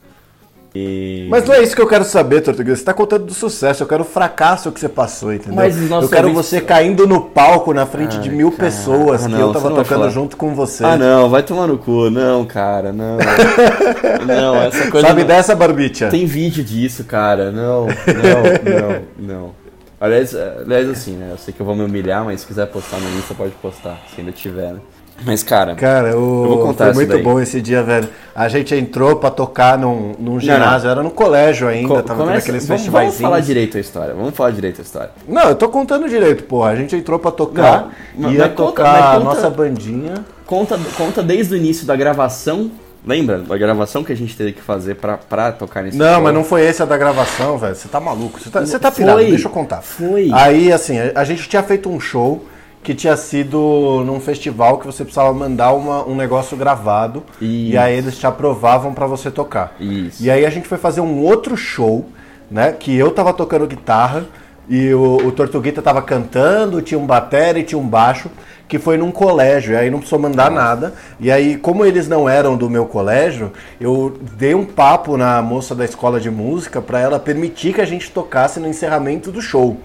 E... 0.76 1.26
Mas 1.30 1.46
não 1.46 1.56
é 1.56 1.64
isso 1.64 1.74
que 1.74 1.82
eu 1.82 1.88
quero 1.88 2.04
saber, 2.04 2.42
Tortuguês. 2.42 2.80
Você 2.80 2.86
tá 2.86 2.94
contando 2.94 3.24
do 3.26 3.34
sucesso, 3.34 3.82
eu 3.82 3.88
quero 3.88 4.02
o 4.02 4.06
fracasso 4.06 4.72
que 4.74 4.80
você 4.80 4.90
passou, 4.90 5.34
entendeu? 5.34 5.58
Eu 5.64 6.10
quero 6.10 6.28
ouvintes- 6.28 6.50
você 6.50 6.60
caindo 6.60 7.08
no 7.08 7.22
palco 7.22 7.74
na 7.74 7.86
frente 7.86 8.20
de 8.20 8.30
Ai, 8.30 8.36
mil 8.36 8.52
cara. 8.52 8.64
pessoas 8.66 9.24
Ah, 9.24 9.28
que 9.28 9.32
não, 9.32 9.40
eu 9.40 9.48
você 9.48 9.54
tava 9.54 9.70
tocando 9.70 9.86
falar. 9.88 10.10
junto 10.10 10.36
com 10.36 10.54
você. 10.54 10.84
Ah, 10.84 10.98
não, 10.98 11.30
vai 11.30 11.44
tomar 11.44 11.68
no 11.68 11.78
cu. 11.78 12.10
Não, 12.10 12.44
cara, 12.46 12.92
não. 12.92 13.18
não, 14.28 14.56
essa 14.64 14.92
coisa. 14.92 15.08
Sabe 15.08 15.22
não- 15.22 15.28
dessa, 15.28 15.56
Barbicha? 15.56 16.10
Tem 16.10 16.26
vídeo 16.26 16.64
disso, 16.64 17.06
cara. 17.06 17.52
Não, 17.52 17.88
não, 17.88 18.98
não, 19.18 19.34
não. 19.36 19.52
Aliás, 20.00 20.36
aliás, 20.36 20.90
assim, 20.90 21.14
né? 21.14 21.30
Eu 21.32 21.38
sei 21.38 21.54
que 21.54 21.62
eu 21.62 21.66
vou 21.66 21.74
me 21.74 21.84
humilhar, 21.84 22.24
mas 22.26 22.42
se 22.42 22.48
quiser 22.48 22.66
postar 22.68 22.98
no 22.98 23.18
Insta, 23.18 23.34
pode 23.34 23.54
postar, 23.62 23.98
se 24.14 24.20
ainda 24.20 24.34
tiver, 24.34 24.74
né? 24.74 24.80
Mas, 25.24 25.42
cara, 25.44 25.76
Cara, 25.76 26.10
o... 26.18 26.44
Eu 26.44 26.50
vou 26.50 26.60
contar 26.62 26.94
foi 26.94 27.06
muito 27.06 27.24
bom 27.24 27.40
esse 27.40 27.62
dia, 27.62 27.82
velho. 27.82 28.08
A 28.36 28.48
gente 28.50 28.76
entrou 28.76 29.16
pra 29.16 29.32
tocar 29.32 29.78
num, 29.78 30.14
num 30.20 30.40
ginásio, 30.40 30.90
era 30.90 31.02
no 31.02 31.10
colégio 31.10 31.68
ainda, 31.68 31.88
co- 31.96 32.04
tava 32.04 32.24
começa- 32.24 32.40
aqueles 32.40 32.68
vamos, 32.68 32.82
festivais. 32.82 33.06
vamos 33.08 33.22
falar 33.22 33.40
direito 33.40 33.78
a 33.78 33.80
história. 33.80 34.14
Vamos 34.14 34.36
falar 34.36 34.52
direito 34.52 34.82
a 34.82 34.84
história. 34.84 35.10
Não, 35.28 35.44
eu 35.50 35.56
tô 35.56 35.70
contando 35.70 36.08
direito, 36.10 36.44
porra. 36.44 36.72
A 36.72 36.76
gente 36.76 36.96
entrou 36.96 37.18
pra 37.18 37.32
tocar, 37.32 37.90
Não, 38.16 38.32
ia 38.32 38.50
conta- 38.50 38.56
tocar 38.56 38.84
mas 38.84 39.02
a 39.04 39.12
conta- 39.14 39.24
nossa 39.24 39.50
bandinha. 39.50 40.14
Conta, 40.46 40.80
conta 40.98 41.24
desde 41.24 41.54
o 41.54 41.58
início 41.58 41.88
da 41.88 41.96
gravação 41.96 42.70
Lembra 43.08 43.38
da 43.38 43.56
gravação 43.56 44.04
que 44.04 44.12
a 44.12 44.16
gente 44.18 44.36
teve 44.36 44.52
que 44.52 44.62
fazer 44.64 44.96
pra, 44.96 45.16
pra 45.16 45.52
tocar 45.52 45.84
nesse 45.84 45.96
Não, 45.96 46.16
show? 46.16 46.24
mas 46.24 46.34
não 46.34 46.44
foi 46.44 46.62
esse 46.66 46.82
a 46.82 46.86
da 46.86 46.98
gravação, 46.98 47.56
velho. 47.56 47.76
Você 47.76 47.88
tá 47.88 48.00
maluco. 48.00 48.40
Você 48.40 48.50
tá, 48.50 48.62
você 48.66 48.80
tá 48.80 48.92
Foi. 48.92 49.04
pirado, 49.06 49.20
deixa 49.20 49.48
eu 49.48 49.52
contar. 49.52 49.84
Foi. 49.84 50.32
Aí, 50.34 50.72
assim, 50.74 50.98
a, 50.98 51.12
a 51.16 51.24
gente 51.24 51.48
tinha 51.48 51.62
feito 51.62 51.88
um 51.88 52.00
show 52.00 52.44
que 52.86 52.94
tinha 52.94 53.18
sido 53.18 54.04
num 54.06 54.20
festival 54.20 54.78
que 54.78 54.86
você 54.86 55.04
precisava 55.04 55.34
mandar 55.34 55.74
uma- 55.74 56.06
um 56.08 56.16
negócio 56.16 56.56
gravado. 56.56 57.24
E 57.42 57.72
Isso. 57.72 57.80
aí 57.80 57.98
eles 57.98 58.16
te 58.18 58.28
aprovavam 58.28 58.94
pra 58.94 59.08
você 59.08 59.32
tocar. 59.32 59.76
Isso. 59.80 60.24
E 60.24 60.30
aí 60.30 60.46
a 60.46 60.50
gente 60.52 60.68
foi 60.68 60.78
fazer 60.78 61.02
um 61.02 61.18
outro 61.20 61.58
show, 61.58 62.06
né? 62.50 62.72
Que 62.72 62.96
eu 62.96 63.10
tava 63.10 63.34
tocando 63.34 63.66
guitarra 63.66 64.26
e 64.70 64.94
o, 64.94 65.18
o 65.28 65.32
Tortuguita 65.32 65.82
tava 65.82 66.00
cantando, 66.04 66.80
tinha 66.80 67.00
um 67.00 67.08
batera 67.08 67.58
e 67.58 67.64
tinha 67.64 67.80
um 67.80 67.88
baixo, 67.88 68.30
que 68.68 68.78
foi 68.80 68.98
num 68.98 69.12
colégio, 69.12 69.74
e 69.74 69.78
aí 69.78 69.90
não 69.90 69.98
precisou 70.00 70.20
mandar 70.20 70.50
nada. 70.52 70.94
E 71.20 71.32
aí, 71.32 71.56
como 71.58 71.84
eles 71.86 72.08
não 72.08 72.30
eram 72.30 72.56
do 72.56 72.70
meu 72.70 72.86
colégio, 72.86 73.52
eu 73.82 74.16
dei 74.38 74.54
um 74.56 74.66
papo 74.66 75.18
na 75.18 75.42
moça 75.42 75.74
da 75.76 75.86
escola 75.86 76.20
de 76.20 76.30
música 76.32 76.82
pra 76.82 77.00
ela 77.00 77.20
permitir 77.20 77.74
que 77.74 77.82
a 77.82 77.86
gente 77.86 78.10
tocasse 78.12 78.60
no 78.60 78.68
encerramento 78.68 79.32
do 79.32 79.42
show. 79.42 79.78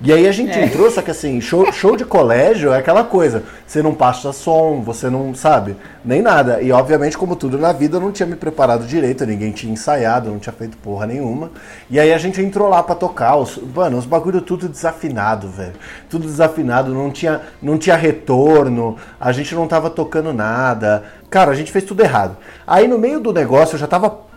E 0.00 0.12
aí 0.12 0.28
a 0.28 0.32
gente 0.32 0.56
entrou, 0.56 0.88
só 0.88 1.02
que 1.02 1.10
assim, 1.10 1.40
show, 1.40 1.72
show 1.72 1.96
de 1.96 2.04
colégio 2.04 2.72
é 2.72 2.78
aquela 2.78 3.02
coisa. 3.02 3.42
Você 3.66 3.82
não 3.82 3.92
passa 3.92 4.32
som, 4.32 4.80
você 4.80 5.10
não 5.10 5.34
sabe, 5.34 5.74
nem 6.04 6.22
nada. 6.22 6.62
E 6.62 6.70
obviamente, 6.70 7.18
como 7.18 7.34
tudo 7.34 7.58
na 7.58 7.72
vida, 7.72 7.96
eu 7.96 8.00
não 8.00 8.12
tinha 8.12 8.26
me 8.26 8.36
preparado 8.36 8.86
direito, 8.86 9.26
ninguém 9.26 9.50
tinha 9.50 9.72
ensaiado, 9.72 10.30
não 10.30 10.38
tinha 10.38 10.52
feito 10.52 10.76
porra 10.76 11.04
nenhuma. 11.04 11.50
E 11.90 11.98
aí 11.98 12.12
a 12.12 12.18
gente 12.18 12.40
entrou 12.40 12.68
lá 12.68 12.80
pra 12.80 12.94
tocar. 12.94 13.34
Os, 13.34 13.58
mano, 13.74 13.98
os 13.98 14.06
bagulho 14.06 14.40
tudo 14.40 14.68
desafinado, 14.68 15.48
velho. 15.48 15.74
Tudo 16.08 16.28
desafinado, 16.28 16.94
não 16.94 17.10
tinha, 17.10 17.40
não 17.60 17.76
tinha 17.76 17.96
retorno, 17.96 18.96
a 19.20 19.32
gente 19.32 19.52
não 19.52 19.66
tava 19.66 19.90
tocando 19.90 20.32
nada. 20.32 21.02
Cara, 21.28 21.50
a 21.50 21.54
gente 21.56 21.72
fez 21.72 21.84
tudo 21.84 22.02
errado. 22.02 22.36
Aí 22.64 22.86
no 22.86 22.98
meio 22.98 23.18
do 23.18 23.32
negócio 23.32 23.74
eu 23.74 23.80
já 23.80 23.88
tava 23.88 24.27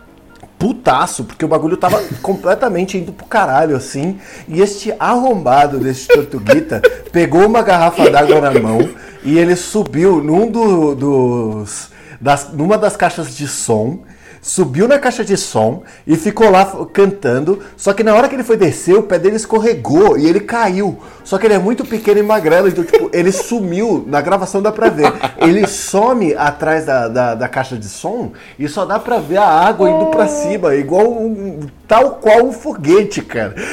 putaço, 0.62 1.24
porque 1.24 1.44
o 1.44 1.48
bagulho 1.48 1.76
tava 1.76 2.00
completamente 2.22 2.96
indo 2.96 3.12
pro 3.12 3.26
caralho, 3.26 3.74
assim. 3.76 4.20
E 4.46 4.60
este 4.60 4.94
arrombado 4.98 5.80
desse 5.80 6.06
Tortuguita 6.06 6.80
pegou 7.10 7.44
uma 7.44 7.62
garrafa 7.62 8.08
d'água 8.08 8.40
na 8.40 8.52
mão 8.60 8.88
e 9.24 9.36
ele 9.36 9.56
subiu 9.56 10.22
num 10.22 10.48
do- 10.48 10.94
dos. 10.94 11.90
Das, 12.20 12.50
numa 12.52 12.78
das 12.78 12.96
caixas 12.96 13.34
de 13.36 13.48
som. 13.48 14.04
Subiu 14.44 14.88
na 14.88 14.98
caixa 14.98 15.24
de 15.24 15.36
som 15.36 15.84
e 16.04 16.16
ficou 16.16 16.50
lá 16.50 16.64
cantando. 16.92 17.60
Só 17.76 17.92
que 17.92 18.02
na 18.02 18.12
hora 18.12 18.28
que 18.28 18.34
ele 18.34 18.42
foi 18.42 18.56
descer, 18.56 18.96
o 18.96 19.02
pé 19.04 19.16
dele 19.16 19.36
escorregou 19.36 20.18
e 20.18 20.26
ele 20.26 20.40
caiu. 20.40 20.98
Só 21.22 21.38
que 21.38 21.46
ele 21.46 21.54
é 21.54 21.58
muito 21.60 21.84
pequeno 21.84 22.18
e 22.18 22.24
magrelo, 22.24 22.66
então, 22.66 22.82
tipo, 22.82 23.08
ele 23.12 23.30
sumiu. 23.32 24.04
Na 24.04 24.20
gravação 24.20 24.60
dá 24.60 24.72
pra 24.72 24.88
ver. 24.88 25.12
Ele 25.38 25.64
some 25.68 26.34
atrás 26.34 26.84
da, 26.84 27.06
da, 27.06 27.34
da 27.36 27.48
caixa 27.48 27.76
de 27.76 27.86
som 27.86 28.32
e 28.58 28.68
só 28.68 28.84
dá 28.84 28.98
pra 28.98 29.18
ver 29.20 29.36
a 29.36 29.46
água 29.46 29.88
indo 29.88 30.06
pra 30.06 30.26
cima, 30.26 30.74
igual 30.74 31.08
um. 31.08 31.60
tal 31.86 32.16
qual 32.16 32.44
um 32.44 32.52
foguete, 32.52 33.22
cara. 33.22 33.54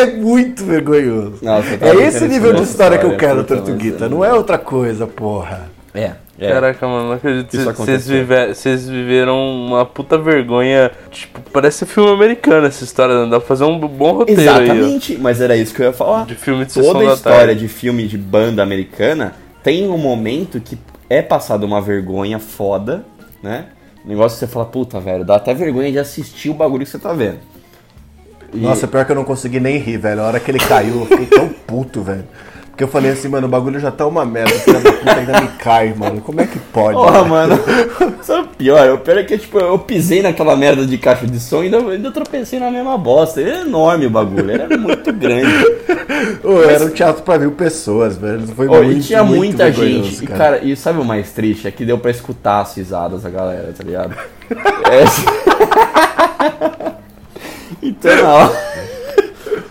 É 0.00 0.06
muito 0.16 0.64
vergonhoso. 0.64 1.38
Nossa, 1.42 1.66
é 1.80 1.94
esse 2.06 2.28
nível 2.28 2.52
de 2.52 2.60
nessa 2.60 2.70
história 2.72 2.98
que 2.98 3.04
eu 3.06 3.12
história, 3.12 3.34
quero, 3.34 3.44
Tortuguita. 3.44 3.98
mas- 4.00 4.10
Não 4.10 4.22
é 4.24 4.32
outra 4.34 4.58
coisa, 4.58 5.06
porra. 5.06 5.70
É, 5.92 6.12
é. 6.38 6.52
Caraca, 6.52 6.86
mano, 6.86 7.08
não 7.08 7.12
acredito. 7.14 7.48
Isso 7.52 7.64
Vocês 7.64 7.68
aconteceu. 7.74 8.16
vive- 8.18 8.54
vocês 8.54 8.88
viveram 8.88 9.36
uma 9.66 9.84
puta 9.84 10.16
vergonha. 10.16 10.90
Tipo, 11.10 11.40
parece 11.52 11.84
filme 11.84 12.10
americano 12.12 12.66
essa 12.68 12.84
história. 12.84 13.24
né? 13.24 13.30
Dá 13.30 13.38
pra 13.40 13.48
fazer 13.48 13.64
um 13.64 13.76
bom 13.78 14.12
roteiro 14.12 14.40
aí, 14.40 14.46
Exatamente, 14.48 15.18
mas 15.18 15.40
era 15.40 15.56
isso 15.56 15.74
que 15.74 15.82
eu 15.82 15.86
ia 15.86 15.92
falar. 15.92 16.26
De 16.26 16.36
filme 16.36 16.64
de 16.64 16.72
sessão 16.72 16.92
Toda 16.92 17.06
da 17.06 17.14
história 17.14 17.38
tarde. 17.46 17.60
de 17.60 17.68
filme 17.68 18.06
de 18.06 18.16
banda 18.16 18.62
americana 18.62 19.34
tem 19.64 19.88
um 19.88 19.98
momento 19.98 20.60
que 20.60 20.78
é 21.08 21.20
passado 21.22 21.64
uma 21.64 21.80
vergonha 21.82 22.38
foda, 22.38 23.04
né? 23.42 23.66
Um 24.06 24.08
negócio 24.10 24.38
que 24.38 24.46
você 24.46 24.50
fala, 24.52 24.64
puta, 24.66 25.00
velho, 25.00 25.24
dá 25.24 25.34
até 25.36 25.52
vergonha 25.52 25.90
de 25.90 25.98
assistir 25.98 26.50
o 26.50 26.54
bagulho 26.54 26.84
que 26.84 26.90
você 26.90 26.98
tá 27.00 27.12
vendo. 27.12 27.38
E- 28.54 28.58
Nossa, 28.58 28.86
pior 28.86 29.04
que 29.04 29.12
eu 29.12 29.16
não 29.16 29.24
consegui 29.24 29.60
nem 29.60 29.76
rir, 29.78 29.96
velho. 29.98 30.20
A 30.22 30.26
hora 30.28 30.40
que 30.40 30.50
ele 30.50 30.58
caiu, 30.60 31.00
eu 31.00 31.06
fiquei 31.06 31.26
tão 31.26 31.48
puto, 31.48 32.00
velho. 32.02 32.24
Porque 32.80 32.84
eu 32.84 32.88
falei 32.88 33.10
assim, 33.10 33.28
mano, 33.28 33.46
o 33.46 33.50
bagulho 33.50 33.78
já 33.78 33.90
tá 33.90 34.06
uma 34.06 34.24
merda. 34.24 34.54
Filha 34.54 34.80
da 34.80 34.90
puta 34.90 35.14
ainda 35.14 35.40
me 35.42 35.48
cai, 35.58 35.92
mano. 35.94 36.22
Como 36.22 36.40
é 36.40 36.46
que 36.46 36.58
pode? 36.58 36.94
Porra, 36.94 37.24
mano. 37.26 37.58
Sabe 38.24 38.44
o 38.44 38.56
pior? 38.56 38.94
O 38.94 38.98
pior 38.98 39.18
é 39.18 39.22
que 39.22 39.36
tipo, 39.36 39.58
eu 39.58 39.78
pisei 39.78 40.22
naquela 40.22 40.56
merda 40.56 40.86
de 40.86 40.96
caixa 40.96 41.26
de 41.26 41.38
som 41.38 41.62
e 41.62 41.66
ainda, 41.66 41.76
ainda 41.76 42.10
tropecei 42.10 42.58
na 42.58 42.70
mesma 42.70 42.96
bosta. 42.96 43.38
Ele 43.38 43.50
é 43.50 43.60
enorme 43.60 44.06
o 44.06 44.10
bagulho, 44.10 44.50
ele 44.50 44.62
é 44.62 44.76
muito 44.78 45.12
grande. 45.12 45.62
Ô, 46.42 46.62
era 46.62 46.86
um 46.86 46.88
teatro 46.88 47.22
pra 47.22 47.38
mil 47.38 47.52
pessoas, 47.52 48.16
velho. 48.16 48.46
Foi 48.46 48.66
Ô, 48.66 48.82
muito, 48.82 48.98
e 48.98 49.02
tinha 49.02 49.22
muito 49.22 49.40
muita 49.40 49.70
gente. 49.70 50.24
E, 50.24 50.26
cara, 50.26 50.64
e 50.64 50.74
sabe 50.74 51.00
o 51.00 51.04
mais 51.04 51.32
triste? 51.32 51.68
É 51.68 51.70
que 51.70 51.84
deu 51.84 51.98
pra 51.98 52.10
escutar 52.10 52.62
as 52.62 52.74
risadas 52.74 53.24
da 53.24 53.28
galera, 53.28 53.74
tá 53.76 53.84
ligado? 53.84 54.16
É. 54.90 55.04
então, 57.82 58.16
na 58.16 58.28
hora. 58.28 58.70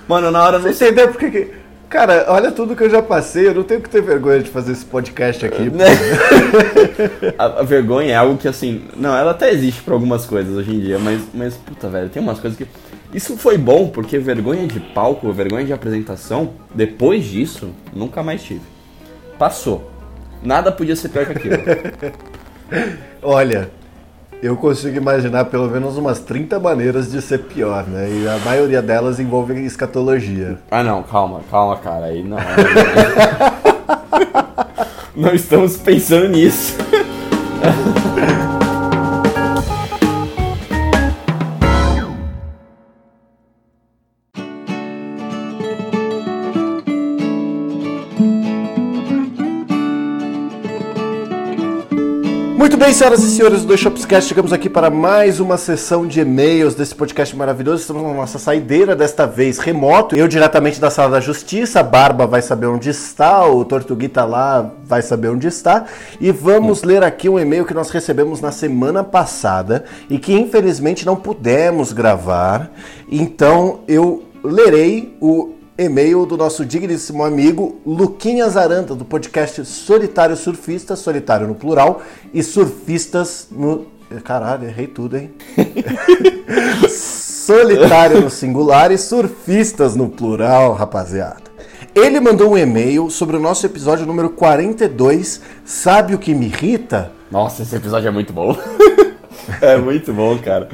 Mano, 0.07 0.31
na 0.31 0.43
hora 0.43 0.59
não 0.59 0.71
Você 0.71 0.85
entendeu 0.85 1.09
por 1.09 1.17
que 1.17 1.29
que... 1.29 1.51
Cara, 1.89 2.25
olha 2.27 2.51
tudo 2.51 2.75
que 2.75 2.83
eu 2.83 2.89
já 2.89 3.01
passei. 3.01 3.47
Eu 3.47 3.55
não 3.55 3.63
tenho 3.63 3.81
que 3.81 3.89
ter 3.89 4.01
vergonha 4.01 4.39
de 4.43 4.49
fazer 4.49 4.73
esse 4.73 4.85
podcast 4.85 5.43
aqui. 5.43 5.71
Né? 5.71 5.85
a, 7.35 7.61
a 7.61 7.63
vergonha 7.63 8.11
é 8.11 8.15
algo 8.15 8.37
que, 8.37 8.47
assim, 8.47 8.83
não, 8.95 9.17
ela 9.17 9.31
até 9.31 9.51
existe 9.51 9.81
pra 9.81 9.95
algumas 9.95 10.23
coisas 10.25 10.55
hoje 10.55 10.75
em 10.75 10.79
dia, 10.79 10.99
mas, 10.99 11.21
mas, 11.33 11.55
puta, 11.55 11.89
velho, 11.89 12.09
tem 12.09 12.21
umas 12.21 12.39
coisas 12.39 12.57
que. 12.57 12.67
Isso 13.11 13.35
foi 13.37 13.57
bom, 13.57 13.89
porque 13.89 14.19
vergonha 14.19 14.67
de 14.67 14.79
palco, 14.79 15.31
vergonha 15.33 15.65
de 15.65 15.73
apresentação, 15.73 16.53
depois 16.75 17.25
disso, 17.25 17.71
nunca 17.91 18.21
mais 18.21 18.43
tive. 18.43 18.61
Passou. 19.39 19.89
Nada 20.43 20.71
podia 20.71 20.95
ser 20.95 21.09
pior 21.09 21.25
que 21.25 21.31
aquilo. 21.31 21.55
Olha, 23.23 23.71
eu 24.41 24.55
consigo 24.55 24.95
imaginar 24.95 25.45
pelo 25.45 25.69
menos 25.69 25.97
umas 25.97 26.19
30 26.19 26.59
maneiras 26.59 27.11
de 27.11 27.21
ser 27.21 27.39
pior, 27.39 27.85
né? 27.85 28.09
E 28.09 28.27
a 28.27 28.37
maioria 28.39 28.81
delas 28.81 29.19
envolve 29.19 29.53
escatologia. 29.65 30.57
ah, 30.71 30.83
não, 30.83 31.03
calma, 31.03 31.41
calma, 31.51 31.75
cara, 31.77 32.05
aí 32.05 32.23
não. 32.23 32.37
não 35.15 35.33
estamos 35.33 35.77
pensando 35.77 36.29
nisso. 36.29 36.75
Bem, 52.79 52.93
senhoras 52.93 53.21
e 53.21 53.29
senhores 53.29 53.61
do 53.61 53.67
Dois 53.67 53.79
Shopscast, 53.81 54.29
chegamos 54.29 54.53
aqui 54.53 54.69
para 54.69 54.89
mais 54.89 55.41
uma 55.41 55.57
sessão 55.57 56.07
de 56.07 56.21
e-mails 56.21 56.75
desse 56.75 56.95
podcast 56.95 57.35
maravilhoso. 57.35 57.81
Estamos 57.81 58.03
na 58.03 58.13
nossa 58.13 58.39
saideira, 58.39 58.95
desta 58.95 59.27
vez 59.27 59.59
remoto. 59.59 60.15
Eu 60.15 60.29
diretamente 60.29 60.79
da 60.79 60.89
Sala 60.89 61.11
da 61.11 61.19
Justiça, 61.19 61.81
a 61.81 61.83
Barba 61.83 62.25
vai 62.25 62.41
saber 62.41 62.67
onde 62.67 62.89
está, 62.89 63.45
o 63.45 63.65
Tortuguita 63.65 64.23
lá 64.23 64.71
vai 64.85 65.01
saber 65.01 65.27
onde 65.27 65.45
está. 65.45 65.87
E 66.21 66.31
vamos 66.31 66.83
ler 66.83 67.03
aqui 67.03 67.27
um 67.27 67.37
e-mail 67.37 67.65
que 67.65 67.73
nós 67.73 67.89
recebemos 67.89 68.39
na 68.39 68.49
semana 68.49 69.03
passada 69.03 69.83
e 70.09 70.17
que 70.17 70.31
infelizmente 70.31 71.05
não 71.05 71.17
pudemos 71.17 71.91
gravar. 71.91 72.71
Então 73.11 73.81
eu 73.89 74.23
lerei 74.41 75.17
o 75.19 75.58
e-mail 75.79 76.25
do 76.25 76.35
nosso 76.35 76.65
digníssimo 76.65 77.23
amigo 77.23 77.79
Luquinhas 77.85 78.57
Aranda, 78.57 78.93
do 78.93 79.05
podcast 79.05 79.63
Solitário 79.63 80.35
Surfista, 80.35 80.93
solitário 80.93 81.47
no 81.47 81.55
plural, 81.55 82.01
e 82.33 82.43
surfistas 82.43 83.47
no. 83.49 83.87
Caralho, 84.23 84.67
errei 84.67 84.87
tudo, 84.87 85.15
hein? 85.15 85.31
Solitário 86.89 88.21
no 88.21 88.29
singular 88.29 88.91
e 88.91 88.97
surfistas 88.97 89.95
no 89.95 90.09
plural, 90.09 90.73
rapaziada. 90.73 91.43
Ele 91.95 92.19
mandou 92.19 92.51
um 92.51 92.57
e-mail 92.57 93.09
sobre 93.09 93.37
o 93.37 93.39
nosso 93.39 93.65
episódio 93.65 94.05
número 94.05 94.31
42. 94.31 95.41
Sabe 95.63 96.13
o 96.13 96.17
que 96.17 96.33
me 96.33 96.47
irrita? 96.47 97.11
Nossa, 97.31 97.61
esse 97.61 97.75
episódio 97.75 98.07
é 98.07 98.11
muito 98.11 98.33
bom. 98.33 98.57
é 99.61 99.77
muito 99.77 100.11
bom, 100.11 100.37
cara. 100.39 100.67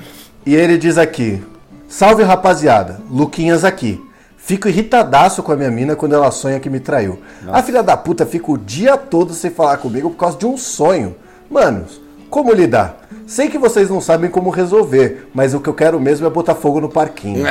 E 0.46 0.56
ele 0.56 0.78
diz 0.78 0.98
aqui: 0.98 1.44
Salve 1.88 2.24
rapaziada, 2.24 3.00
Luquinhas 3.10 3.64
aqui. 3.64 4.02
Fico 4.46 4.70
irritadaço 4.70 5.42
com 5.42 5.52
a 5.52 5.56
minha 5.56 5.72
mina 5.72 5.96
quando 5.96 6.14
ela 6.14 6.30
sonha 6.30 6.60
que 6.60 6.70
me 6.70 6.80
traiu. 6.80 7.20
A 7.48 7.64
filha 7.64 7.82
da 7.82 7.98
puta 7.98 8.28
fica 8.28 8.52
o 8.52 8.58
dia 8.60 8.96
todo 8.96 9.34
sem 9.34 9.50
falar 9.50 9.78
comigo 9.78 10.12
por 10.12 10.18
causa 10.18 10.38
de 10.38 10.46
um 10.46 10.56
sonho. 10.56 11.16
Manos, 11.50 12.00
como 12.30 12.54
lidar? 12.54 13.08
Sei 13.26 13.50
que 13.50 13.58
vocês 13.58 13.90
não 13.90 14.00
sabem 14.00 14.30
como 14.30 14.52
resolver, 14.52 15.30
mas 15.34 15.56
o 15.56 15.60
que 15.60 15.68
eu 15.68 15.74
quero 15.74 16.00
mesmo 16.00 16.28
é 16.28 16.30
botar 16.30 16.54
fogo 16.54 16.80
no 16.80 16.88
parquinho. 16.88 17.44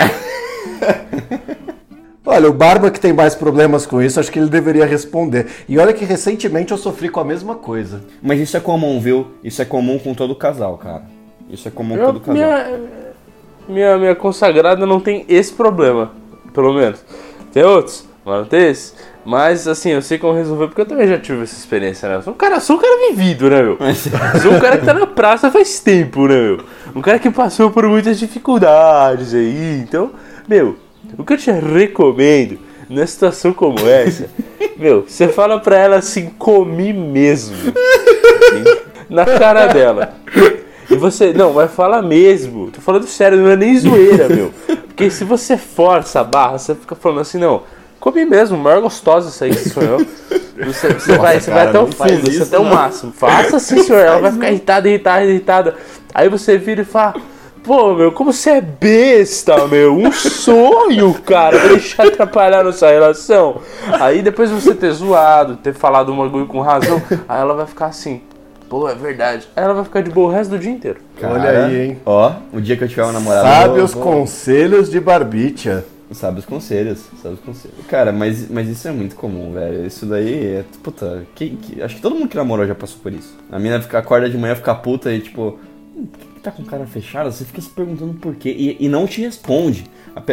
Olha, 2.25 2.49
o 2.49 2.53
Barba 2.53 2.93
que 2.93 3.01
tem 3.01 3.13
mais 3.13 3.35
problemas 3.35 3.85
com 3.85 4.01
isso, 4.01 4.21
acho 4.21 4.31
que 4.31 4.39
ele 4.39 4.49
deveria 4.49 4.87
responder. 4.87 5.49
E 5.69 5.77
olha 5.79 5.93
que 5.93 6.05
recentemente 6.05 6.71
eu 6.71 6.79
sofri 6.79 7.09
com 7.09 7.19
a 7.19 7.25
mesma 7.25 7.57
coisa. 7.57 8.03
Mas 8.23 8.41
isso 8.41 8.57
é 8.57 8.61
comum, 8.61 9.01
viu? 9.01 9.33
Isso 9.43 9.61
é 9.61 9.65
comum 9.65 9.99
com 9.99 10.15
todo 10.15 10.33
casal, 10.37 10.79
cara. 10.79 11.03
Isso 11.51 11.67
é 11.67 11.73
comum 11.73 11.99
com 11.99 12.05
todo 12.05 12.21
casal. 12.21 12.35
minha, 12.35 12.81
minha, 13.69 13.99
minha 13.99 14.15
consagrada 14.15 14.87
não 14.87 15.01
tem 15.01 15.25
esse 15.29 15.53
problema, 15.53 16.13
pelo 16.55 16.73
menos. 16.73 17.05
Tem 17.53 17.63
outros, 17.63 18.09
mas 18.25 18.39
não 18.39 18.45
tem 18.47 18.71
esse. 18.71 18.95
Mas, 19.25 19.67
assim, 19.67 19.91
eu 19.91 20.03
sei 20.03 20.19
como 20.19 20.35
resolver, 20.35 20.67
porque 20.67 20.83
eu 20.83 20.87
também 20.87 21.09
já 21.09 21.19
tive 21.19 21.43
essa 21.43 21.57
experiência, 21.57 22.09
né? 22.09 22.17
Eu 22.17 22.23
sou 22.23 22.35
um 22.35 22.37
cara, 22.37 22.61
sou 22.61 22.77
um 22.77 22.79
cara 22.79 23.09
vivido, 23.11 23.49
né, 23.49 23.63
meu? 23.63 23.79
Sou 24.43 24.53
um 24.53 24.61
cara 24.61 24.77
que 24.77 24.85
tá 24.85 24.93
na 24.93 25.07
praça 25.07 25.51
faz 25.51 25.81
tempo, 25.81 26.29
né, 26.29 26.35
meu? 26.35 26.61
Um 26.95 27.01
cara 27.01 27.19
que 27.19 27.31
passou 27.31 27.71
por 27.71 27.89
muitas 27.89 28.19
dificuldades 28.19 29.33
aí. 29.35 29.81
Então, 29.83 30.11
meu, 30.47 30.77
o 31.17 31.25
que 31.25 31.33
eu 31.33 31.39
te 31.39 31.51
recomendo 31.51 32.59
numa 32.89 33.07
situação 33.07 33.53
como 33.55 33.89
essa, 33.89 34.29
meu, 34.77 35.05
você 35.09 35.27
fala 35.29 35.59
pra 35.59 35.77
ela 35.77 35.97
assim, 35.97 36.29
comi 36.39 36.93
mesmo. 36.93 37.57
Na 39.09 39.25
cara 39.25 39.67
dela. 39.67 40.15
E 40.91 40.97
você, 40.97 41.33
não, 41.33 41.53
mas 41.53 41.71
fala 41.73 42.03
mesmo. 42.03 42.71
Tô 42.71 42.81
falando 42.81 43.07
sério, 43.07 43.39
não 43.39 43.51
é 43.51 43.57
nem 43.57 43.79
zoeira, 43.79 44.29
meu. 44.29 44.53
Porque 44.87 45.11
se 45.11 45.25
você 45.25 45.57
força 45.57 46.21
a 46.21 46.25
barra, 46.25 46.59
você 46.59 46.75
fica 46.75 46.95
falando 46.95 47.21
assim, 47.21 47.39
não, 47.39 47.63
comi 47.99 48.25
mesmo, 48.25 48.57
maior 48.57 48.81
gostosa 48.81 49.29
isso 49.29 49.45
aí 49.45 49.51
que 49.51 49.69
sonhou. 49.69 49.99
Você, 50.57 50.93
você 50.93 51.11
Nossa, 51.11 51.19
vai, 51.19 51.41
você 51.41 51.51
cara, 51.51 51.61
vai 51.63 51.69
até 51.69 51.81
o 51.81 51.87
fundo, 51.87 52.21
você 52.27 52.31
isso, 52.31 52.43
até 52.45 52.59
o 52.59 52.65
máximo. 52.65 53.13
Faça 53.13 53.57
assim, 53.57 53.83
senhor. 53.83 54.01
Ela 54.01 54.21
vai 54.21 54.33
ficar 54.33 54.51
irritada, 54.51 54.89
irritada, 54.89 55.25
irritada. 55.25 55.75
Aí 56.15 56.29
você 56.29 56.57
vira 56.57 56.83
e 56.83 56.85
fala. 56.85 57.15
Pô, 57.65 57.95
meu, 57.95 58.13
como 58.13 58.31
você 58.31 58.51
é 58.51 58.61
besta, 58.61 59.67
meu. 59.67 59.97
Um 59.97 60.13
sonho, 60.13 61.15
cara, 61.25 61.59
deixar 61.69 62.07
atrapalhar 62.07 62.63
nossa 62.63 62.89
relação. 62.89 63.63
Aí 64.01 64.23
depois 64.23 64.51
de 64.51 64.55
você 64.55 64.75
ter 64.75 64.93
zoado, 64.93 65.57
ter 65.57 65.73
falado 65.73 66.13
um 66.13 66.19
bagulho 66.19 66.47
com 66.47 66.61
razão, 66.61 67.03
aí 67.27 67.41
ela 67.41 67.55
vai 67.55 67.67
ficar 67.67 67.87
assim. 67.87 68.21
Pô, 68.69 68.89
é 68.89 68.95
verdade. 68.95 69.47
Aí 69.55 69.63
ela 69.65 69.75
vai 69.75 69.85
ficar 69.85 70.01
de 70.03 70.11
boa 70.11 70.29
o 70.29 70.33
resto 70.33 70.51
do 70.51 70.59
dia 70.59 70.71
inteiro. 70.71 70.99
Olha 71.23 71.51
aí, 71.67 71.81
hein? 71.91 71.99
Ó, 72.05 72.33
o 72.53 72.61
dia 72.61 72.77
que 72.77 72.85
eu 72.85 72.89
tiver 72.89 73.03
uma 73.05 73.13
namorada. 73.13 73.43
Sabe 73.49 73.81
os 73.81 73.95
conselhos 73.95 74.91
de 74.91 75.01
Barbicha. 75.01 75.85
Sabe 76.13 76.39
os 76.39 76.45
conselhos, 76.45 77.01
sabe 77.23 77.35
os 77.35 77.41
conselhos. 77.41 77.77
Cara, 77.89 78.13
mas, 78.13 78.49
mas 78.49 78.69
isso 78.69 78.87
é 78.87 78.93
muito 78.93 79.17
comum, 79.17 79.53
velho. 79.53 79.87
Isso 79.87 80.07
daí 80.07 80.57
é. 80.59 80.65
Puta, 80.83 81.25
que, 81.35 81.51
que- 81.51 81.83
acho 81.83 81.97
que 81.97 82.03
todo 82.03 82.15
mundo 82.15 82.29
que 82.29 82.37
namorou 82.37 82.67
já 82.67 82.75
passou 82.75 82.99
por 83.03 83.13
isso. 83.13 83.35
A 83.51 83.59
mina 83.59 83.81
fica, 83.81 83.99
acorda 83.99 84.29
de 84.29 84.37
manhã, 84.37 84.55
fica 84.55 84.75
puta 84.75 85.13
e 85.13 85.21
tipo. 85.21 85.59
"Hum, 85.97 86.07
Por 86.07 86.19
que 86.21 86.35
que 86.35 86.41
tá 86.41 86.51
com 86.51 86.63
cara 86.65 86.87
fechada? 86.87 87.33
Você 87.33 87.45
fica 87.45 87.61
se 87.61 87.71
perguntando 87.71 88.15
por 88.15 88.35
quê 88.37 88.51
e, 88.51 88.77
e 88.85 88.89
não 88.89 89.07
te 89.07 89.23
responde. 89.23 89.87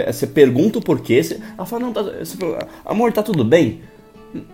Você 0.08 0.28
pergunta 0.28 0.78
o 0.78 0.82
porquê, 0.82 1.24
você, 1.24 1.40
ela 1.58 1.66
fala, 1.66 1.82
não, 1.84 1.94
tá, 1.94 2.04
você 2.04 2.38
fala, 2.38 2.68
amor, 2.86 3.12
tá 3.14 3.24
tudo 3.24 3.44
bem? 3.44 3.82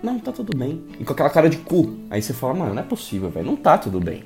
Não, 0.01 0.17
tá 0.19 0.31
tudo 0.31 0.57
bem. 0.57 0.81
E 0.99 1.03
com 1.03 1.13
aquela 1.13 1.29
cara 1.29 1.49
de 1.49 1.57
cu. 1.57 1.95
Aí 2.09 2.21
você 2.21 2.33
fala, 2.33 2.53
mano, 2.53 2.73
não 2.73 2.81
é 2.81 2.85
possível, 2.85 3.29
velho. 3.29 3.45
Não 3.45 3.55
tá 3.55 3.77
tudo 3.77 3.99
bem. 3.99 4.23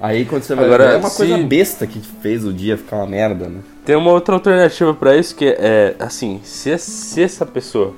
Aí 0.00 0.24
quando 0.24 0.42
você 0.42 0.54
vai 0.54 0.64
Agora, 0.64 0.88
ver, 0.88 0.94
é 0.94 0.96
uma 0.96 1.10
coisa 1.10 1.36
se- 1.36 1.42
besta 1.44 1.86
que 1.86 2.00
fez 2.00 2.44
o 2.44 2.52
dia 2.52 2.76
ficar 2.78 2.96
uma 2.96 3.06
merda, 3.06 3.48
né? 3.48 3.60
Tem 3.84 3.96
uma 3.96 4.10
outra 4.10 4.34
alternativa 4.34 4.94
pra 4.94 5.14
isso 5.16 5.34
que 5.34 5.44
é 5.58 5.94
assim, 5.98 6.40
se, 6.42 6.76
se 6.78 7.22
essa 7.22 7.44
pessoa 7.44 7.94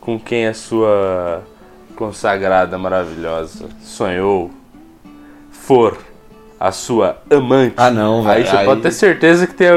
com 0.00 0.18
quem 0.18 0.46
a 0.46 0.54
sua 0.54 1.42
consagrada 1.94 2.78
maravilhosa 2.78 3.66
sonhou 3.82 4.50
for 5.50 5.98
a 6.58 6.70
sua 6.72 7.18
amante, 7.28 7.74
Ah, 7.76 7.90
não, 7.90 8.20
aí 8.26 8.36
velho. 8.42 8.50
você 8.50 8.56
Aí- 8.56 8.64
pode 8.64 8.80
ter 8.82 8.90
certeza 8.92 9.46
que 9.46 9.54
tem. 9.54 9.68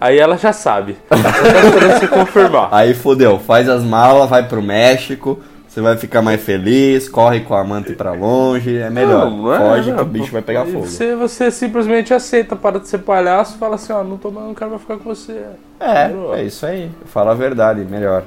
Aí 0.00 0.18
ela 0.18 0.36
já 0.36 0.52
sabe. 0.52 0.96
Ela 1.10 1.22
tá 1.22 1.30
esperando 1.30 1.98
você 1.98 2.08
confirmar. 2.08 2.68
Aí 2.74 2.94
fodeu, 2.94 3.38
faz 3.38 3.68
as 3.68 3.82
malas, 3.82 4.28
vai 4.28 4.46
pro 4.46 4.62
México, 4.62 5.40
você 5.76 5.82
vai 5.82 5.94
ficar 5.98 6.22
mais 6.22 6.42
feliz, 6.42 7.06
corre 7.06 7.40
com 7.40 7.52
a 7.52 7.60
amante 7.60 7.92
pra 7.92 8.12
longe, 8.12 8.78
é 8.78 8.88
melhor. 8.88 9.30
Não, 9.30 9.52
é, 9.52 9.58
Foge 9.58 9.90
não. 9.90 9.98
que 9.98 10.02
o 10.04 10.06
bicho 10.06 10.32
vai 10.32 10.40
pegar 10.40 10.64
fogo. 10.64 10.86
Você, 10.86 11.14
você 11.14 11.50
simplesmente 11.50 12.14
aceita, 12.14 12.56
para 12.56 12.80
de 12.80 12.88
ser 12.88 13.00
palhaço 13.00 13.56
e 13.56 13.58
fala 13.58 13.74
assim, 13.74 13.92
ó, 13.92 14.02
não 14.02 14.16
tô 14.16 14.30
mais, 14.30 14.46
não 14.46 14.54
quero 14.54 14.70
mais 14.70 14.80
ficar 14.80 14.96
com 14.96 15.04
você. 15.04 15.38
É, 15.78 16.10
é 16.32 16.44
isso 16.44 16.64
aí. 16.64 16.90
Fala 17.04 17.32
a 17.32 17.34
verdade, 17.34 17.84
melhor. 17.84 18.22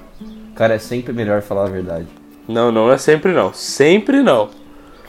Cara, 0.54 0.76
é 0.76 0.78
sempre 0.78 1.12
melhor 1.12 1.42
falar 1.42 1.64
a 1.64 1.70
verdade. 1.70 2.06
Não, 2.48 2.72
não 2.72 2.92
é 2.92 3.00
sempre 3.00 3.34
não. 3.34 3.52
Sempre 3.52 4.22
não. 4.22 4.50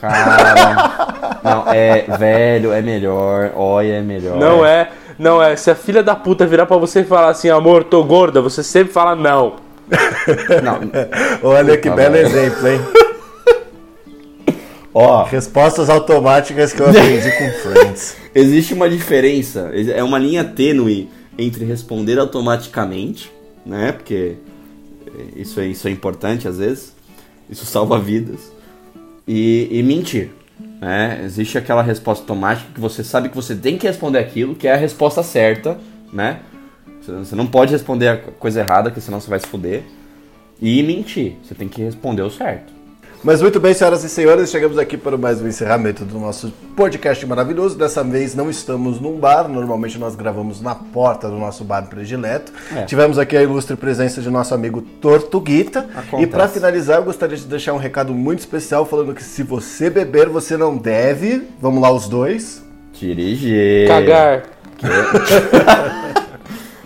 Cara, 0.01 1.41
não, 1.45 1.71
é 1.71 2.07
velho, 2.19 2.73
é 2.73 2.81
melhor, 2.81 3.53
olha, 3.55 3.97
é 3.97 4.01
melhor. 4.01 4.39
Não 4.39 4.65
é, 4.65 4.89
não 5.19 5.43
é. 5.43 5.57
Se 5.57 5.71
a 5.71 5.75
filha 5.75 6.03
da 6.03 6.17
puta 6.17 6.47
virar 6.47 6.65
pra 6.65 6.79
você 6.79 7.01
e 7.01 7.05
falar 7.05 7.29
assim, 7.29 7.51
amor, 7.51 7.85
tô 7.85 8.03
gorda, 8.03 8.41
você 8.41 8.63
sempre 8.63 8.95
fala 8.95 9.15
não. 9.15 9.57
Olha 11.43 11.77
que 11.77 11.91
Puta, 11.91 12.03
belo 12.03 12.17
exemplo, 12.17 12.69
hein? 12.69 12.81
ó, 14.95 15.25
Respostas 15.25 15.91
automáticas 15.91 16.73
que 16.73 16.81
eu 16.81 16.89
aprendi 16.91 17.31
com 17.33 17.51
Friends. 17.51 18.17
existe 18.35 18.75
uma 18.75 18.89
diferença, 18.89 19.71
é 19.75 20.03
uma 20.03 20.19
linha 20.19 20.45
tênue 20.45 21.09
entre 21.39 21.65
responder 21.65 22.19
automaticamente, 22.19 23.33
né? 23.65 23.93
Porque 23.93 24.37
isso 25.37 25.61
é, 25.61 25.67
isso 25.67 25.89
é 25.89 25.91
importante 25.91 26.47
às 26.47 26.59
vezes, 26.59 26.95
isso 27.49 27.65
salva 27.67 27.99
vidas, 27.99 28.53
e, 29.27 29.69
e 29.71 29.83
mentir. 29.83 30.31
Né? 30.81 31.21
Existe 31.25 31.59
aquela 31.59 31.83
resposta 31.83 32.23
automática 32.23 32.71
que 32.75 32.81
você 32.81 33.05
sabe 33.05 33.29
que 33.29 33.37
você 33.37 33.55
tem 33.55 33.77
que 33.77 33.87
responder 33.87 34.19
aquilo, 34.19 34.55
que 34.55 34.67
é 34.67 34.73
a 34.73 34.77
resposta 34.77 35.23
certa, 35.23 35.79
né? 36.13 36.41
Você- 37.03 37.35
não 37.35 37.47
pode 37.47 37.73
responder 37.73 38.09
a 38.09 38.17
coisa 38.17 38.61
errada, 38.61 38.91
que 38.91 39.01
senão 39.01 39.21
você 39.21 39.31
vai 39.31 39.39
se 39.39 39.47
fuder. 39.47 39.83
E 40.61 40.83
mentir, 40.83 41.37
você 41.43 41.55
tem 41.55 41.69
que 41.69 41.83
responder 41.83 42.23
o 42.23 42.31
certo. 42.31 42.81
Mas 43.23 43.43
muito 43.43 43.61
bem, 43.61 43.75
senhoras 43.75 44.03
e 44.03 44.09
senhores, 44.09 44.51
chegamos 44.51 44.79
aqui 44.79 44.97
para 44.97 45.15
mais 45.19 45.43
um 45.43 45.47
encerramento 45.47 46.07
do 46.07 46.19
nosso 46.19 46.51
podcast 46.75 47.27
maravilhoso. 47.27 47.77
Dessa 47.77 48.03
vez 48.03 48.35
não 48.35 48.49
estamos 48.49 48.99
num 48.99 49.19
bar, 49.19 49.47
normalmente 49.47 49.99
nós 49.99 50.15
gravamos 50.15 50.63
na 50.63 50.75
porta 50.75 51.29
do 51.29 51.37
nosso 51.37 51.63
bar 51.63 51.83
predileto. 51.87 52.51
É. 52.75 52.85
Tivemos 52.85 53.19
aqui 53.19 53.37
a 53.37 53.43
ilustre 53.43 53.77
presença 53.77 54.23
de 54.23 54.31
nosso 54.31 54.55
amigo 54.55 54.81
Tortuguita. 54.81 55.81
Acontece. 55.95 56.23
E 56.23 56.27
para 56.27 56.49
finalizar, 56.49 56.97
eu 56.97 57.05
gostaria 57.05 57.37
de 57.37 57.45
deixar 57.45 57.75
um 57.75 57.79
recado 57.79 58.15
muito 58.15 58.39
especial 58.39 58.87
falando 58.87 59.13
que 59.15 59.23
se 59.23 59.43
você 59.43 59.91
beber, 59.91 60.31
você 60.31 60.57
não 60.57 60.75
deve. 60.79 61.43
Vamos 61.61 61.83
lá, 61.83 61.93
os 61.93 62.09
dois. 62.09 62.65
Dirigir. 62.95 63.87
Cagar. 63.87 64.45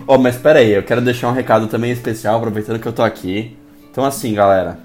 Ó, 0.07 0.19
mas 0.19 0.37
pera 0.37 0.59
aí, 0.59 0.71
eu 0.71 0.83
quero 0.83 1.01
deixar 1.01 1.29
um 1.29 1.33
recado 1.33 1.65
também 1.67 1.91
especial, 1.91 2.37
aproveitando 2.37 2.79
que 2.79 2.87
eu 2.87 2.93
tô 2.93 3.01
aqui. 3.01 3.57
Então 3.91 4.05
assim, 4.05 4.35
galera, 4.35 4.77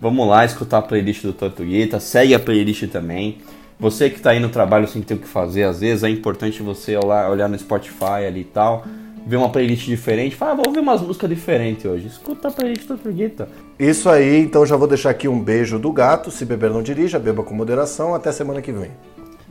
vamos 0.00 0.28
lá 0.28 0.44
escutar 0.44 0.78
a 0.78 0.82
playlist 0.82 1.24
do 1.24 1.32
Tortuguita, 1.32 1.98
segue 1.98 2.34
a 2.34 2.38
playlist 2.38 2.86
também. 2.86 3.38
Você 3.80 4.08
que 4.08 4.20
tá 4.20 4.30
aí 4.30 4.38
no 4.38 4.48
trabalho 4.48 4.86
sem 4.86 5.02
ter 5.02 5.14
o 5.14 5.18
que 5.18 5.26
fazer, 5.26 5.64
às 5.64 5.80
vezes 5.80 6.04
é 6.04 6.08
importante 6.08 6.62
você 6.62 6.96
olhar, 6.96 7.30
olhar 7.30 7.48
no 7.48 7.58
Spotify 7.58 8.26
ali 8.28 8.42
e 8.42 8.44
tal, 8.44 8.84
ver 9.26 9.36
uma 9.36 9.48
playlist 9.48 9.86
diferente, 9.86 10.36
fala, 10.36 10.52
ah, 10.52 10.54
vou 10.54 10.68
ouvir 10.68 10.78
umas 10.78 11.00
músicas 11.00 11.28
diferentes 11.28 11.84
hoje. 11.84 12.06
Escuta 12.06 12.46
a 12.46 12.50
playlist 12.52 12.82
do 12.82 12.96
Tortuguita. 12.96 13.48
Isso 13.76 14.08
aí, 14.08 14.38
então 14.38 14.64
já 14.64 14.76
vou 14.76 14.86
deixar 14.86 15.10
aqui 15.10 15.26
um 15.26 15.40
beijo 15.40 15.80
do 15.80 15.90
gato. 15.92 16.30
Se 16.30 16.44
beber, 16.44 16.70
não 16.70 16.82
dirija, 16.82 17.18
beba 17.18 17.42
com 17.42 17.54
moderação. 17.54 18.14
Até 18.14 18.30
semana 18.30 18.62
que 18.62 18.70
vem. 18.70 18.90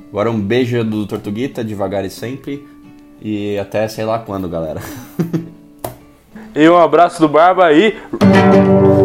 Agora 0.10 0.32
um 0.32 0.40
beijo 0.40 0.82
do 0.84 1.06
Tortuguita, 1.06 1.64
devagar 1.64 2.06
e 2.06 2.10
sempre. 2.10 2.66
E 3.22 3.58
até 3.60 3.88
sei 3.88 4.06
lá 4.06 4.20
quando, 4.20 4.48
galera. 4.48 4.82
E 6.56 6.68
um 6.68 6.78
abraço 6.78 7.20
do 7.20 7.30
Barba 7.30 7.66
aí. 7.66 7.98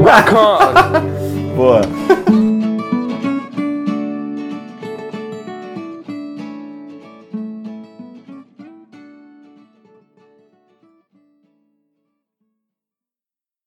Rock 0.02 0.34
on! 0.34 1.54
Boa. 1.56 1.82